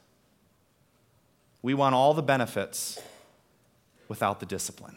We 1.60 1.74
want 1.74 1.94
all 1.94 2.14
the 2.14 2.22
benefits 2.22 2.98
without 4.08 4.40
the 4.40 4.46
discipline. 4.46 4.96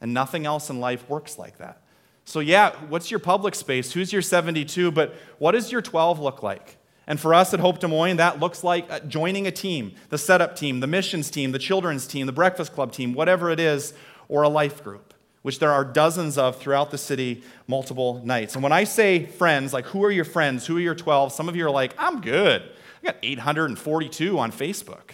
And 0.00 0.14
nothing 0.14 0.46
else 0.46 0.70
in 0.70 0.80
life 0.80 1.08
works 1.10 1.38
like 1.38 1.58
that. 1.58 1.81
So, 2.24 2.40
yeah, 2.40 2.72
what's 2.88 3.10
your 3.10 3.20
public 3.20 3.54
space? 3.54 3.92
Who's 3.92 4.12
your 4.12 4.22
72? 4.22 4.90
But 4.90 5.14
what 5.38 5.52
does 5.52 5.72
your 5.72 5.82
12 5.82 6.20
look 6.20 6.42
like? 6.42 6.76
And 7.06 7.18
for 7.18 7.34
us 7.34 7.52
at 7.52 7.60
Hope 7.60 7.80
Des 7.80 7.88
Moines, 7.88 8.18
that 8.18 8.38
looks 8.38 8.62
like 8.62 8.90
uh, 8.90 9.00
joining 9.00 9.46
a 9.46 9.50
team 9.50 9.94
the 10.08 10.18
setup 10.18 10.54
team, 10.54 10.80
the 10.80 10.86
missions 10.86 11.30
team, 11.30 11.52
the 11.52 11.58
children's 11.58 12.06
team, 12.06 12.26
the 12.26 12.32
breakfast 12.32 12.72
club 12.72 12.92
team, 12.92 13.12
whatever 13.12 13.50
it 13.50 13.58
is, 13.58 13.92
or 14.28 14.42
a 14.42 14.48
life 14.48 14.84
group, 14.84 15.12
which 15.42 15.58
there 15.58 15.72
are 15.72 15.84
dozens 15.84 16.38
of 16.38 16.56
throughout 16.56 16.90
the 16.90 16.98
city 16.98 17.42
multiple 17.66 18.22
nights. 18.24 18.54
And 18.54 18.62
when 18.62 18.72
I 18.72 18.84
say 18.84 19.26
friends, 19.26 19.72
like 19.72 19.86
who 19.86 20.04
are 20.04 20.12
your 20.12 20.24
friends? 20.24 20.66
Who 20.66 20.76
are 20.76 20.80
your 20.80 20.94
12? 20.94 21.32
Some 21.32 21.48
of 21.48 21.56
you 21.56 21.66
are 21.66 21.70
like, 21.70 21.94
I'm 21.98 22.20
good. 22.20 22.62
I 23.02 23.06
got 23.06 23.16
842 23.20 24.38
on 24.38 24.52
Facebook 24.52 25.10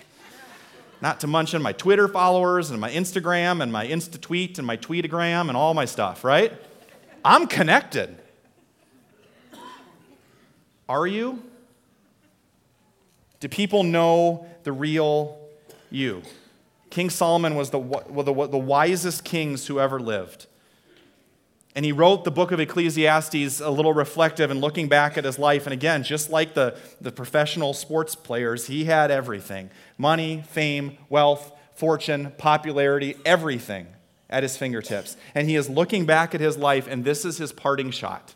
not 1.00 1.20
to 1.20 1.26
mention 1.26 1.62
my 1.62 1.72
Twitter 1.72 2.08
followers 2.08 2.70
and 2.70 2.80
my 2.80 2.90
Instagram 2.90 3.62
and 3.62 3.72
my 3.72 3.86
Insta 3.86 4.20
tweet 4.20 4.58
and 4.58 4.66
my 4.66 4.76
tweetagram 4.76 5.48
and 5.48 5.56
all 5.56 5.74
my 5.74 5.84
stuff, 5.84 6.24
right? 6.24 6.52
I'm 7.24 7.46
connected. 7.46 8.16
Are 10.88 11.06
you? 11.06 11.42
Do 13.40 13.48
people 13.48 13.82
know 13.82 14.46
the 14.64 14.72
real 14.72 15.38
you? 15.90 16.22
King 16.90 17.10
Solomon 17.10 17.54
was 17.54 17.70
the, 17.70 17.80
the, 17.80 18.32
the 18.32 18.58
wisest 18.58 19.24
kings 19.24 19.66
who 19.66 19.78
ever 19.78 20.00
lived. 20.00 20.46
And 21.74 21.84
he 21.84 21.92
wrote 21.92 22.24
the 22.24 22.30
book 22.30 22.50
of 22.50 22.58
Ecclesiastes 22.58 23.60
a 23.60 23.70
little 23.70 23.92
reflective 23.92 24.50
and 24.50 24.60
looking 24.60 24.88
back 24.88 25.16
at 25.16 25.24
his 25.24 25.38
life. 25.38 25.66
And 25.66 25.72
again, 25.72 26.02
just 26.02 26.30
like 26.30 26.54
the, 26.54 26.76
the 27.00 27.12
professional 27.12 27.74
sports 27.74 28.14
players, 28.14 28.66
he 28.66 28.86
had 28.86 29.10
everything 29.10 29.70
money, 29.96 30.42
fame, 30.48 30.96
wealth, 31.08 31.52
fortune, 31.74 32.32
popularity, 32.38 33.14
everything 33.24 33.86
at 34.30 34.42
his 34.42 34.56
fingertips. 34.56 35.16
And 35.34 35.48
he 35.48 35.56
is 35.56 35.68
looking 35.68 36.06
back 36.06 36.34
at 36.34 36.40
his 36.40 36.56
life, 36.56 36.86
and 36.88 37.04
this 37.04 37.24
is 37.24 37.38
his 37.38 37.52
parting 37.52 37.90
shot. 37.90 38.34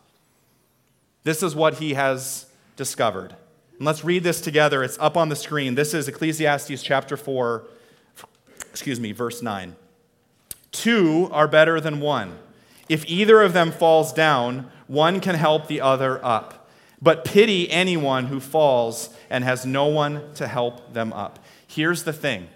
This 1.25 1.43
is 1.43 1.55
what 1.55 1.75
he 1.75 1.95
has 1.95 2.47
discovered. 2.77 3.35
And 3.79 3.87
let's 3.87 4.05
read 4.05 4.25
this 4.25 4.41
together. 4.41 4.83
It's 4.83 4.99
up 4.99 5.17
on 5.17 5.29
the 5.29 5.37
screen. 5.37 5.75
This 5.75 5.95
is 5.95 6.09
Ecclesiastes 6.09 6.83
chapter 6.83 7.17
4, 7.17 7.65
excuse 8.71 8.99
me, 8.99 9.13
verse 9.13 9.43
9. 9.43 9.77
Two 10.71 11.29
are 11.33 11.47
better 11.47 11.81
than 11.81 12.01
one 12.01 12.39
if 12.93 13.09
either 13.09 13.41
of 13.41 13.55
them 13.55 13.73
falls 13.73 14.13
down, 14.13 14.71
one 14.87 15.21
can 15.21 15.35
help 15.35 15.67
the 15.67 15.81
other 15.81 16.23
up. 16.23 16.69
But 17.01 17.25
pity 17.25 17.71
anyone 17.71 18.27
who 18.27 18.39
falls 18.39 19.09
and 19.31 19.45
has 19.45 19.65
no 19.65 19.87
one 19.87 20.35
to 20.35 20.47
help 20.47 20.93
them 20.93 21.11
up. 21.13 21.39
Here's 21.67 22.05
the 22.05 22.13
thing 22.13 22.49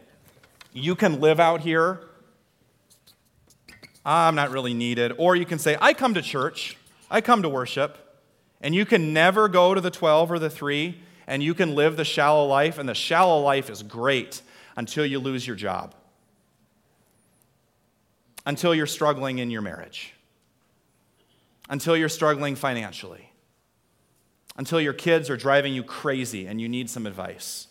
you 0.75 0.95
can 0.95 1.23
live 1.23 1.41
out 1.41 1.63
here, 1.63 2.01
I'm 4.07 4.35
not 4.35 4.51
really 4.51 4.73
needed. 4.73 5.13
Or 5.19 5.37
you 5.37 5.45
can 5.45 5.59
say, 5.59 5.77
I 5.81 5.93
come 5.93 6.15
to 6.15 6.23
church, 6.23 6.79
I 7.11 7.21
come 7.21 7.43
to 7.43 7.49
worship. 7.49 7.99
And 8.63 8.75
you 8.75 8.87
can 8.87 9.13
never 9.13 9.49
go 9.49 9.75
to 9.75 9.83
the 9.83 9.91
12 9.91 10.33
or 10.33 10.39
the 10.39 10.49
3, 10.49 10.99
and 11.27 11.43
you 11.43 11.53
can 11.53 11.75
live 11.75 11.99
the 11.99 12.07
shallow 12.07 12.47
life, 12.47 12.79
and 12.79 12.89
the 12.89 12.95
shallow 12.95 13.43
life 13.43 13.69
is 13.69 13.83
great 13.83 14.41
until 14.77 15.05
you 15.05 15.19
lose 15.19 15.47
your 15.47 15.57
job, 15.57 15.95
until 18.47 18.75
you're 18.75 18.87
struggling 18.87 19.41
in 19.41 19.51
your 19.51 19.61
marriage 19.61 20.15
until 21.69 21.97
you're 21.97 22.09
struggling 22.09 22.55
financially, 22.55 23.33
until 24.57 24.81
your 24.81 24.93
kids 24.93 25.29
are 25.29 25.37
driving 25.37 25.75
you 25.75 25.83
crazy 25.83 26.47
and 26.47 26.61
you 26.61 26.69
need 26.69 26.89
some 26.89 27.07
advice, 27.07 27.69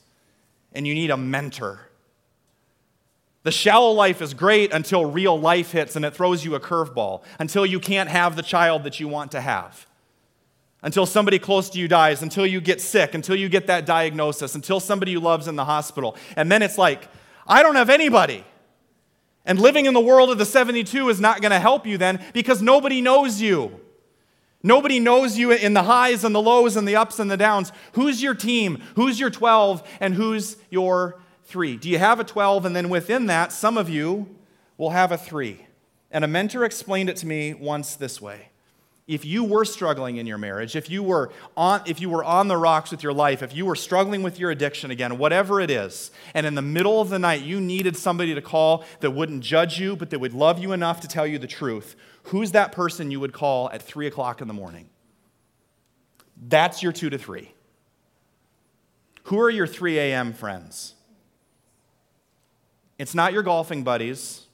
and 0.74 0.86
you 0.86 0.94
need 0.94 1.10
a 1.10 1.18
mentor. 1.18 1.90
The 3.46 3.52
shallow 3.52 3.92
life 3.92 4.24
is 4.24 4.34
great 4.34 4.74
until 4.74 5.06
real 5.06 5.40
life 5.40 5.72
hits 5.72 5.96
and 5.96 6.04
it 6.04 6.16
throws 6.16 6.44
you 6.44 6.56
a 6.56 6.60
curveball, 6.60 7.22
until 7.38 7.64
you 7.64 7.80
can't 7.80 8.10
have 8.10 8.36
the 8.36 8.42
child 8.42 8.86
that 8.86 9.00
you 9.00 9.08
want 9.08 9.34
to 9.34 9.40
have, 9.40 9.86
until 10.82 11.06
somebody 11.06 11.38
close 11.38 11.70
to 11.70 11.80
you 11.80 11.88
dies, 11.88 12.24
until 12.24 12.48
you 12.48 12.60
get 12.60 12.82
sick, 12.82 13.14
until 13.14 13.36
you 13.36 13.48
get 13.48 13.68
that 13.68 13.86
diagnosis, 13.86 14.56
until 14.56 14.80
somebody 14.80 15.12
you 15.12 15.20
love's 15.20 15.48
in 15.48 15.56
the 15.56 15.66
hospital. 15.66 16.18
And 16.36 16.52
then 16.52 16.64
it's 16.64 16.80
like, 16.80 17.08
I 17.46 17.62
don't 17.62 17.76
have 17.76 17.92
anybody. 17.92 18.44
And 19.46 19.60
living 19.60 19.86
in 19.86 19.94
the 19.94 20.00
world 20.00 20.32
of 20.32 20.40
the 20.40 20.46
72 20.46 21.08
is 21.10 21.22
not 21.22 21.40
going 21.42 21.52
to 21.52 21.60
help 21.60 21.86
you 21.86 22.00
then 22.00 22.20
because 22.34 22.64
nobody 22.64 23.00
knows 23.00 23.40
you. 23.40 23.80
Nobody 24.64 25.00
knows 25.00 25.38
you 25.38 25.52
in 25.52 25.76
the 25.76 25.84
highs 25.84 26.24
and 26.24 26.34
the 26.34 26.42
lows 26.42 26.76
and 26.76 26.88
the 26.88 26.96
ups 26.96 27.20
and 27.20 27.30
the 27.30 27.38
downs. 27.38 27.72
Who's 27.92 28.24
your 28.24 28.34
team? 28.34 28.82
Who's 28.96 29.20
your 29.20 29.30
12? 29.30 29.88
And 30.00 30.16
who's 30.16 30.58
your 30.72 31.22
three? 31.46 31.78
Do 31.78 31.90
you 31.90 31.98
have 31.98 32.20
a 32.20 32.24
12? 32.24 32.66
And 32.66 32.76
then 32.76 32.90
within 32.90 33.28
that, 33.28 33.52
some 33.52 33.78
of 33.78 33.90
you 33.90 34.28
will 34.78 34.90
have 34.92 35.12
a 35.12 35.18
three. 35.18 35.66
And 36.12 36.24
a 36.24 36.28
mentor 36.28 36.64
explained 36.64 37.10
it 37.10 37.18
to 37.18 37.28
me 37.28 37.54
once 37.54 37.96
this 37.96 38.22
way. 38.22 38.50
If 39.08 39.24
you 39.24 39.44
were 39.44 39.66
struggling 39.66 40.18
in 40.18 40.26
your 40.26 40.40
marriage, 40.40 40.76
if 40.76 40.90
you 40.90 41.04
were 41.04 41.32
on, 41.56 41.82
if 41.86 42.02
you 42.02 42.10
were 42.10 42.24
on 42.24 42.48
the 42.48 42.58
rocks 42.58 42.90
with 42.90 43.04
your 43.04 43.14
life, 43.14 43.44
if 43.44 43.56
you 43.56 43.64
were 43.64 43.76
struggling 43.76 44.24
with 44.24 44.40
your 44.40 44.50
addiction 44.50 44.90
again, 44.90 45.20
whatever 45.20 45.62
it 45.62 45.70
is, 45.70 46.10
and 46.34 46.48
in 46.48 46.56
the 46.56 46.62
middle 46.64 47.00
of 47.00 47.10
the 47.10 47.20
night 47.20 47.44
you 47.44 47.62
needed 47.62 47.96
somebody 47.96 48.34
to 48.34 48.42
call 48.42 48.84
that 49.02 49.12
wouldn't 49.12 49.44
judge 49.44 49.80
you, 49.80 49.96
but 49.96 50.10
that 50.10 50.20
would 50.20 50.34
love 50.34 50.58
you 50.58 50.72
enough 50.72 51.02
to 51.02 51.08
tell 51.08 51.28
you 51.28 51.38
the 51.38 51.46
truth, 51.46 51.96
who's 52.24 52.52
that 52.54 52.72
person 52.72 53.12
you 53.12 53.20
would 53.20 53.34
call 53.34 53.70
at 53.70 53.84
3 53.84 54.08
o'clock 54.08 54.42
in 54.42 54.48
the 54.48 54.56
morning? 54.56 54.90
That's 56.48 56.82
your 56.82 56.92
2 56.92 57.12
to 57.12 57.18
3. 57.20 57.52
Who 59.26 59.40
are 59.40 59.52
your 59.52 59.68
3 59.68 60.00
a.m. 60.00 60.34
friends? 60.34 60.95
It's 62.98 63.14
not 63.14 63.34
your 63.34 63.44
golfing 63.44 63.84
buddies. 63.84 64.46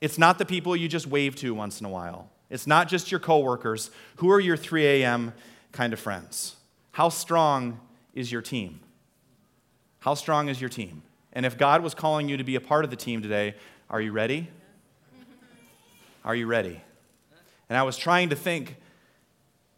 It's 0.00 0.18
not 0.18 0.38
the 0.38 0.44
people 0.44 0.76
you 0.76 0.88
just 0.88 1.06
wave 1.06 1.34
to 1.36 1.54
once 1.54 1.80
in 1.80 1.86
a 1.86 1.90
while. 1.90 2.30
It's 2.50 2.66
not 2.66 2.88
just 2.88 3.10
your 3.10 3.20
coworkers. 3.20 3.90
Who 4.16 4.30
are 4.30 4.40
your 4.40 4.56
3 4.56 4.86
a.m. 4.86 5.32
kind 5.72 5.92
of 5.92 6.00
friends? 6.00 6.56
How 6.92 7.08
strong 7.08 7.80
is 8.14 8.32
your 8.32 8.42
team? 8.42 8.80
How 10.00 10.14
strong 10.14 10.48
is 10.48 10.60
your 10.60 10.70
team? 10.70 11.02
And 11.32 11.44
if 11.44 11.58
God 11.58 11.82
was 11.82 11.94
calling 11.94 12.28
you 12.28 12.36
to 12.36 12.44
be 12.44 12.54
a 12.54 12.60
part 12.60 12.84
of 12.84 12.90
the 12.90 12.96
team 12.96 13.22
today, 13.22 13.54
are 13.90 14.00
you 14.00 14.12
ready? 14.12 14.48
Are 16.24 16.34
you 16.34 16.46
ready? 16.46 16.80
And 17.68 17.76
I 17.76 17.82
was 17.82 17.96
trying 17.96 18.30
to 18.30 18.36
think, 18.36 18.76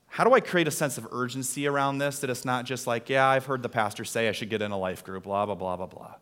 how 0.07 0.25
do 0.25 0.33
I 0.33 0.41
create 0.41 0.69
a 0.69 0.71
sense 0.71 0.99
of 0.99 1.07
urgency 1.13 1.67
around 1.67 1.99
this 1.99 2.21
that 2.21 2.31
it's 2.31 2.45
not 2.45 2.65
just 2.65 2.87
like, 2.87 3.09
yeah, 3.09 3.27
I've 3.27 3.47
heard 3.47 3.63
the 3.63 3.69
pastor 3.69 4.05
say 4.05 4.29
I 4.29 4.33
should 4.33 4.51
get 4.51 4.63
in 4.63 4.71
a 4.71 4.79
life 4.79 5.05
group, 5.05 5.25
blah, 5.25 5.47
blah, 5.47 5.55
blah, 5.55 5.77
blah, 5.77 5.87
blah. 5.87 6.15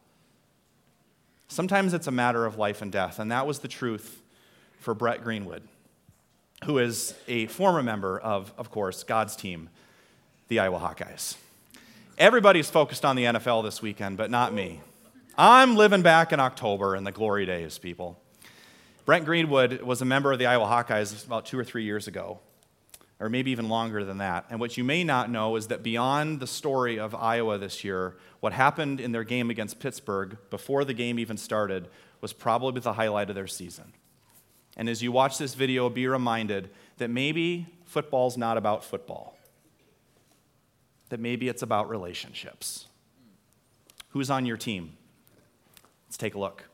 Sometimes 1.48 1.94
it's 1.94 2.06
a 2.06 2.12
matter 2.12 2.44
of 2.44 2.58
life 2.58 2.82
and 2.82 2.92
death, 2.92 3.18
and 3.18 3.32
that 3.32 3.46
was 3.46 3.60
the 3.60 3.68
truth 3.68 4.20
for 4.80 4.94
Brett 4.94 5.24
Greenwood, 5.24 5.62
who 6.64 6.78
is 6.78 7.14
a 7.26 7.46
former 7.46 7.82
member 7.82 8.18
of, 8.18 8.52
of 8.58 8.70
course, 8.70 9.02
God's 9.02 9.34
team, 9.34 9.70
the 10.48 10.60
Iowa 10.60 10.78
Hawkeyes. 10.78 11.36
Everybody's 12.18 12.68
focused 12.68 13.04
on 13.04 13.16
the 13.16 13.24
NFL 13.24 13.64
this 13.64 13.80
weekend, 13.80 14.18
but 14.18 14.30
not 14.30 14.52
me. 14.52 14.80
I'm 15.38 15.76
living 15.76 16.02
back 16.02 16.32
in 16.32 16.40
October 16.40 16.94
in 16.96 17.04
the 17.04 17.12
glory 17.12 17.46
days, 17.46 17.78
people. 17.78 18.20
Brett 19.06 19.24
Greenwood 19.24 19.80
was 19.82 20.02
a 20.02 20.04
member 20.04 20.32
of 20.32 20.38
the 20.38 20.46
Iowa 20.46 20.66
Hawkeyes 20.66 21.24
about 21.24 21.46
two 21.46 21.58
or 21.58 21.64
three 21.64 21.84
years 21.84 22.08
ago, 22.08 22.40
or 23.20 23.28
maybe 23.28 23.50
even 23.50 23.68
longer 23.68 24.04
than 24.04 24.18
that. 24.18 24.46
And 24.50 24.60
what 24.60 24.76
you 24.76 24.84
may 24.84 25.04
not 25.04 25.30
know 25.30 25.56
is 25.56 25.68
that 25.68 25.82
beyond 25.82 26.40
the 26.40 26.46
story 26.46 26.98
of 26.98 27.14
Iowa 27.14 27.58
this 27.58 27.82
year, 27.82 28.16
what 28.40 28.52
happened 28.52 29.00
in 29.00 29.12
their 29.12 29.24
game 29.24 29.50
against 29.50 29.80
Pittsburgh 29.80 30.38
before 30.50 30.84
the 30.84 30.94
game 30.94 31.18
even 31.18 31.36
started 31.36 31.88
was 32.20 32.32
probably 32.32 32.80
the 32.80 32.92
highlight 32.92 33.28
of 33.28 33.34
their 33.34 33.46
season. 33.46 33.92
And 34.76 34.88
as 34.88 35.02
you 35.02 35.10
watch 35.10 35.38
this 35.38 35.54
video, 35.54 35.88
be 35.88 36.06
reminded 36.06 36.70
that 36.98 37.08
maybe 37.08 37.66
football's 37.84 38.36
not 38.36 38.56
about 38.56 38.84
football 38.84 39.38
that 41.08 41.20
maybe 41.20 41.48
it's 41.48 41.62
about 41.62 41.88
relationships. 41.88 42.86
Who's 44.10 44.30
on 44.30 44.46
your 44.46 44.56
team? 44.56 44.96
Let's 46.06 46.16
take 46.16 46.34
a 46.34 46.38
look. 46.38 46.64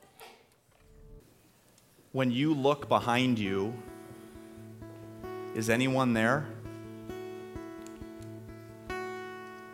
When 2.13 2.31
you 2.31 2.55
look 2.55 2.89
behind 2.89 3.39
you, 3.39 3.75
is 5.55 5.71
anyone 5.71 6.13
there? 6.15 6.47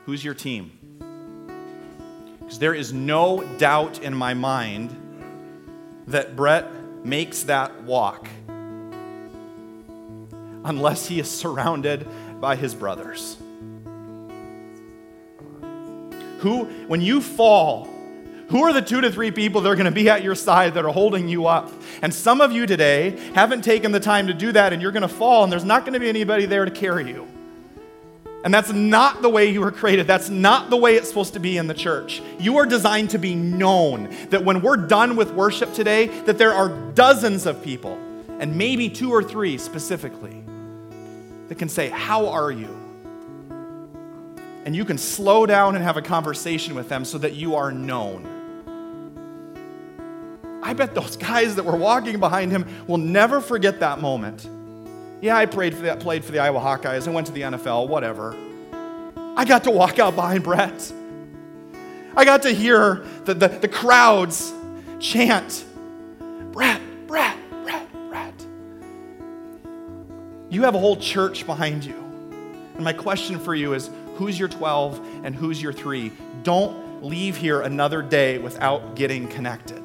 Who's 0.06 0.24
your 0.24 0.34
team? 0.34 0.72
Because 2.38 2.58
there 2.58 2.74
is 2.74 2.92
no 2.92 3.44
doubt 3.58 4.02
in 4.02 4.14
my 4.14 4.34
mind 4.34 4.96
that 6.08 6.36
Brett 6.36 6.66
makes 7.04 7.44
that 7.44 7.82
walk 7.84 8.28
unless 10.64 11.06
he 11.06 11.20
is 11.20 11.30
surrounded 11.30 12.06
by 12.40 12.56
his 12.56 12.74
brothers. 12.74 13.36
Who, 16.40 16.64
when 16.88 17.00
you 17.00 17.20
fall, 17.20 17.88
who 18.50 18.64
are 18.64 18.72
the 18.72 18.82
two 18.82 19.00
to 19.00 19.10
three 19.10 19.30
people 19.30 19.60
that 19.62 19.70
are 19.70 19.76
going 19.76 19.86
to 19.86 19.92
be 19.92 20.08
at 20.08 20.22
your 20.22 20.34
side 20.34 20.74
that 20.74 20.84
are 20.84 20.92
holding 20.92 21.28
you 21.28 21.46
up? 21.46 21.72
And 22.02 22.12
some 22.12 22.40
of 22.40 22.52
you 22.52 22.66
today 22.66 23.10
haven't 23.34 23.62
taken 23.62 23.92
the 23.92 24.00
time 24.00 24.26
to 24.26 24.34
do 24.34 24.52
that, 24.52 24.72
and 24.72 24.82
you're 24.82 24.92
going 24.92 25.02
to 25.02 25.08
fall, 25.08 25.44
and 25.44 25.52
there's 25.52 25.64
not 25.64 25.82
going 25.82 25.94
to 25.94 26.00
be 26.00 26.08
anybody 26.08 26.46
there 26.46 26.64
to 26.64 26.70
carry 26.70 27.08
you. 27.08 27.26
And 28.42 28.52
that's 28.52 28.72
not 28.72 29.22
the 29.22 29.28
way 29.28 29.50
you 29.50 29.60
were 29.60 29.70
created. 29.70 30.06
That's 30.06 30.30
not 30.30 30.70
the 30.70 30.76
way 30.76 30.96
it's 30.96 31.08
supposed 31.08 31.34
to 31.34 31.40
be 31.40 31.58
in 31.58 31.66
the 31.66 31.74
church. 31.74 32.22
You 32.38 32.58
are 32.58 32.66
designed 32.66 33.10
to 33.10 33.18
be 33.18 33.34
known 33.34 34.14
that 34.30 34.44
when 34.44 34.62
we're 34.62 34.78
done 34.78 35.14
with 35.14 35.30
worship 35.32 35.72
today, 35.74 36.06
that 36.22 36.38
there 36.38 36.52
are 36.52 36.68
dozens 36.92 37.46
of 37.46 37.62
people, 37.62 37.98
and 38.40 38.56
maybe 38.56 38.88
two 38.88 39.12
or 39.12 39.22
three 39.22 39.58
specifically, 39.58 40.42
that 41.48 41.56
can 41.56 41.68
say, 41.68 41.88
How 41.88 42.28
are 42.28 42.50
you? 42.50 42.80
and 44.64 44.76
you 44.76 44.84
can 44.84 44.98
slow 44.98 45.46
down 45.46 45.74
and 45.74 45.82
have 45.82 45.96
a 45.96 46.02
conversation 46.02 46.74
with 46.74 46.88
them 46.88 47.04
so 47.04 47.18
that 47.18 47.34
you 47.34 47.56
are 47.56 47.72
known. 47.72 48.24
I 50.70 50.72
bet 50.72 50.94
those 50.94 51.16
guys 51.16 51.56
that 51.56 51.64
were 51.64 51.74
walking 51.74 52.20
behind 52.20 52.52
him 52.52 52.64
will 52.86 52.96
never 52.96 53.40
forget 53.40 53.80
that 53.80 54.00
moment. 54.00 54.48
Yeah, 55.20 55.36
I 55.36 55.44
played 55.44 55.74
for 55.74 55.82
the, 55.82 55.96
played 55.96 56.24
for 56.24 56.30
the 56.30 56.38
Iowa 56.38 56.60
Hawkeyes. 56.60 57.08
I 57.08 57.10
went 57.10 57.26
to 57.26 57.32
the 57.32 57.40
NFL, 57.40 57.88
whatever. 57.88 58.36
I 59.36 59.44
got 59.44 59.64
to 59.64 59.72
walk 59.72 59.98
out 59.98 60.14
behind 60.14 60.44
Brett. 60.44 60.92
I 62.16 62.24
got 62.24 62.42
to 62.42 62.52
hear 62.52 63.04
the, 63.24 63.34
the, 63.34 63.48
the 63.48 63.66
crowds 63.66 64.52
chant, 65.00 65.64
Brett, 66.52 66.80
Brett, 67.08 67.36
Brett, 67.64 67.92
Brett. 68.08 68.46
You 70.50 70.62
have 70.62 70.76
a 70.76 70.78
whole 70.78 70.98
church 70.98 71.46
behind 71.46 71.84
you. 71.84 71.96
And 72.76 72.84
my 72.84 72.92
question 72.92 73.40
for 73.40 73.56
you 73.56 73.74
is 73.74 73.90
who's 74.14 74.38
your 74.38 74.48
12 74.48 75.24
and 75.24 75.34
who's 75.34 75.60
your 75.60 75.72
3. 75.72 76.12
Don't 76.44 77.02
leave 77.02 77.36
here 77.36 77.60
another 77.60 78.02
day 78.02 78.38
without 78.38 78.94
getting 78.94 79.26
connected. 79.26 79.79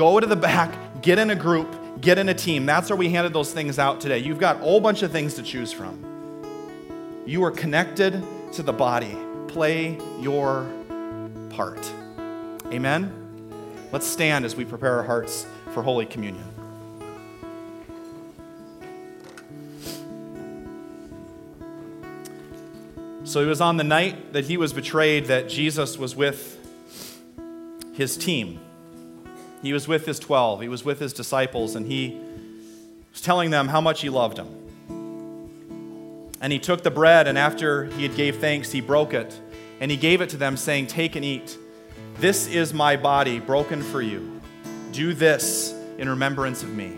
Go 0.00 0.18
to 0.18 0.26
the 0.26 0.34
back, 0.34 1.02
get 1.02 1.18
in 1.18 1.28
a 1.28 1.34
group, 1.34 2.00
get 2.00 2.16
in 2.16 2.30
a 2.30 2.34
team. 2.34 2.64
That's 2.64 2.88
where 2.88 2.96
we 2.96 3.10
handed 3.10 3.34
those 3.34 3.52
things 3.52 3.78
out 3.78 4.00
today. 4.00 4.16
You've 4.16 4.38
got 4.38 4.56
a 4.56 4.58
whole 4.60 4.80
bunch 4.80 5.02
of 5.02 5.12
things 5.12 5.34
to 5.34 5.42
choose 5.42 5.74
from. 5.74 7.22
You 7.26 7.44
are 7.44 7.50
connected 7.50 8.24
to 8.52 8.62
the 8.62 8.72
body. 8.72 9.14
Play 9.48 9.98
your 10.18 10.66
part. 11.50 11.92
Amen? 12.68 13.12
Let's 13.92 14.06
stand 14.06 14.46
as 14.46 14.56
we 14.56 14.64
prepare 14.64 14.94
our 14.94 15.02
hearts 15.02 15.44
for 15.74 15.82
Holy 15.82 16.06
Communion. 16.06 16.46
So 23.24 23.42
it 23.42 23.46
was 23.46 23.60
on 23.60 23.76
the 23.76 23.84
night 23.84 24.32
that 24.32 24.46
he 24.46 24.56
was 24.56 24.72
betrayed 24.72 25.26
that 25.26 25.50
Jesus 25.50 25.98
was 25.98 26.16
with 26.16 26.58
his 27.92 28.16
team. 28.16 28.60
He 29.62 29.72
was 29.72 29.86
with 29.86 30.06
his 30.06 30.18
12, 30.18 30.62
he 30.62 30.68
was 30.68 30.84
with 30.84 31.00
his 31.00 31.12
disciples, 31.12 31.74
and 31.74 31.86
he 31.86 32.18
was 33.12 33.20
telling 33.20 33.50
them 33.50 33.68
how 33.68 33.80
much 33.80 34.00
he 34.00 34.08
loved 34.08 34.38
them. 34.38 34.56
And 36.40 36.52
he 36.52 36.58
took 36.58 36.82
the 36.82 36.90
bread, 36.90 37.28
and 37.28 37.36
after 37.36 37.84
he 37.84 38.02
had 38.02 38.16
gave 38.16 38.36
thanks, 38.36 38.72
he 38.72 38.80
broke 38.80 39.12
it, 39.12 39.38
and 39.78 39.90
he 39.90 39.96
gave 39.96 40.22
it 40.22 40.30
to 40.30 40.36
them, 40.38 40.56
saying, 40.56 40.86
Take 40.86 41.16
and 41.16 41.24
eat. 41.24 41.58
This 42.16 42.46
is 42.46 42.72
my 42.72 42.96
body 42.96 43.38
broken 43.38 43.82
for 43.82 44.00
you. 44.00 44.40
Do 44.92 45.12
this 45.12 45.72
in 45.98 46.08
remembrance 46.08 46.62
of 46.62 46.70
me. 46.70 46.96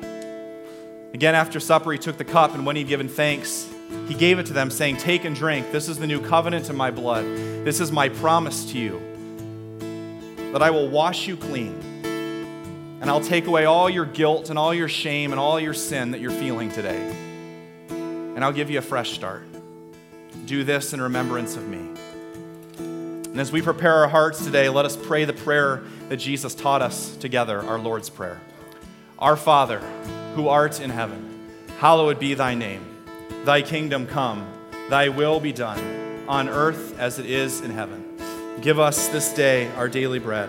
Again, 1.12 1.34
after 1.34 1.58
supper, 1.60 1.92
he 1.92 1.98
took 1.98 2.16
the 2.16 2.24
cup, 2.24 2.54
and 2.54 2.64
when 2.64 2.76
he'd 2.76 2.88
given 2.88 3.08
thanks, 3.08 3.68
he 4.06 4.14
gave 4.14 4.38
it 4.38 4.46
to 4.46 4.52
them, 4.52 4.70
saying, 4.70 4.98
Take 4.98 5.24
and 5.24 5.34
drink. 5.34 5.72
This 5.72 5.88
is 5.88 5.98
the 5.98 6.06
new 6.06 6.20
covenant 6.20 6.70
in 6.70 6.76
my 6.76 6.90
blood. 6.90 7.24
This 7.24 7.80
is 7.80 7.90
my 7.90 8.08
promise 8.08 8.70
to 8.72 8.78
you 8.78 9.00
that 10.52 10.62
I 10.62 10.70
will 10.70 10.88
wash 10.88 11.26
you 11.26 11.36
clean. 11.36 11.91
And 13.02 13.10
I'll 13.10 13.20
take 13.20 13.48
away 13.48 13.64
all 13.64 13.90
your 13.90 14.06
guilt 14.06 14.48
and 14.48 14.56
all 14.56 14.72
your 14.72 14.88
shame 14.88 15.32
and 15.32 15.40
all 15.40 15.58
your 15.58 15.74
sin 15.74 16.12
that 16.12 16.20
you're 16.20 16.30
feeling 16.30 16.70
today. 16.70 17.12
And 17.90 18.44
I'll 18.44 18.52
give 18.52 18.70
you 18.70 18.78
a 18.78 18.82
fresh 18.82 19.10
start. 19.10 19.42
Do 20.46 20.62
this 20.62 20.92
in 20.92 21.00
remembrance 21.00 21.56
of 21.56 21.66
me. 21.66 21.90
And 22.78 23.40
as 23.40 23.50
we 23.50 23.60
prepare 23.60 23.96
our 23.96 24.08
hearts 24.08 24.44
today, 24.44 24.68
let 24.68 24.84
us 24.84 24.96
pray 24.96 25.24
the 25.24 25.32
prayer 25.32 25.82
that 26.10 26.18
Jesus 26.18 26.54
taught 26.54 26.80
us 26.80 27.16
together, 27.16 27.60
our 27.60 27.78
Lord's 27.80 28.08
Prayer. 28.08 28.40
Our 29.18 29.36
Father, 29.36 29.80
who 30.36 30.46
art 30.46 30.80
in 30.80 30.90
heaven, 30.90 31.48
hallowed 31.78 32.20
be 32.20 32.34
thy 32.34 32.54
name. 32.54 32.84
Thy 33.44 33.62
kingdom 33.62 34.06
come, 34.06 34.46
thy 34.90 35.08
will 35.08 35.40
be 35.40 35.52
done, 35.52 36.24
on 36.28 36.48
earth 36.48 36.96
as 37.00 37.18
it 37.18 37.26
is 37.26 37.62
in 37.62 37.72
heaven. 37.72 38.16
Give 38.60 38.78
us 38.78 39.08
this 39.08 39.34
day 39.34 39.68
our 39.72 39.88
daily 39.88 40.20
bread, 40.20 40.48